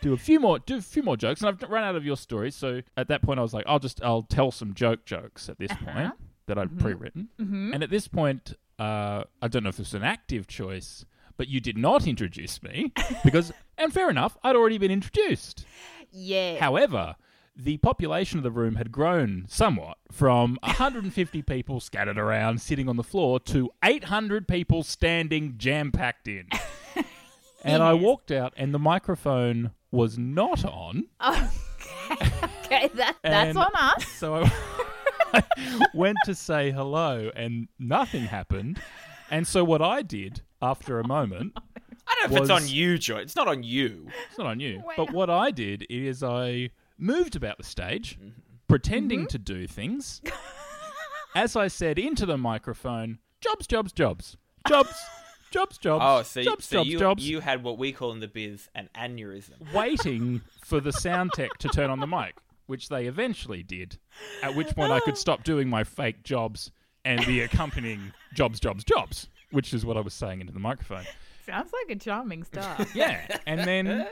do 0.01 0.13
a 0.13 0.17
few 0.17 0.39
more 0.39 0.59
do 0.59 0.77
a 0.77 0.81
few 0.81 1.03
more 1.03 1.17
jokes 1.17 1.41
and 1.41 1.49
I've 1.49 1.69
run 1.69 1.83
out 1.83 1.95
of 1.95 2.05
your 2.05 2.15
stories 2.17 2.55
so 2.55 2.81
at 2.97 3.07
that 3.09 3.21
point 3.21 3.37
I 3.39 3.41
was 3.41 3.53
like 3.53 3.65
I'll 3.67 3.79
just 3.79 4.01
I'll 4.01 4.21
tell 4.23 4.49
some 4.51 4.73
joke 4.73 5.03
jokes 5.05 5.49
at 5.49 5.59
this 5.59 5.71
point 5.73 6.13
that 6.47 6.57
I'd 6.57 6.77
pre-written 6.79 7.27
Mhm. 7.39 7.73
and 7.73 7.83
at 7.83 7.89
this 7.89 8.07
point 8.07 8.53
uh, 8.79 9.23
I 9.41 9.47
don't 9.49 9.63
know 9.63 9.69
if 9.69 9.79
it's 9.79 9.93
an 9.93 10.03
active 10.03 10.47
choice 10.47 11.03
but 11.35 11.47
you 11.49 11.59
did 11.59 11.77
not 11.77 12.07
introduce 12.07 12.63
me 12.63 12.93
because 13.25 13.51
and 13.77 13.91
fair 13.93 14.09
enough 14.09 14.37
I'd 14.43 14.55
already 14.55 14.77
been 14.77 14.91
introduced 14.91 15.65
Yeah. 16.13 16.59
however 16.59 17.15
the 17.55 17.77
population 17.77 18.39
of 18.39 18.43
the 18.43 18.51
room 18.51 18.75
had 18.75 18.91
grown 18.91 19.45
somewhat 19.47 19.97
from 20.11 20.57
150 20.63 21.41
people 21.43 21.79
scattered 21.79 22.17
around 22.17 22.61
sitting 22.61 22.89
on 22.89 22.97
the 22.97 23.03
floor 23.03 23.39
to 23.41 23.69
800 23.83 24.47
people 24.47 24.83
standing 24.83 25.55
jam 25.57 25.91
packed 25.91 26.27
in. 26.27 26.47
And 27.65 27.81
I 27.81 27.93
walked 27.93 28.29
out, 28.29 28.51
and 28.57 28.73
the 28.73 28.79
microphone 28.79 29.71
was 29.89 30.17
not 30.17 30.65
on. 30.65 31.05
Okay. 31.25 31.47
okay. 32.65 32.89
That 32.95 33.15
that's 33.23 33.47
And 33.49 33.57
on 33.57 33.71
us. 33.73 34.05
So 34.05 34.35
I, 34.35 34.51
I 35.33 35.85
went 35.93 36.17
to 36.25 36.35
say 36.35 36.71
hello, 36.71 37.31
and 37.33 37.69
nothing 37.79 38.23
happened. 38.25 38.81
And 39.31 39.47
so 39.47 39.63
what 39.63 39.81
I 39.81 40.01
did 40.01 40.41
after 40.61 40.99
a 40.99 41.07
moment, 41.07 41.53
I 41.55 42.15
don't 42.19 42.31
know 42.31 42.35
if 42.35 42.41
it's 42.41 42.49
on 42.51 42.67
you, 42.67 42.97
Joy. 42.97 43.19
It's 43.19 43.37
not 43.37 43.47
on 43.47 43.63
you. 43.63 44.07
it's 44.29 44.37
not 44.37 44.47
on 44.47 44.59
you, 44.59 44.79
Wow. 44.85 44.93
but 44.97 45.11
what 45.13 45.29
I 45.29 45.49
did 45.51 45.85
is 45.89 46.21
I 46.21 46.69
moved 46.97 47.35
about 47.35 47.57
the 47.57 47.63
stage, 47.63 48.17
Mm-hmm. 48.19 48.29
pretending 48.67 49.27
to 49.27 49.37
do 49.37 49.67
things. 49.67 50.21
As 51.35 51.55
I 51.55 51.67
said 51.67 51.97
into 51.97 52.25
the 52.25 52.37
microphone, 52.37 53.17
jobs, 53.41 53.65
jobs, 53.67 53.91
jobs, 53.91 54.37
jobs, 54.67 54.93
jobs, 55.51 55.77
jobs, 55.79 56.03
Oh, 56.05 56.21
so, 56.23 56.43
jobs, 56.43 56.65
so 56.65 56.77
jobs, 56.77 56.89
you, 56.89 56.99
jobs. 56.99 57.29
you 57.29 57.39
had 57.39 57.63
what 57.63 57.77
we 57.79 57.91
call 57.91 58.11
in 58.11 58.19
the 58.19 58.27
biz 58.27 58.69
an 58.75 58.89
aneurysm. 58.95 59.73
waiting 59.73 60.41
for 60.63 60.79
the 60.79 60.91
sound 60.93 61.31
tech 61.33 61.49
to 61.59 61.67
turn 61.69 61.89
on 61.89 61.99
the 61.99 62.07
mic, 62.07 62.35
which 62.67 62.89
they 62.89 63.07
eventually 63.07 63.63
did. 63.63 63.97
At 64.43 64.55
which 64.55 64.75
point 64.75 64.91
I 64.91 64.99
could 64.99 65.17
stop 65.17 65.43
doing 65.43 65.67
my 65.69 65.83
fake 65.83 66.23
jobs 66.23 66.71
and 67.03 67.23
the 67.25 67.41
accompanying 67.41 68.13
jobs, 68.35 68.59
jobs, 68.59 68.83
jobs, 68.83 69.27
which 69.51 69.73
is 69.73 69.85
what 69.85 69.97
I 69.97 70.01
was 70.01 70.13
saying 70.13 70.39
into 70.41 70.53
the 70.53 70.59
microphone. 70.59 71.03
Sounds 71.47 71.71
like 71.73 71.97
a 71.97 71.99
charming 71.99 72.43
star. 72.43 72.77
Yeah, 72.93 73.19
and 73.47 73.59
then 73.61 74.07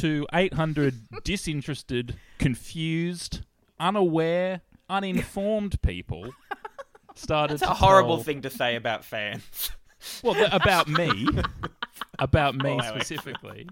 to 0.00 0.26
800 0.32 0.94
disinterested, 1.24 2.16
confused, 2.38 3.40
unaware, 3.78 4.60
uninformed 4.88 5.80
people 5.82 6.30
started 7.14 7.58
That's 7.58 7.62
a 7.70 7.74
to 7.74 7.74
horrible 7.74 8.16
tell- 8.16 8.24
thing 8.24 8.42
to 8.42 8.50
say 8.50 8.76
about 8.76 9.04
fans. 9.04 9.70
Well, 10.22 10.32
th- 10.32 10.48
about 10.50 10.88
me, 10.88 11.28
about 12.18 12.54
me 12.54 12.70
Oh, 12.70 12.76
wait, 12.76 12.84
wait. 12.94 13.02
specifically. 13.02 13.68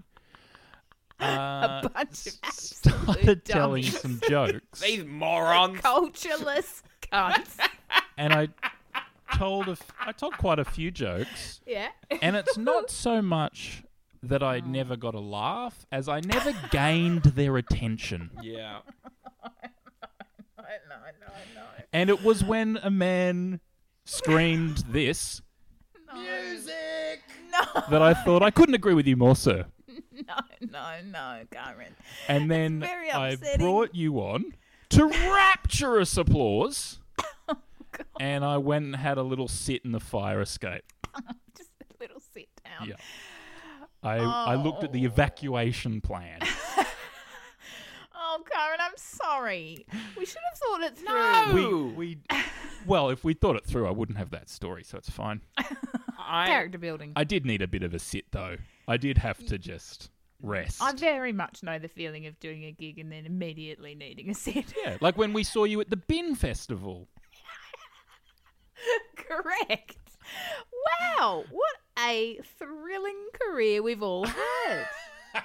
Uh, 1.19 1.81
a 1.83 1.89
bunch 1.91 2.27
of 2.27 2.33
s- 2.43 2.79
absolute 2.83 3.05
started 3.07 3.45
telling 3.45 3.81
dummies. 3.81 3.99
some 3.99 4.21
jokes, 4.29 4.79
These 4.79 5.05
morons. 5.05 5.81
Cultureless 5.81 6.83
cunts. 7.11 7.57
and 8.15 8.31
I 8.31 8.49
told 9.35 9.69
a 9.69 9.71
f- 9.71 9.91
I 9.99 10.11
told 10.11 10.37
quite 10.37 10.59
a 10.59 10.65
few 10.65 10.91
jokes, 10.91 11.61
yeah. 11.65 11.87
and 12.21 12.35
it's 12.35 12.59
not 12.59 12.91
so 12.91 13.23
much 13.23 13.81
that 14.23 14.43
I 14.43 14.57
oh. 14.57 14.67
never 14.67 14.95
got 14.95 15.15
a 15.15 15.19
laugh 15.19 15.85
as 15.91 16.09
I 16.09 16.19
never 16.21 16.53
gained 16.71 17.23
their 17.23 17.57
attention. 17.57 18.31
Yeah. 18.41 18.79
I 19.41 20.77
know. 20.87 20.95
no, 21.19 21.33
no. 21.55 21.67
And 21.91 22.11
it 22.11 22.23
was 22.23 22.43
when 22.43 22.77
a 22.83 22.91
man 22.91 23.59
screamed 24.05 24.83
this 24.89 25.41
Music. 26.13 27.23
No. 27.51 27.81
that 27.89 28.01
I 28.01 28.13
thought 28.13 28.43
I 28.43 28.51
couldn't 28.51 28.75
agree 28.75 28.93
with 28.93 29.07
you 29.07 29.15
more, 29.15 29.35
sir. 29.35 29.65
No, 30.27 30.35
no, 30.61 30.95
no, 31.05 31.43
Karen. 31.51 31.95
And 32.27 32.51
then 32.51 32.79
very 32.81 33.09
I 33.09 33.29
upsetting. 33.29 33.65
brought 33.65 33.95
you 33.95 34.17
on 34.19 34.53
to 34.89 35.07
rapturous 35.07 36.17
applause. 36.17 36.99
Oh, 38.01 38.05
and 38.19 38.45
I 38.45 38.57
went 38.57 38.85
and 38.85 38.95
had 38.95 39.17
a 39.17 39.23
little 39.23 39.47
sit 39.47 39.83
in 39.83 39.91
the 39.91 39.99
fire 39.99 40.41
escape. 40.41 40.83
Just 41.57 41.71
a 41.81 41.99
little 41.99 42.21
sit 42.33 42.47
down. 42.63 42.89
Yeah. 42.89 42.95
I 44.03 44.17
I 44.17 44.55
looked 44.55 44.83
at 44.83 44.91
the 44.93 45.03
Oh. 45.05 45.11
evacuation 45.11 46.01
plan. 46.01 46.39
Oh, 48.31 48.43
Karen, 48.51 48.77
I'm 48.79 48.91
sorry. 48.95 49.87
We 50.15 50.23
should 50.23 50.37
have 50.51 50.59
thought 50.59 50.81
it 50.83 50.97
through. 50.99 51.85
We, 51.95 51.95
we 51.95 52.17
well, 52.85 53.09
if 53.09 53.23
we 53.23 53.33
thought 53.33 53.55
it 53.55 53.65
through, 53.65 53.87
I 53.87 53.91
wouldn't 53.91 54.19
have 54.19 54.29
that 54.29 54.49
story, 54.51 54.83
so 54.83 54.99
it's 54.99 55.09
fine. 55.09 55.41
Character 56.27 56.77
building. 56.77 57.13
I 57.15 57.23
did 57.23 57.43
need 57.43 57.63
a 57.63 57.67
bit 57.67 57.81
of 57.81 57.95
a 57.95 57.99
sit 57.99 58.25
though. 58.31 58.57
I 58.87 58.97
did 58.97 59.17
have 59.17 59.43
to 59.47 59.57
just 59.57 60.11
rest. 60.43 60.79
I 60.79 60.91
very 60.93 61.31
much 61.33 61.63
know 61.63 61.79
the 61.79 61.87
feeling 61.87 62.27
of 62.27 62.39
doing 62.39 62.65
a 62.65 62.71
gig 62.71 62.99
and 62.99 63.11
then 63.11 63.25
immediately 63.25 63.95
needing 63.95 64.29
a 64.29 64.35
sit. 64.35 64.73
Yeah, 64.85 64.97
like 65.01 65.17
when 65.17 65.33
we 65.33 65.43
saw 65.43 65.63
you 65.63 65.81
at 65.81 65.89
the 65.89 65.97
Bin 65.97 66.35
Festival. 66.35 67.07
Correct. 69.15 69.97
Wow, 71.17 71.45
what 71.49 71.75
a 72.07 72.39
thrilling 72.57 73.27
career 73.33 73.81
we've 73.81 74.03
all 74.03 74.25
had. 74.25 74.85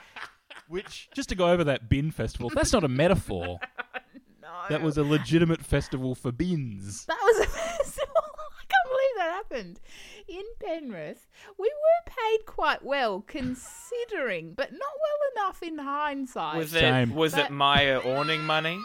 Which, 0.69 1.09
just 1.15 1.29
to 1.29 1.35
go 1.35 1.51
over 1.51 1.65
that 1.65 1.89
bin 1.89 2.11
festival, 2.11 2.51
that's 2.55 2.73
not 2.73 2.85
a 2.85 2.89
metaphor. 2.89 3.59
no. 4.43 4.49
That 4.71 4.83
was 4.83 4.97
a 4.97 5.03
legitimate 5.05 5.63
festival 5.63 6.15
for 6.15 6.33
bins. 6.33 7.05
That 7.07 7.19
was 7.23 7.47
a 7.47 7.51
festival. 7.51 8.09
I 8.17 8.65
can't 8.67 8.89
believe 8.89 9.17
that 9.19 9.31
happened. 9.31 9.81
In 10.27 10.45
Penrith, 10.61 11.27
we 11.59 11.69
were 11.69 12.13
paid 12.13 12.47
quite 12.47 12.83
well 12.83 13.21
considering, 13.21 14.55
but 14.55 14.73
not 14.73 14.81
well 14.81 15.45
enough 15.47 15.63
in 15.63 15.79
hindsight. 15.79 16.57
Was 16.57 16.75
it 16.75 16.81
Same. 16.81 17.15
was 17.15 17.33
But- 17.35 17.47
it 17.47 17.51
Myer 17.51 18.01
awning 18.03 18.43
money? 18.43 18.81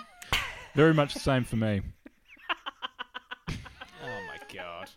Very 0.75 0.93
much 0.93 1.13
the 1.13 1.19
same 1.21 1.43
for 1.45 1.55
me. 1.55 1.82
Oh 3.49 3.53
my 4.27 4.38
god. 4.53 4.89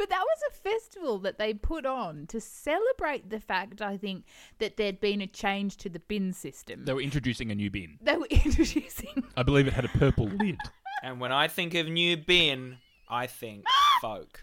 But 0.00 0.08
that 0.08 0.24
was 0.24 0.38
a 0.48 0.54
festival 0.54 1.18
that 1.18 1.36
they 1.36 1.52
put 1.52 1.84
on 1.84 2.26
to 2.28 2.40
celebrate 2.40 3.28
the 3.28 3.38
fact, 3.38 3.82
I 3.82 3.98
think, 3.98 4.24
that 4.58 4.78
there'd 4.78 4.98
been 4.98 5.20
a 5.20 5.26
change 5.26 5.76
to 5.76 5.90
the 5.90 5.98
bin 5.98 6.32
system. 6.32 6.86
They 6.86 6.94
were 6.94 7.02
introducing 7.02 7.50
a 7.50 7.54
new 7.54 7.68
bin. 7.68 7.98
They 8.00 8.16
were 8.16 8.24
introducing. 8.30 9.24
I 9.36 9.42
believe 9.42 9.66
it 9.66 9.74
had 9.74 9.84
a 9.84 9.88
purple 9.88 10.24
lid. 10.26 10.56
And 11.02 11.20
when 11.20 11.32
I 11.32 11.48
think 11.48 11.74
of 11.74 11.86
new 11.86 12.16
bin, 12.16 12.78
I 13.10 13.26
think 13.26 13.64
folk. 14.00 14.42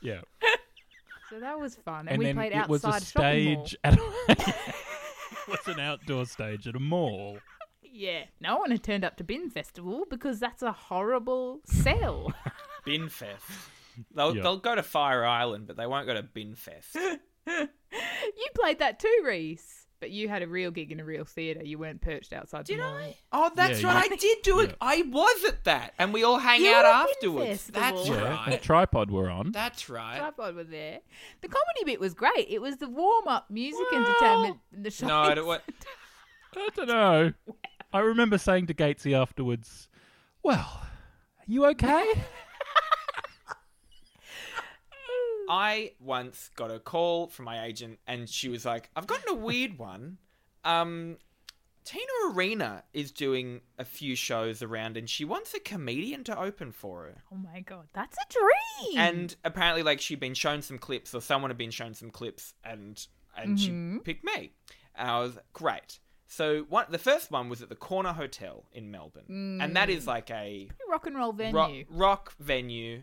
Yeah. 0.00 0.20
So 1.30 1.40
that 1.40 1.58
was 1.58 1.74
fun. 1.74 2.00
And, 2.00 2.10
And 2.10 2.18
we 2.18 2.24
then 2.26 2.34
played 2.36 2.52
it 2.52 2.68
was 2.68 2.84
a 2.84 2.88
outside 2.88 3.02
shopping 3.02 3.54
mall. 3.54 3.66
stage 3.66 3.78
at 3.82 3.98
a, 3.98 4.02
it 4.28 5.48
was 5.48 5.66
an 5.66 5.80
outdoor 5.80 6.26
stage 6.26 6.68
at 6.68 6.76
a 6.76 6.80
mall. 6.80 7.38
Yeah. 7.82 8.24
No 8.40 8.58
one 8.58 8.70
had 8.70 8.84
turned 8.84 9.04
up 9.04 9.16
to 9.16 9.24
Bin 9.24 9.50
Festival 9.50 10.04
because 10.08 10.38
that's 10.38 10.62
a 10.62 10.70
horrible 10.72 11.60
sell. 11.66 12.32
Bin 12.84 13.08
Fest. 13.08 13.44
They'll 14.14 14.36
Yeah. 14.36 14.42
they'll 14.42 14.56
go 14.58 14.74
to 14.74 14.82
Fire 14.82 15.24
Island, 15.24 15.66
but 15.66 15.76
they 15.76 15.86
won't 15.86 16.06
go 16.06 16.14
to 16.14 16.22
Bin 16.22 16.54
Fest. 16.54 16.96
you 17.46 17.68
played 18.54 18.78
that 18.80 18.98
too, 18.98 19.22
Reese. 19.24 19.78
But 20.00 20.10
you 20.10 20.28
had 20.28 20.42
a 20.42 20.48
real 20.48 20.72
gig 20.72 20.90
in 20.90 20.98
a 20.98 21.04
real 21.04 21.24
theatre. 21.24 21.62
You 21.62 21.78
weren't 21.78 22.00
perched 22.00 22.32
outside 22.32 22.66
the 22.66 22.76
mall. 22.76 22.98
Oh, 23.30 23.52
that's 23.54 23.80
Yeah, 23.82 23.94
right. 23.94 24.10
I 24.10 24.16
did 24.16 24.38
do 24.42 24.58
it. 24.58 24.70
Yeah. 24.70 24.76
I 24.80 25.02
was 25.02 25.44
at 25.44 25.62
that, 25.62 25.94
and 25.96 26.12
we 26.12 26.24
all 26.24 26.38
hang 26.38 26.60
You 26.60 26.72
out 26.72 26.82
were 26.82 26.88
at 26.90 27.06
Bin 27.06 27.14
afterwards. 27.38 27.66
That's 27.68 28.08
Yeah, 28.08 28.20
right. 28.24 28.50
that 28.50 28.62
tripod 28.62 29.12
we're 29.12 29.30
on. 29.30 29.52
That's 29.52 29.88
right. 29.88 30.18
Tripod 30.18 30.56
was 30.56 30.66
there. 30.66 30.98
The 31.40 31.46
comedy 31.46 31.84
bit 31.84 32.00
was 32.00 32.14
great. 32.14 32.46
It 32.48 32.60
was 32.60 32.78
the 32.78 32.88
warm 32.88 33.28
up 33.28 33.48
music 33.48 33.86
entertainment. 33.92 34.56
The 34.72 34.90
show. 34.90 35.06
No, 35.06 35.18
I 35.20 35.34
don't, 35.34 35.46
what, 35.46 35.62
I 36.56 36.68
don't 36.74 36.88
know. 36.88 37.32
I 37.92 38.00
remember 38.00 38.38
saying 38.38 38.66
to 38.66 38.74
Gatesy 38.74 39.12
afterwards, 39.16 39.88
"Well, 40.42 40.80
are 40.80 41.44
you 41.46 41.64
okay?" 41.66 42.12
I 45.54 45.92
once 46.00 46.50
got 46.56 46.70
a 46.70 46.78
call 46.80 47.26
from 47.28 47.44
my 47.44 47.64
agent, 47.64 47.98
and 48.06 48.26
she 48.28 48.48
was 48.48 48.64
like, 48.64 48.88
"I've 48.96 49.06
gotten 49.06 49.28
a 49.28 49.34
weird 49.34 49.76
one. 49.78 50.16
Um, 50.64 51.18
Tina 51.84 52.06
Arena 52.30 52.84
is 52.94 53.10
doing 53.12 53.60
a 53.78 53.84
few 53.84 54.14
shows 54.16 54.62
around, 54.62 54.96
and 54.96 55.10
she 55.10 55.24
wants 55.26 55.52
a 55.52 55.60
comedian 55.60 56.24
to 56.24 56.38
open 56.40 56.72
for 56.72 57.02
her." 57.04 57.22
Oh 57.30 57.36
my 57.36 57.60
god, 57.60 57.88
that's 57.92 58.16
a 58.16 58.32
dream. 58.32 58.98
And 58.98 59.36
apparently, 59.44 59.82
like 59.82 60.00
she'd 60.00 60.20
been 60.20 60.32
shown 60.34 60.62
some 60.62 60.78
clips, 60.78 61.14
or 61.14 61.20
someone 61.20 61.50
had 61.50 61.58
been 61.58 61.70
shown 61.70 61.92
some 61.92 62.10
clips, 62.10 62.54
and 62.64 63.06
and 63.36 63.58
Mhm. 63.58 63.94
she 63.96 64.00
picked 64.04 64.24
me, 64.24 64.54
and 64.94 65.10
I 65.10 65.18
was 65.20 65.38
great. 65.52 65.98
So 66.28 66.62
one, 66.62 66.86
the 66.88 66.98
first 66.98 67.30
one 67.30 67.50
was 67.50 67.60
at 67.60 67.68
the 67.68 67.76
Corner 67.76 68.14
Hotel 68.14 68.64
in 68.72 68.90
Melbourne, 68.90 69.60
and 69.60 69.76
that 69.76 69.90
is 69.90 70.06
like 70.06 70.30
a 70.30 70.70
rock 70.88 71.06
and 71.06 71.14
roll 71.16 71.32
rock, 71.34 71.68
venue. 71.68 71.84
rock 71.90 72.34
venue, 72.38 73.02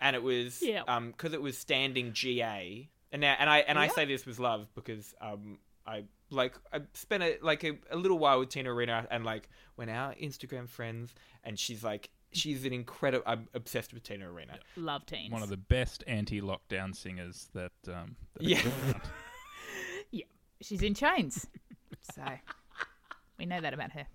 and 0.00 0.16
it 0.16 0.22
was 0.22 0.62
Yeah. 0.62 0.82
um 0.88 1.10
because 1.10 1.32
it 1.32 1.42
was 1.42 1.56
standing 1.58 2.12
GA, 2.12 2.88
and 3.12 3.20
now 3.20 3.34
and 3.38 3.48
I 3.50 3.58
and 3.58 3.78
I 3.78 3.88
say 3.88 4.04
this 4.04 4.26
with 4.26 4.38
love 4.38 4.68
because 4.74 5.14
um 5.20 5.58
I 5.86 6.04
like 6.30 6.54
I 6.72 6.80
spent 6.94 7.22
a 7.22 7.38
like 7.42 7.64
a, 7.64 7.78
a 7.90 7.96
little 7.96 8.18
while 8.18 8.38
with 8.40 8.50
Tina 8.50 8.72
Arena 8.72 9.06
and 9.10 9.24
like 9.24 9.48
we're 9.76 9.86
Instagram 10.20 10.68
friends, 10.68 11.14
and 11.44 11.58
she's 11.58 11.82
like 11.82 12.10
she's 12.32 12.64
an 12.64 12.72
incredible. 12.72 13.24
I'm 13.26 13.48
obsessed 13.54 13.92
with 13.92 14.02
Tina 14.04 14.30
Arena. 14.30 14.58
Love 14.76 15.04
Tina. 15.06 15.32
One 15.32 15.42
of 15.42 15.48
the 15.48 15.56
best 15.56 16.04
anti-lockdown 16.06 16.94
singers 16.94 17.48
that. 17.54 17.72
Um, 17.88 18.16
that 18.34 18.42
Yeah. 18.42 18.62
Yeah, 20.12 20.24
she's 20.60 20.82
in 20.82 20.94
chains. 20.94 21.46
so 22.14 22.22
we 23.38 23.46
know 23.46 23.60
that 23.60 23.72
about 23.74 23.92
her. 23.92 24.06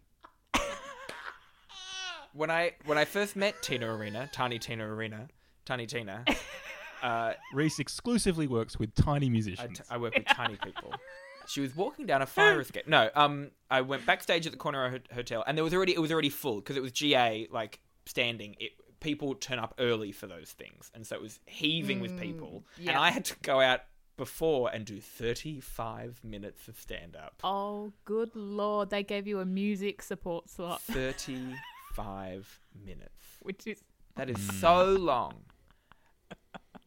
when 2.33 2.51
I 2.51 2.73
when 2.85 2.97
I 2.97 3.05
first 3.05 3.35
met 3.35 3.61
Tina 3.61 3.93
Arena, 3.93 4.29
Tiny 4.31 4.59
Tina 4.59 4.85
Arena, 4.85 5.27
Tiny 5.65 5.87
Tina, 5.87 6.23
uh, 7.03 7.33
Reese 7.53 7.79
exclusively 7.79 8.47
works 8.47 8.77
with 8.77 8.93
tiny 8.95 9.27
I, 9.27 9.29
musicians. 9.29 9.79
t- 9.79 9.85
I 9.89 9.97
work 9.97 10.15
with 10.15 10.25
tiny 10.25 10.57
people. 10.57 10.93
She 11.47 11.61
was 11.61 11.75
walking 11.75 12.07
down 12.07 12.23
a 12.23 12.25
fire 12.25 12.59
escape. 12.59 12.87
No, 12.87 13.07
um, 13.13 13.51
I 13.69 13.81
went 13.81 14.03
backstage 14.03 14.47
at 14.47 14.51
the 14.51 14.57
corner 14.57 14.89
ho- 14.89 15.13
hotel, 15.15 15.43
and 15.45 15.55
there 15.55 15.63
was 15.63 15.75
already 15.75 15.93
it 15.93 16.01
was 16.01 16.11
already 16.11 16.29
full 16.29 16.55
because 16.55 16.75
it 16.75 16.81
was 16.81 16.91
GA 16.91 17.47
like 17.51 17.81
standing. 18.07 18.55
It 18.59 18.71
people 18.99 19.35
turn 19.35 19.59
up 19.59 19.75
early 19.77 20.11
for 20.11 20.25
those 20.25 20.51
things, 20.53 20.89
and 20.95 21.05
so 21.05 21.15
it 21.15 21.21
was 21.21 21.39
heaving 21.45 21.99
with 21.99 22.19
people. 22.19 22.63
And 22.77 22.87
yeah. 22.87 22.99
I 22.99 23.11
had 23.11 23.25
to 23.25 23.35
go 23.43 23.61
out 23.61 23.81
before 24.17 24.71
and 24.73 24.85
do 24.85 24.99
thirty 24.99 25.59
five 25.59 26.19
minutes 26.23 26.67
of 26.67 26.79
stand 26.79 27.15
up. 27.15 27.35
Oh, 27.43 27.93
good 28.05 28.35
lord! 28.35 28.89
They 28.89 29.03
gave 29.03 29.27
you 29.27 29.39
a 29.39 29.45
music 29.45 30.01
support 30.01 30.49
slot, 30.49 30.81
Thirty 30.81 31.53
five 31.93 32.59
minutes. 32.83 33.11
which 33.43 33.67
is 33.67 33.83
That 34.15 34.31
is 34.31 34.59
so 34.59 34.85
long. 34.93 35.43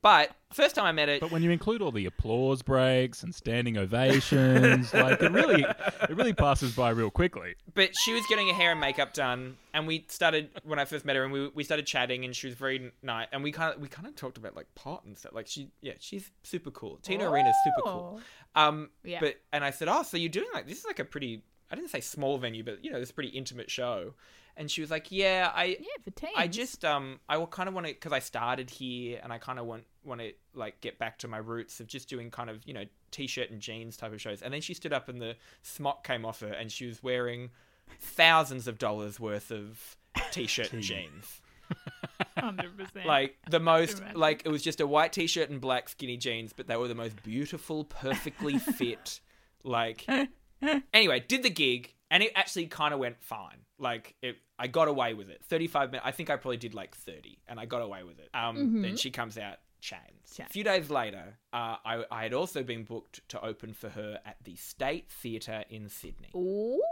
But 0.01 0.31
first 0.53 0.77
time 0.77 0.85
I 0.85 0.93
met 0.93 1.09
her, 1.09 1.19
But 1.21 1.33
when 1.33 1.43
you 1.43 1.51
include 1.51 1.83
all 1.83 1.91
the 1.91 2.07
applause 2.07 2.63
breaks 2.63 3.25
and 3.25 3.35
standing 3.35 3.77
ovations, 3.77 4.95
like 4.95 5.21
it 5.21 5.33
really, 5.33 5.63
it 5.65 6.11
really 6.17 6.33
passes 6.33 6.75
by 6.75 6.91
real 6.91 7.11
quickly. 7.11 7.55
but 7.75 7.91
she 7.97 8.13
was 8.15 8.23
getting 8.29 8.47
her 8.49 8.55
hair 8.55 8.71
and 8.73 8.81
makeup 8.81 9.13
done, 9.13 9.57
and 9.75 9.87
we 9.87 10.05
started 10.09 10.51
when 10.65 10.79
I 10.79 10.85
first 10.85 11.05
met 11.05 11.17
her, 11.17 11.25
and 11.25 11.33
we 11.33 11.49
we 11.49 11.65
started 11.65 11.87
chatting, 11.87 12.25
and 12.25 12.35
she 12.35 12.47
was 12.47 12.55
very 12.55 12.93
nice, 13.03 13.27
and 13.33 13.43
we 13.43 13.51
kind 13.51 13.75
of 13.75 13.81
we 13.81 13.89
kind 13.89 14.07
of 14.07 14.15
talked 14.15 14.39
about 14.39 14.55
like 14.55 14.73
pot 14.75 15.05
and 15.05 15.19
stuff. 15.19 15.33
Like 15.35 15.49
she, 15.49 15.71
yeah, 15.81 15.95
she's 15.99 16.31
super 16.43 16.71
cool. 16.71 16.99
Tina 17.03 17.29
Arena's 17.29 17.57
super 17.65 17.83
cool. 17.83 18.21
Um, 18.55 18.91
Yeah. 19.05 19.19
but 19.21 19.35
and 19.53 19.65
I 19.65 19.71
said, 19.71 19.89
oh, 19.89 20.03
so 20.05 20.17
you're 20.17 20.29
doing 20.31 20.49
like 20.55 20.67
this 20.69 20.79
is 20.79 20.85
like 20.87 21.01
a 21.01 21.05
pretty 21.05 21.43
I 21.71 21.75
didn't 21.75 21.91
say 21.91 22.01
small 22.01 22.39
venue, 22.39 22.63
but 22.65 22.85
you 22.85 22.91
know, 22.91 22.99
it's 22.99 23.11
a 23.11 23.15
pretty 23.15 23.31
intimate 23.31 23.71
show. 23.71 24.15
And 24.59 24.69
she 24.69 24.81
was 24.81 24.91
like, 24.91 25.11
yeah, 25.11 25.53
I 25.55 25.65
yeah 25.65 26.03
for 26.05 26.11
teens. 26.11 26.33
I 26.37 26.49
just 26.49 26.85
um 26.85 27.21
I 27.29 27.39
will 27.39 27.47
kind 27.47 27.69
of 27.69 27.75
want 27.75 27.87
to 27.87 27.93
because 27.93 28.13
I 28.13 28.19
started 28.19 28.69
here 28.69 29.21
and 29.23 29.33
I 29.33 29.39
kind 29.39 29.59
of 29.59 29.67
want 29.67 29.85
want 30.05 30.21
to 30.21 30.33
like 30.53 30.81
get 30.81 30.99
back 30.99 31.19
to 31.19 31.29
my 31.29 31.39
roots 31.39 31.79
of 31.79 31.87
just 31.87 32.09
doing 32.09 32.31
kind 32.31 32.51
of 32.51 32.61
you 32.67 32.75
know 32.75 32.85
t-shirt 33.13 33.51
and 33.51 33.61
jeans 33.61 33.97
type 33.97 34.13
of 34.13 34.21
shows. 34.21 34.43
And 34.43 34.53
then 34.53 34.61
she 34.61 34.75
stood 34.75 34.93
up 34.93 35.09
and 35.09 35.23
the 35.23 35.37
smock 35.63 36.05
came 36.05 36.27
off 36.27 36.41
her 36.41 36.53
and 36.53 36.73
she 36.73 36.87
was 36.87 37.03
wearing 37.03 37.51
thousands 38.01 38.67
of 38.67 38.79
dollars 38.79 39.21
worth 39.21 39.53
of 39.53 39.97
t-shirt 40.33 40.73
and 40.73 40.83
jeans. 40.83 41.41
hundred 42.37 42.77
percent. 42.77 43.07
Like 43.07 43.37
the 43.49 43.61
most 43.61 43.99
Imagine. 43.99 44.19
like 44.19 44.43
it 44.45 44.49
was 44.49 44.63
just 44.63 44.81
a 44.81 44.87
white 44.87 45.13
t-shirt 45.13 45.51
and 45.51 45.61
black 45.61 45.89
skinny 45.89 46.17
jeans, 46.17 46.53
but 46.53 46.67
they 46.67 46.77
were 46.77 46.89
the 46.89 46.97
most 46.97 47.23
beautiful, 47.23 47.85
perfectly 47.85 48.59
fit 48.59 49.21
like 49.63 50.05
anyway, 50.93 51.21
did 51.21 51.45
the 51.45 51.51
gig 51.51 51.95
and 52.11 52.23
it 52.23 52.33
actually 52.35 52.67
kind 52.67 52.93
of 52.93 53.01
went 53.01 53.23
fine. 53.23 53.59
Like 53.79 54.15
it, 54.23 54.37
I 54.59 54.67
got 54.67 54.89
away 54.89 55.15
with 55.15 55.31
it. 55.31 55.43
Thirty-five 55.45 55.91
minutes. 55.91 56.07
I 56.07 56.11
think 56.11 56.31
I 56.31 56.37
probably 56.37 56.57
did 56.57 56.75
like 56.75 56.95
thirty, 56.97 57.39
and 57.49 57.61
I 57.61 57.67
got 57.67 57.83
away 57.83 58.03
with 58.03 58.19
it. 58.19 58.29
Um, 58.35 58.83
then 58.83 58.97
she 58.97 59.11
comes 59.11 59.39
out 59.39 59.59
chains. 59.81 60.39
A 60.39 60.45
few 60.45 60.65
days 60.65 60.91
later, 60.91 61.39
uh, 61.53 61.77
I, 61.85 62.05
I 62.11 62.23
had 62.23 62.35
also 62.35 62.63
been 62.63 62.85
booked 62.85 63.27
to 63.29 63.45
open 63.45 63.73
for 63.73 63.89
her 63.91 64.19
at 64.27 64.37
the 64.45 64.57
State 64.57 65.11
Theatre 65.11 65.65
in 65.71 65.89
Sydney. 65.89 66.31
Ooh. 66.35 66.83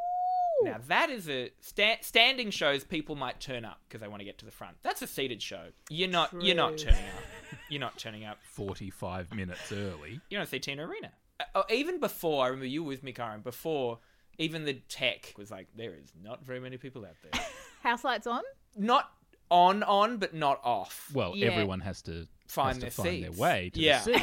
Now 0.63 0.79
that 0.89 1.11
is 1.11 1.29
a 1.29 1.51
sta- 1.61 1.99
standing 2.01 2.51
shows. 2.51 2.83
People 2.85 3.15
might 3.15 3.41
turn 3.41 3.65
up 3.65 3.79
because 3.87 4.01
they 4.01 4.09
want 4.09 4.21
to 4.21 4.25
get 4.25 4.39
to 4.39 4.47
the 4.47 4.51
front. 4.51 4.77
That's 4.83 5.03
a 5.03 5.07
seated 5.07 5.43
show. 5.43 5.67
You're 5.91 6.09
not. 6.09 6.33
You're 6.41 6.57
not 6.57 6.79
turning 6.79 6.99
up. 6.99 7.59
You're 7.71 7.81
not 7.81 7.99
turning 7.99 8.25
up. 8.25 8.39
45 8.43 9.35
minutes 9.35 9.71
early. 9.73 10.21
You 10.31 10.39
don't 10.39 10.49
see 10.49 10.59
Tina 10.59 10.87
Arena. 10.87 11.11
Uh, 11.39 11.45
oh, 11.57 11.65
even 11.71 12.01
before, 12.01 12.45
I 12.45 12.49
remember 12.49 12.67
you 12.67 12.83
were 12.83 12.89
with 12.89 13.03
me, 13.03 13.13
Karen. 13.13 13.41
Before, 13.43 13.99
even 14.39 14.65
the 14.65 14.75
tech 14.89 15.33
was 15.37 15.51
like, 15.51 15.67
there 15.77 15.95
is 15.95 16.13
not 16.23 16.45
very 16.45 16.61
many 16.61 16.77
people 16.77 17.05
out 17.05 17.17
there. 17.23 17.41
House 17.83 18.05
lights 18.05 18.27
on. 18.27 18.43
not 18.77 19.11
on, 19.51 19.83
on, 19.85 20.19
but 20.19 20.35
not 20.35 20.61
off. 20.65 21.09
Well, 21.15 21.35
Yeah. 21.37 21.49
everyone 21.49 21.81
has 21.81 22.03
to 22.03 22.27
Find 22.49 22.75
has 22.75 22.79
their 22.81 22.91
to 22.91 22.97
find 22.97 23.23
their 23.25 23.31
seats. 23.31 23.39
way 23.41 23.71
to 23.75 23.81
Yeah. 23.81 23.99
the 23.99 24.19
seat 24.19 24.23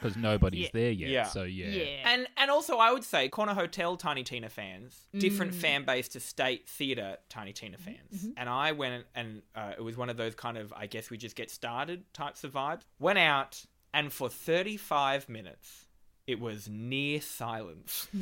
because 0.00 0.16
nobody's 0.16 0.64
Yeah. 0.64 0.68
there 0.72 0.90
yet. 0.90 1.10
Yeah. 1.10 1.22
So 1.24 1.44
yeah. 1.44 1.66
Yeah. 1.68 2.12
And 2.12 2.26
and 2.36 2.50
also, 2.50 2.76
I 2.78 2.90
would 2.92 3.04
say 3.04 3.28
Corner 3.28 3.54
Hotel 3.54 3.96
Tiny 3.96 4.22
Tina 4.24 4.48
fans, 4.48 4.98
different 5.16 5.52
Mm. 5.52 5.60
fan 5.60 5.84
base 5.84 6.08
to 6.08 6.20
State 6.20 6.68
Theatre 6.68 7.18
Tiny 7.28 7.52
Tina 7.52 7.78
Mm-hmm, 7.78 7.84
fans. 8.16 8.26
And 8.36 8.48
I 8.48 8.72
went 8.72 9.06
and 9.14 9.42
uh, 9.54 9.72
it 9.78 9.82
was 9.82 9.96
one 9.96 10.10
of 10.10 10.16
those 10.16 10.34
kind 10.34 10.58
of 10.58 10.72
I 10.72 10.86
guess 10.88 11.08
we 11.10 11.16
just 11.18 11.36
get 11.36 11.50
started 11.50 12.12
types 12.12 12.42
of 12.44 12.52
vibes. 12.52 12.82
Went 12.98 13.18
out 13.18 13.64
and 13.92 14.12
for 14.12 14.28
35 14.28 15.28
minutes, 15.28 15.86
it 16.26 16.40
was 16.40 16.68
near 16.68 17.20
silence. 17.20 18.08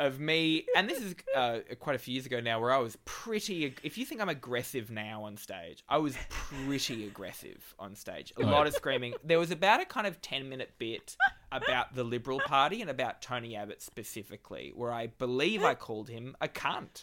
Of 0.00 0.20
me, 0.20 0.64
and 0.76 0.88
this 0.88 1.02
is 1.02 1.16
uh, 1.34 1.58
quite 1.80 1.96
a 1.96 1.98
few 1.98 2.14
years 2.14 2.24
ago 2.24 2.38
now, 2.38 2.60
where 2.60 2.70
I 2.70 2.78
was 2.78 2.96
pretty. 3.04 3.64
ag- 3.66 3.80
If 3.82 3.98
you 3.98 4.06
think 4.06 4.20
I'm 4.20 4.28
aggressive 4.28 4.92
now 4.92 5.24
on 5.24 5.36
stage, 5.36 5.82
I 5.88 5.98
was 5.98 6.16
pretty 6.28 7.04
aggressive 7.04 7.74
on 7.80 7.96
stage. 7.96 8.32
A 8.38 8.46
lot 8.46 8.68
of 8.68 8.74
screaming. 8.74 9.14
There 9.24 9.40
was 9.40 9.50
about 9.50 9.80
a 9.80 9.84
kind 9.84 10.06
of 10.06 10.22
10 10.22 10.48
minute 10.48 10.70
bit 10.78 11.16
about 11.50 11.96
the 11.96 12.04
Liberal 12.04 12.38
Party 12.38 12.80
and 12.80 12.88
about 12.88 13.20
Tony 13.22 13.56
Abbott 13.56 13.82
specifically, 13.82 14.70
where 14.76 14.92
I 14.92 15.08
believe 15.08 15.64
I 15.64 15.74
called 15.74 16.08
him 16.08 16.36
a 16.40 16.46
cunt. 16.46 17.02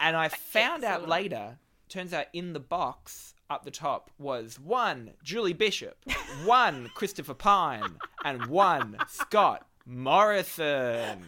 And 0.00 0.16
I 0.16 0.28
found 0.52 0.84
out 0.84 1.06
later, 1.06 1.58
turns 1.90 2.14
out 2.14 2.26
in 2.32 2.54
the 2.54 2.60
box 2.60 3.34
up 3.50 3.64
the 3.64 3.70
top 3.70 4.10
was 4.18 4.58
one 4.58 5.10
Julie 5.22 5.52
Bishop, 5.52 5.98
one 6.46 6.90
Christopher 6.94 7.34
Pyne, 7.34 7.96
and 8.24 8.46
one 8.46 8.96
Scott 9.06 9.66
Morrison. 9.84 11.26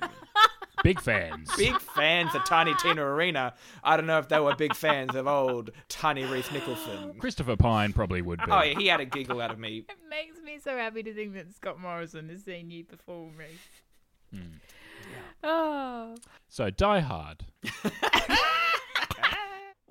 Big 0.83 1.01
fans. 1.01 1.49
Big 1.57 1.79
fans 1.81 2.35
of 2.35 2.45
Tiny 2.45 2.75
Tina 2.83 3.03
Arena. 3.05 3.55
I 3.85 3.97
don't 3.97 4.07
know 4.07 4.19
if 4.19 4.29
they 4.29 4.41
were 4.41 4.55
big 4.57 4.75
fans 4.75 5.15
of 5.15 5.27
old 5.27 5.71
Tiny 5.89 6.25
Reese 6.25 6.51
Nicholson. 6.53 7.15
Christopher 7.19 7.57
Pyne 7.57 7.93
probably 7.93 8.21
would 8.23 8.39
be. 8.41 8.51
Oh, 8.51 8.63
yeah, 8.63 8.79
he 8.79 8.87
had 8.89 9.01
a 9.01 9.05
giggle 9.05 9.41
out 9.41 9.51
of 9.51 9.59
me. 9.59 9.87
It 9.93 9.99
makes 10.11 10.41
me 10.43 10.59
so 10.63 10.77
happy 10.77 11.03
to 11.03 11.15
think 11.15 11.35
that 11.35 11.55
Scott 11.55 11.81
Morrison 11.81 12.29
has 12.29 12.45
seen 12.45 12.71
you 12.71 12.85
perform, 12.85 13.33
Reese. 13.37 13.49
Hmm. 14.33 14.57
Oh. 15.43 16.17
So 16.49 16.69
Die 16.71 17.01
Hard. 17.01 17.45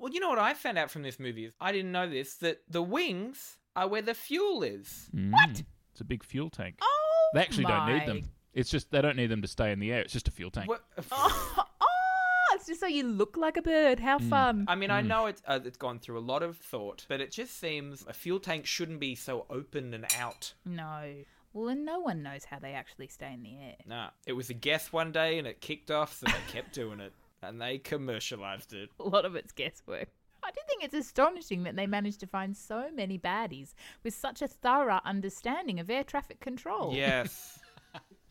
Well, 0.02 0.12
you 0.12 0.18
know 0.18 0.30
what 0.30 0.40
I 0.40 0.52
found 0.54 0.78
out 0.78 0.90
from 0.90 1.02
this 1.02 1.20
movie 1.20 1.44
is 1.44 1.54
I 1.60 1.70
didn't 1.70 1.92
know 1.92 2.08
this 2.10 2.34
that 2.38 2.62
the 2.68 2.82
wings 2.82 3.56
are 3.76 3.86
where 3.86 4.02
the 4.02 4.14
fuel 4.14 4.64
is. 4.64 5.08
What? 5.12 5.62
It's 5.92 6.00
a 6.00 6.04
big 6.04 6.24
fuel 6.24 6.50
tank. 6.50 6.74
Oh, 6.82 7.28
They 7.34 7.40
actually 7.40 7.66
don't 7.66 7.86
need 7.86 8.06
them. 8.06 8.28
It's 8.54 8.70
just 8.70 8.90
they 8.90 9.00
don't 9.00 9.16
need 9.16 9.28
them 9.28 9.42
to 9.42 9.48
stay 9.48 9.72
in 9.72 9.78
the 9.80 9.92
air. 9.92 10.00
It's 10.02 10.12
just 10.12 10.28
a 10.28 10.30
fuel 10.30 10.50
tank. 10.50 10.68
What? 10.68 10.82
Oh, 11.84 12.56
it's 12.56 12.66
just 12.66 12.80
so 12.80 12.86
you 12.86 13.04
look 13.04 13.36
like 13.38 13.56
a 13.56 13.62
bird. 13.62 13.98
How 13.98 14.18
Hmm. 14.18 14.28
fun. 14.28 14.64
I 14.68 14.74
mean, 14.74 14.90
I 14.90 15.00
know 15.00 15.24
it's 15.26 15.40
uh, 15.46 15.60
it's 15.64 15.78
gone 15.78 15.98
through 15.98 16.18
a 16.18 16.20
lot 16.20 16.42
of 16.42 16.58
thought, 16.58 17.06
but 17.08 17.18
it 17.20 17.30
just 17.30 17.58
seems 17.58 18.04
a 18.06 18.12
fuel 18.12 18.38
tank 18.40 18.66
shouldn't 18.66 19.00
be 19.00 19.14
so 19.14 19.46
open 19.48 19.94
and 19.94 20.04
out. 20.18 20.52
No. 20.66 21.14
Well, 21.54 21.68
and 21.68 21.84
no 21.86 22.00
one 22.00 22.22
knows 22.22 22.44
how 22.44 22.58
they 22.58 22.72
actually 22.74 23.08
stay 23.08 23.32
in 23.32 23.42
the 23.42 23.54
air. 23.56 23.76
Nah, 23.86 24.10
it 24.26 24.32
was 24.34 24.50
a 24.50 24.54
guess 24.54 24.92
one 24.92 25.12
day 25.12 25.38
and 25.38 25.46
it 25.46 25.60
kicked 25.62 25.90
off, 25.90 26.14
so 26.14 26.26
they 26.26 26.32
kept 26.52 26.72
doing 26.74 27.00
it 27.00 27.12
and 27.42 27.60
they 27.60 27.78
commercialized 27.78 28.72
it. 28.74 28.90
A 29.00 29.02
lot 29.04 29.24
of 29.24 29.34
it's 29.34 29.52
guesswork. 29.52 30.08
I 30.44 30.50
do 30.50 30.60
think 30.66 30.82
it's 30.84 30.94
astonishing 30.94 31.62
that 31.62 31.76
they 31.76 31.86
managed 31.86 32.20
to 32.20 32.26
find 32.26 32.54
so 32.56 32.90
many 32.94 33.18
baddies 33.18 33.74
with 34.02 34.12
such 34.14 34.42
a 34.42 34.48
thorough 34.48 35.00
understanding 35.04 35.78
of 35.80 35.88
air 35.88 36.04
traffic 36.04 36.40
control. 36.40 36.92
Yes. 36.94 37.58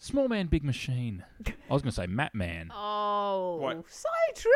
Small 0.03 0.27
man, 0.27 0.47
big 0.47 0.63
machine. 0.63 1.23
I 1.45 1.73
was 1.73 1.83
going 1.83 1.91
to 1.91 1.95
say 1.95 2.07
Map 2.07 2.33
Man. 2.33 2.71
Oh, 2.73 3.57
What? 3.61 3.85
so 3.87 4.09
true. 4.33 4.51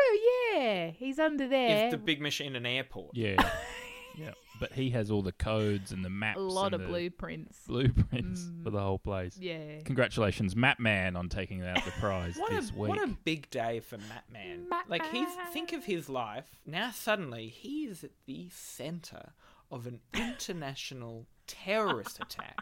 Yeah, 0.56 0.90
he's 0.90 1.20
under 1.20 1.46
there. 1.46 1.86
Is 1.86 1.92
the 1.92 1.98
big 1.98 2.20
machine 2.20 2.56
an 2.56 2.66
airport? 2.66 3.16
Yeah. 3.16 3.36
yeah. 4.18 4.32
But 4.58 4.72
he 4.72 4.90
has 4.90 5.08
all 5.08 5.22
the 5.22 5.30
codes 5.30 5.92
and 5.92 6.04
the 6.04 6.10
maps. 6.10 6.38
a 6.38 6.42
lot 6.42 6.66
and 6.66 6.74
of 6.74 6.80
the 6.80 6.86
blueprints. 6.88 7.60
Blueprints 7.64 8.40
mm. 8.40 8.64
for 8.64 8.70
the 8.70 8.80
whole 8.80 8.98
place. 8.98 9.38
Yeah. 9.40 9.78
Congratulations, 9.84 10.56
Map 10.56 10.80
Man, 10.80 11.14
on 11.14 11.28
taking 11.28 11.62
out 11.62 11.84
the 11.84 11.92
prize 11.92 12.36
What 12.38 12.50
this 12.50 12.72
a 12.72 12.74
week. 12.74 12.88
what 12.88 12.98
a 13.04 13.16
big 13.24 13.48
day 13.50 13.78
for 13.78 13.98
Matt 13.98 14.24
Man. 14.32 14.66
like 14.88 15.06
he's 15.12 15.28
think 15.52 15.72
of 15.72 15.84
his 15.84 16.08
life. 16.08 16.56
Now 16.66 16.90
suddenly 16.90 17.46
he 17.46 17.84
is 17.84 18.02
at 18.02 18.10
the 18.26 18.48
center 18.50 19.30
of 19.70 19.86
an 19.86 20.00
international 20.12 21.28
terrorist 21.46 22.18
attack. 22.20 22.58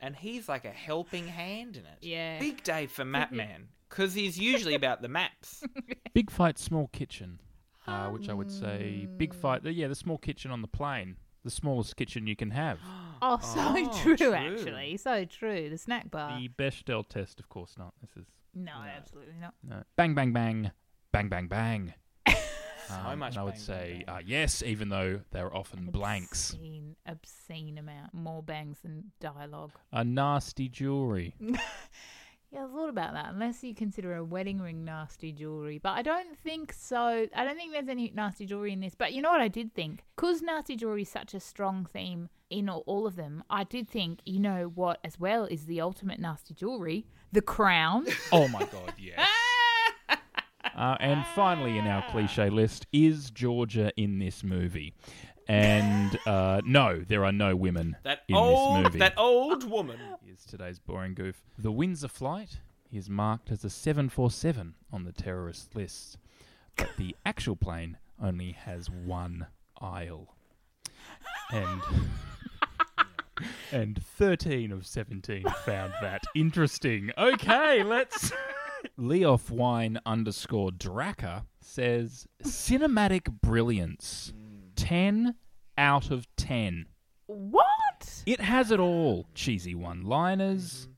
And 0.00 0.14
he's 0.14 0.48
like 0.48 0.64
a 0.64 0.70
helping 0.70 1.26
hand 1.26 1.76
in 1.76 1.84
it. 1.84 1.98
Yeah. 2.00 2.38
Big 2.38 2.62
day 2.62 2.86
for 2.86 3.04
Matt 3.04 3.32
Man. 3.32 3.68
Because 3.88 4.14
he's 4.14 4.38
usually 4.38 4.74
about 4.74 5.02
the 5.02 5.08
maps. 5.08 5.64
Big 6.14 6.30
fight, 6.30 6.58
small 6.58 6.88
kitchen, 6.88 7.40
uh, 7.86 8.08
which 8.08 8.28
I 8.28 8.34
would 8.34 8.50
say 8.50 9.08
big 9.16 9.32
fight. 9.34 9.64
Yeah, 9.64 9.88
the 9.88 9.94
small 9.94 10.18
kitchen 10.18 10.50
on 10.50 10.60
the 10.60 10.68
plane, 10.68 11.16
the 11.42 11.50
smallest 11.50 11.96
kitchen 11.96 12.26
you 12.26 12.36
can 12.36 12.50
have. 12.50 12.78
Oh, 13.20 13.40
so 13.42 13.58
Oh, 13.58 14.00
true, 14.00 14.16
true. 14.16 14.32
actually. 14.32 14.96
So 14.96 15.24
true. 15.24 15.68
The 15.70 15.76
snack 15.78 16.08
bar. 16.08 16.38
The 16.38 16.48
Bechdel 16.50 17.08
test, 17.08 17.40
of 17.40 17.48
course 17.48 17.74
not. 17.76 17.92
This 18.00 18.10
is 18.16 18.26
No, 18.54 18.70
absolutely 18.96 19.34
not. 19.40 19.54
no. 19.64 19.82
bang, 19.96 20.14
bang, 20.14 20.32
bang, 20.32 20.70
bang, 21.12 21.28
bang, 21.28 21.48
bang. 21.48 21.94
So 22.88 23.16
much 23.16 23.32
and 23.32 23.40
I 23.40 23.44
would 23.44 23.58
say 23.58 24.04
uh, 24.08 24.18
yes, 24.24 24.62
even 24.62 24.88
though 24.88 25.20
they're 25.30 25.54
often 25.54 25.86
blanks. 25.86 26.52
Obscene, 26.52 26.96
obscene 27.06 27.78
amount. 27.78 28.14
More 28.14 28.42
bangs 28.42 28.78
than 28.82 29.12
dialogue. 29.20 29.72
A 29.92 30.04
nasty 30.04 30.68
jewelry. 30.68 31.34
Yeah, 32.50 32.64
I 32.64 32.68
thought 32.68 32.88
about 32.88 33.12
that. 33.12 33.26
Unless 33.34 33.62
you 33.62 33.74
consider 33.74 34.16
a 34.16 34.24
wedding 34.24 34.58
ring 34.58 34.82
nasty 34.82 35.32
jewelry, 35.32 35.76
but 35.76 35.90
I 35.90 36.00
don't 36.00 36.34
think 36.38 36.72
so. 36.72 37.26
I 37.36 37.44
don't 37.44 37.56
think 37.56 37.72
there's 37.74 37.90
any 37.90 38.10
nasty 38.14 38.46
jewelry 38.46 38.72
in 38.72 38.80
this. 38.80 38.94
But 38.94 39.12
you 39.12 39.20
know 39.20 39.30
what 39.30 39.42
I 39.42 39.48
did 39.48 39.74
think? 39.74 40.02
Because 40.16 40.40
nasty 40.40 40.74
jewelry 40.74 41.02
is 41.02 41.10
such 41.10 41.34
a 41.34 41.40
strong 41.40 41.86
theme 41.92 42.30
in 42.50 42.68
all, 42.68 42.84
all 42.86 43.06
of 43.06 43.16
them, 43.16 43.44
I 43.50 43.64
did 43.64 43.88
think, 43.88 44.20
you 44.24 44.40
know 44.40 44.72
what, 44.74 44.98
as 45.04 45.20
well 45.20 45.44
is 45.44 45.66
the 45.66 45.80
ultimate 45.80 46.18
nasty 46.18 46.54
jewelry, 46.54 47.06
the 47.32 47.42
crown. 47.42 48.06
Oh 48.32 48.48
my 48.48 48.60
god, 48.60 48.94
yes. 48.98 49.18
Uh, 50.76 50.96
and 51.00 51.24
finally, 51.34 51.78
in 51.78 51.86
our 51.86 52.04
cliche 52.10 52.50
list, 52.50 52.86
is 52.92 53.30
Georgia 53.30 53.92
in 53.96 54.18
this 54.18 54.42
movie? 54.44 54.94
And 55.48 56.18
uh, 56.26 56.60
no, 56.64 57.00
there 57.06 57.24
are 57.24 57.32
no 57.32 57.56
women 57.56 57.96
That 58.02 58.22
in 58.28 58.34
this 58.34 58.40
old 58.42 58.82
movie. 58.84 58.98
that 58.98 59.14
old 59.16 59.64
woman. 59.68 59.98
is 60.30 60.44
today's 60.44 60.78
boring 60.78 61.14
goof. 61.14 61.42
The 61.58 61.72
Windsor 61.72 62.08
flight 62.08 62.58
is 62.92 63.08
marked 63.08 63.50
as 63.50 63.64
a 63.64 63.70
747 63.70 64.74
on 64.92 65.04
the 65.04 65.12
terrorist 65.12 65.74
list, 65.74 66.18
but 66.76 66.90
the 66.98 67.16
actual 67.26 67.56
plane 67.56 67.96
only 68.22 68.52
has 68.52 68.90
one 68.90 69.46
aisle. 69.80 70.34
And 71.50 71.80
and 73.72 74.02
13 74.02 74.72
of 74.72 74.86
17 74.86 75.44
found 75.64 75.92
that 76.02 76.24
interesting. 76.34 77.10
Okay, 77.16 77.82
let's 77.84 78.32
Leoff 78.98 79.50
Wine 79.50 79.98
underscore 80.06 80.70
Draka 80.70 81.44
says 81.60 82.26
cinematic 82.42 83.40
brilliance. 83.40 84.32
10 84.76 85.34
out 85.76 86.10
of 86.10 86.26
10. 86.36 86.86
what? 87.26 88.22
It 88.26 88.40
has 88.40 88.70
it 88.70 88.78
all 88.80 89.26
cheesy 89.34 89.74
one 89.74 90.04
liners, 90.04 90.88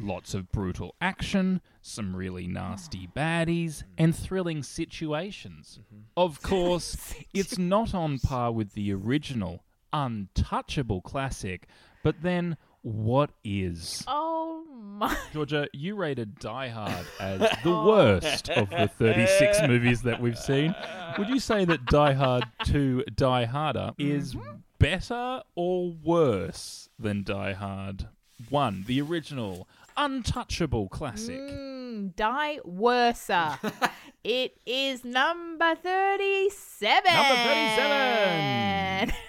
lots 0.00 0.34
of 0.34 0.50
brutal 0.50 0.94
action, 1.00 1.60
some 1.80 2.14
really 2.16 2.46
nasty 2.46 3.08
baddies, 3.16 3.84
and 3.96 4.14
thrilling 4.14 4.62
situations. 4.62 5.78
Of 6.16 6.42
course, 6.42 7.14
it's 7.32 7.58
not 7.58 7.94
on 7.94 8.18
par 8.18 8.52
with 8.52 8.72
the 8.74 8.92
original, 8.92 9.64
untouchable 9.92 11.00
classic, 11.00 11.68
but 12.02 12.22
then 12.22 12.56
what 12.88 13.30
is? 13.44 14.02
Oh 14.06 14.64
my. 14.70 15.14
Georgia, 15.32 15.68
you 15.74 15.94
rated 15.94 16.38
Die 16.38 16.68
Hard 16.68 17.06
as 17.20 17.40
the 17.62 17.70
worst 17.70 18.48
of 18.48 18.70
the 18.70 18.88
36 18.88 19.62
movies 19.66 20.02
that 20.02 20.20
we've 20.20 20.38
seen. 20.38 20.74
Would 21.18 21.28
you 21.28 21.38
say 21.38 21.64
that 21.66 21.84
Die 21.84 22.12
Hard 22.14 22.44
2 22.64 23.04
Die 23.14 23.44
Harder 23.44 23.92
is 23.98 24.36
better 24.78 25.42
or 25.54 25.92
worse 26.02 26.88
than 26.98 27.24
Die 27.24 27.52
Hard 27.52 28.08
1, 28.48 28.84
the 28.86 29.02
original, 29.02 29.68
untouchable 29.96 30.88
classic? 30.88 31.38
Mm, 31.38 32.16
die 32.16 32.58
worser. 32.64 33.58
it 34.24 34.56
is 34.64 35.04
number 35.04 35.74
37. 35.74 37.12
Number 37.12 37.34
37. 37.34 39.14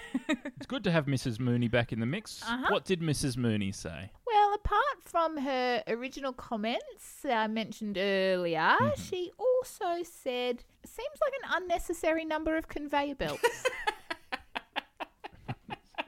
It's 0.56 0.66
good 0.66 0.84
to 0.84 0.90
have 0.90 1.06
Mrs. 1.06 1.40
Mooney 1.40 1.68
back 1.68 1.92
in 1.92 2.00
the 2.00 2.06
mix. 2.06 2.42
Uh-huh. 2.42 2.66
What 2.70 2.84
did 2.84 3.00
Mrs. 3.00 3.36
Mooney 3.36 3.72
say? 3.72 4.10
Well, 4.26 4.54
apart 4.54 5.02
from 5.04 5.38
her 5.38 5.82
original 5.88 6.32
comments 6.32 7.24
I 7.28 7.46
mentioned 7.48 7.98
earlier, 7.98 8.76
she 8.96 9.30
also 9.38 10.02
said, 10.04 10.64
seems 10.84 11.18
like 11.20 11.32
an 11.42 11.62
unnecessary 11.62 12.24
number 12.24 12.56
of 12.56 12.68
conveyor 12.68 13.16
belts. 13.16 13.42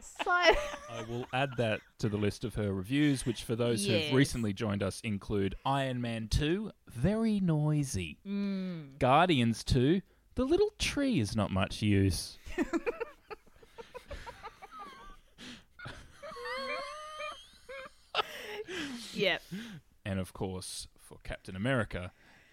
so, 0.01 0.31
I 0.31 1.03
will 1.09 1.27
add 1.33 1.51
that 1.59 1.81
to 1.99 2.09
the 2.09 2.17
list 2.17 2.45
of 2.45 2.55
her 2.55 2.73
reviews, 2.73 3.27
which 3.27 3.43
for 3.45 3.57
those 3.57 3.87
Yes. 3.87 4.05
who've 4.05 4.15
recently 4.15 4.53
joined 4.53 4.83
us 4.83 5.01
include 5.03 5.55
Iron 5.65 6.01
Man 6.01 6.29
2, 6.29 6.71
very 6.89 7.41
noisy. 7.41 8.19
Mm. 8.27 8.99
Guardians 8.99 9.65
2, 9.65 10.01
the 10.35 10.45
little 10.45 10.71
tree 10.79 11.19
is 11.21 11.35
not 11.37 11.51
much 11.51 11.83
use. 11.83 12.39
yep. 19.23 19.43
And 20.05 20.19
of 20.19 20.33
course, 20.33 20.89
for 20.99 21.19
Captain 21.23 21.55
America, 21.55 22.11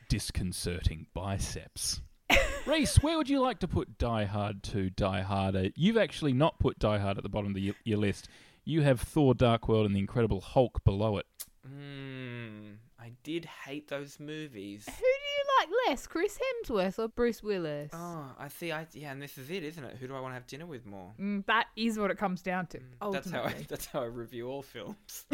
disconcerting 0.08 1.08
biceps. 1.16 2.02
Reese, 2.68 2.98
where 2.98 3.18
would 3.18 3.28
you 3.28 3.42
like 3.42 3.60
to 3.60 3.68
put 3.68 3.98
Die 3.98 4.26
Hard 4.26 4.62
2, 4.62 4.92
Die 4.92 5.22
Harder? 5.22 5.70
You've 5.76 5.98
actually 5.98 6.34
not 6.34 6.60
put 6.60 6.78
Die 6.78 7.00
Hard 7.00 7.18
at 7.18 7.24
the 7.24 7.30
bottom 7.30 7.50
of 7.50 7.56
the, 7.56 7.74
your 7.84 7.98
list. 7.98 8.30
You 8.66 8.84
have 8.84 9.02
Thor 9.02 9.34
Dark 9.34 9.68
World 9.68 9.88
and 9.88 9.96
the 9.96 10.00
Incredible 10.00 10.42
Hulk 10.42 10.84
below 10.84 11.18
it. 11.18 11.26
Mm, 11.68 12.76
I 13.00 13.14
did 13.24 13.46
hate 13.46 13.88
those 13.88 14.20
movies. 14.20 14.86
Who 14.86 14.92
do 14.92 15.06
you 15.06 15.44
like 15.60 15.70
less, 15.88 16.08
Chris 16.08 16.38
Hemsworth 16.38 17.00
or 17.00 17.08
Bruce 17.08 17.42
Willis? 17.42 17.90
Oh, 17.94 18.32
I 18.38 18.48
see. 18.48 18.72
I 18.72 18.88
yeah, 18.94 19.12
and 19.12 19.22
this 19.22 19.38
is 19.38 19.50
it, 19.50 19.64
isn't 19.64 19.84
it? 19.84 19.98
Who 20.00 20.08
do 20.08 20.16
I 20.16 20.20
want 20.20 20.32
to 20.32 20.36
have 20.36 20.48
dinner 20.48 20.66
with 20.66 20.86
more? 20.86 21.12
Mm, 21.20 21.46
that 21.48 21.68
is 21.76 21.98
what 21.98 22.12
it 22.12 22.18
comes 22.18 22.42
down 22.42 22.68
to. 22.68 22.80
That's 23.12 23.32
how 23.32 23.40
I, 23.40 23.44
ultimately. 23.44 23.66
that's 23.70 23.86
how 23.88 24.02
I 24.02 24.06
review 24.06 24.50
all 24.50 24.62
films. 24.62 25.26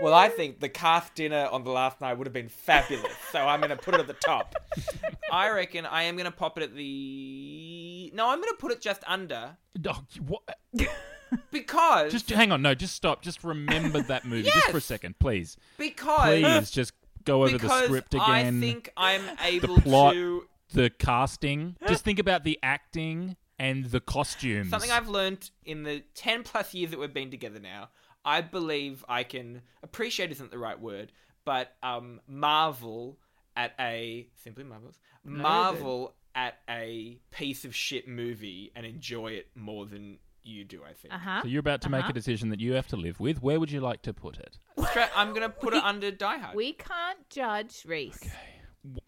Well, 0.00 0.14
I 0.14 0.28
think 0.28 0.60
the 0.60 0.68
cast 0.68 1.14
dinner 1.14 1.48
on 1.50 1.64
the 1.64 1.70
last 1.70 2.00
night 2.00 2.14
would 2.18 2.26
have 2.26 2.32
been 2.34 2.48
fabulous, 2.48 3.12
so 3.32 3.40
I'm 3.40 3.60
going 3.60 3.70
to 3.70 3.76
put 3.76 3.94
it 3.94 4.00
at 4.00 4.06
the 4.06 4.14
top. 4.14 4.54
I 5.32 5.50
reckon 5.50 5.86
I 5.86 6.04
am 6.04 6.16
going 6.16 6.26
to 6.26 6.30
pop 6.36 6.58
it 6.58 6.62
at 6.64 6.74
the. 6.74 8.10
No, 8.14 8.28
I'm 8.28 8.40
going 8.40 8.52
to 8.52 8.58
put 8.58 8.72
it 8.72 8.80
just 8.80 9.02
under 9.06 9.56
Oh, 9.86 10.02
what? 10.26 10.42
because 11.50 12.12
Just 12.12 12.30
hang 12.30 12.52
on, 12.52 12.62
no, 12.62 12.74
just 12.74 12.94
stop. 12.94 13.22
Just 13.22 13.42
remember 13.44 14.00
that 14.02 14.24
movie, 14.24 14.50
just 14.50 14.68
for 14.70 14.78
a 14.78 14.80
second, 14.80 15.18
please. 15.18 15.56
because 15.76 16.40
Please, 16.40 16.70
just 16.70 16.92
go 17.24 17.44
over 17.44 17.58
the 17.58 17.84
script 17.84 18.14
again. 18.14 18.58
I 18.58 18.60
think 18.60 18.92
I'm 18.96 19.22
the 19.26 19.46
able 19.46 19.80
plot, 19.80 20.14
to. 20.14 20.46
the 20.72 20.90
casting. 20.90 21.76
Just 21.88 22.04
think 22.04 22.18
about 22.18 22.44
the 22.44 22.58
acting 22.62 23.36
and 23.58 23.86
the 23.86 24.00
costumes. 24.00 24.70
Something 24.70 24.90
I've 24.90 25.08
learned 25.08 25.50
in 25.64 25.82
the 25.84 26.02
10 26.14 26.42
plus 26.42 26.74
years 26.74 26.90
that 26.90 26.98
we've 27.00 27.14
been 27.14 27.30
together 27.30 27.60
now, 27.60 27.88
I 28.24 28.40
believe 28.40 29.04
I 29.08 29.22
can 29.24 29.62
appreciate 29.82 30.30
isn't 30.32 30.50
the 30.50 30.58
right 30.58 30.78
word, 30.80 31.12
but 31.44 31.74
um, 31.82 32.20
marvel 32.26 33.18
at 33.56 33.74
a 33.78 34.26
simply 34.42 34.64
marvelous 34.64 34.98
No, 35.24 35.42
marvel 35.42 36.14
at 36.34 36.58
a 36.68 37.18
piece 37.30 37.64
of 37.64 37.74
shit 37.74 38.08
movie 38.08 38.72
and 38.74 38.84
enjoy 38.84 39.28
it 39.32 39.48
more 39.54 39.86
than 39.86 40.18
you 40.42 40.64
do. 40.64 40.82
I 40.88 40.92
think. 40.92 41.14
Uh-huh. 41.14 41.42
So 41.42 41.48
you're 41.48 41.60
about 41.60 41.80
to 41.82 41.88
make 41.90 42.00
Uh-huh. 42.02 42.10
a 42.10 42.14
decision 42.14 42.48
that 42.50 42.60
you 42.60 42.72
have 42.72 42.86
to 42.88 42.96
live 42.96 43.20
with. 43.20 43.42
Where 43.42 43.60
would 43.60 43.70
you 43.70 43.80
like 43.80 44.02
to 44.02 44.12
put 44.12 44.38
it? 44.38 44.58
Stra- 44.88 45.10
I'm 45.14 45.32
gonna 45.32 45.48
put 45.48 45.74
it 45.74 45.82
under 45.84 46.10
Die 46.10 46.38
Hard. 46.38 46.56
We 46.56 46.72
can't 46.72 47.28
judge 47.30 47.84
Reese. 47.86 48.28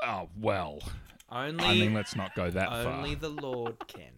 Oh 0.02 0.28
well. 0.40 0.78
Only 1.28 1.64
I 1.64 1.72
mean, 1.74 1.92
let's 1.94 2.14
not 2.14 2.34
go 2.36 2.50
that 2.50 2.68
only 2.70 2.84
far. 2.84 2.92
Only 2.92 3.14
the 3.16 3.28
Lord 3.30 3.76
can. 3.88 4.12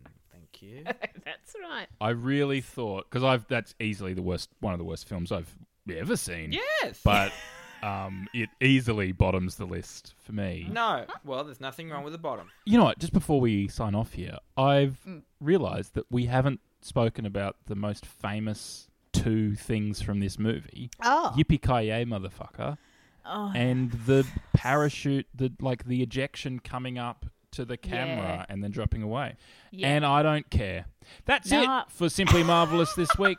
Thank 0.60 0.62
you. 0.72 0.84
That's 1.24 1.54
right. 1.60 1.86
I 2.00 2.10
really 2.10 2.60
thought 2.60 3.06
because 3.10 3.24
I've 3.24 3.46
that's 3.48 3.74
easily 3.80 4.14
the 4.14 4.22
worst, 4.22 4.50
one 4.60 4.72
of 4.72 4.78
the 4.78 4.84
worst 4.84 5.08
films 5.08 5.32
I've 5.32 5.54
ever 5.94 6.16
seen. 6.16 6.52
Yes. 6.52 7.00
But 7.04 7.32
um, 7.82 8.26
it 8.34 8.48
easily 8.60 9.12
bottoms 9.12 9.56
the 9.56 9.64
list 9.66 10.14
for 10.24 10.32
me. 10.32 10.68
No. 10.70 11.04
Well, 11.24 11.44
there's 11.44 11.60
nothing 11.60 11.90
wrong 11.90 12.04
with 12.04 12.12
the 12.12 12.18
bottom. 12.18 12.50
You 12.64 12.78
know 12.78 12.84
what? 12.84 12.98
Just 12.98 13.12
before 13.12 13.40
we 13.40 13.68
sign 13.68 13.94
off 13.94 14.12
here, 14.14 14.38
I've 14.56 14.98
Mm. 15.06 15.22
realised 15.40 15.94
that 15.94 16.04
we 16.10 16.26
haven't 16.26 16.60
spoken 16.80 17.26
about 17.26 17.56
the 17.66 17.74
most 17.76 18.06
famous 18.06 18.88
two 19.12 19.54
things 19.54 20.00
from 20.02 20.20
this 20.20 20.38
movie. 20.38 20.90
Oh. 21.02 21.34
Yippee 21.36 21.60
ki 21.62 21.88
yay, 21.88 22.04
motherfucker! 22.04 22.78
Oh. 23.26 23.52
And 23.54 23.90
the 24.06 24.26
parachute, 24.54 25.26
the 25.34 25.52
like 25.60 25.84
the 25.84 26.02
ejection 26.02 26.60
coming 26.60 26.98
up 26.98 27.26
to 27.58 27.64
the 27.64 27.76
camera 27.76 28.38
Yeah. 28.38 28.46
and 28.48 28.62
then 28.62 28.70
dropping 28.70 29.02
away. 29.02 29.34
Yeah. 29.72 29.88
And 29.88 30.06
I 30.06 30.22
don't 30.22 30.48
care. 30.48 30.86
That's 31.24 31.50
No. 31.50 31.80
it 31.80 31.90
for 31.90 32.08
Simply 32.08 32.42
Marvelous 32.44 32.94
this 32.94 33.10
week. 33.18 33.38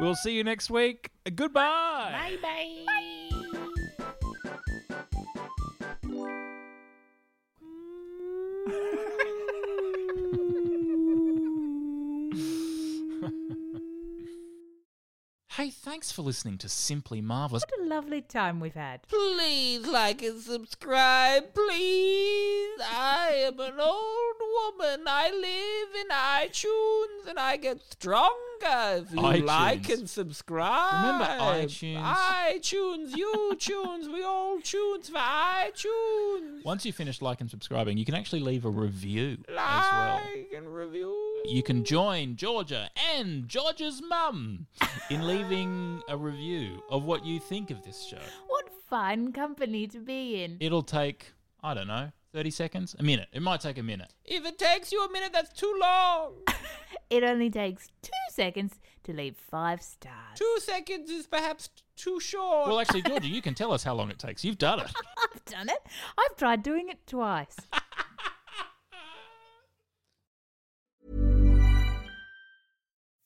we'll 0.00 0.14
see 0.14 0.32
you 0.32 0.42
next 0.44 0.70
week. 0.70 1.10
Goodbye. 1.34 2.10
Bye 2.12 2.36
bye. 2.42 3.10
Hey, 15.56 15.70
thanks 15.70 16.10
for 16.10 16.22
listening 16.22 16.58
to 16.58 16.68
Simply 16.68 17.20
Marvelous. 17.20 17.62
What 17.62 17.86
a 17.86 17.88
lovely 17.88 18.22
time 18.22 18.58
we've 18.58 18.74
had. 18.74 19.02
Please 19.06 19.86
like 19.86 20.20
and 20.20 20.40
subscribe, 20.40 21.54
please. 21.54 22.80
I 22.82 23.44
am 23.46 23.60
an 23.60 23.78
old 23.78 24.34
woman. 24.40 25.04
I 25.06 25.30
live 25.30 25.94
in 26.00 26.08
iTunes 26.08 27.30
and 27.30 27.38
I 27.38 27.56
get 27.56 27.80
stronger 27.88 28.34
if 28.64 29.12
you 29.12 29.18
iTunes. 29.18 29.46
like 29.46 29.88
and 29.90 30.10
subscribe. 30.10 31.04
Remember 31.04 31.44
iTunes? 31.44 32.02
iTunes, 32.02 33.16
you 33.16 33.56
tunes, 33.56 34.08
we 34.08 34.24
all 34.24 34.60
tunes 34.60 35.08
for 35.08 35.18
iTunes. 35.18 36.64
Once 36.64 36.84
you 36.84 36.92
finish 36.92 37.22
like 37.22 37.40
and 37.40 37.48
subscribing, 37.48 37.96
you 37.96 38.04
can 38.04 38.16
actually 38.16 38.40
leave 38.40 38.64
a 38.64 38.70
review 38.70 39.38
as 39.48 39.54
well. 39.56 40.20
Like 40.34 40.52
and 40.56 40.74
review. 40.74 41.33
You 41.44 41.62
can 41.62 41.84
join 41.84 42.36
Georgia 42.36 42.88
and 43.16 43.46
Georgia's 43.48 44.00
mum 44.08 44.66
in 45.10 45.26
leaving 45.26 46.00
a 46.08 46.16
review 46.16 46.82
of 46.88 47.04
what 47.04 47.24
you 47.26 47.38
think 47.38 47.70
of 47.70 47.82
this 47.84 48.02
show. 48.02 48.18
What 48.46 48.70
fun 48.88 49.30
company 49.30 49.86
to 49.88 49.98
be 49.98 50.42
in. 50.42 50.56
It'll 50.60 50.82
take, 50.82 51.32
I 51.62 51.74
don't 51.74 51.86
know, 51.86 52.12
30 52.32 52.50
seconds? 52.50 52.96
A 52.98 53.02
minute. 53.02 53.28
It 53.32 53.42
might 53.42 53.60
take 53.60 53.76
a 53.76 53.82
minute. 53.82 54.14
If 54.24 54.46
it 54.46 54.58
takes 54.58 54.90
you 54.90 55.04
a 55.04 55.12
minute, 55.12 55.32
that's 55.32 55.52
too 55.52 55.76
long. 55.80 56.34
It 57.10 57.22
only 57.22 57.50
takes 57.50 57.88
two 58.02 58.10
seconds 58.30 58.80
to 59.04 59.12
leave 59.12 59.36
five 59.36 59.82
stars. 59.82 60.36
Two 60.36 60.56
seconds 60.60 61.10
is 61.10 61.26
perhaps 61.26 61.68
t- 61.68 61.82
too 61.96 62.18
short. 62.18 62.66
Well, 62.66 62.80
actually, 62.80 63.02
Georgia, 63.06 63.28
you 63.28 63.42
can 63.42 63.54
tell 63.54 63.72
us 63.72 63.84
how 63.84 63.94
long 63.94 64.10
it 64.10 64.18
takes. 64.18 64.42
You've 64.42 64.58
done 64.58 64.80
it. 64.80 64.90
I've 65.32 65.44
done 65.44 65.68
it. 65.68 65.78
I've 66.18 66.36
tried 66.36 66.62
doing 66.62 66.88
it 66.88 67.06
twice. 67.06 67.56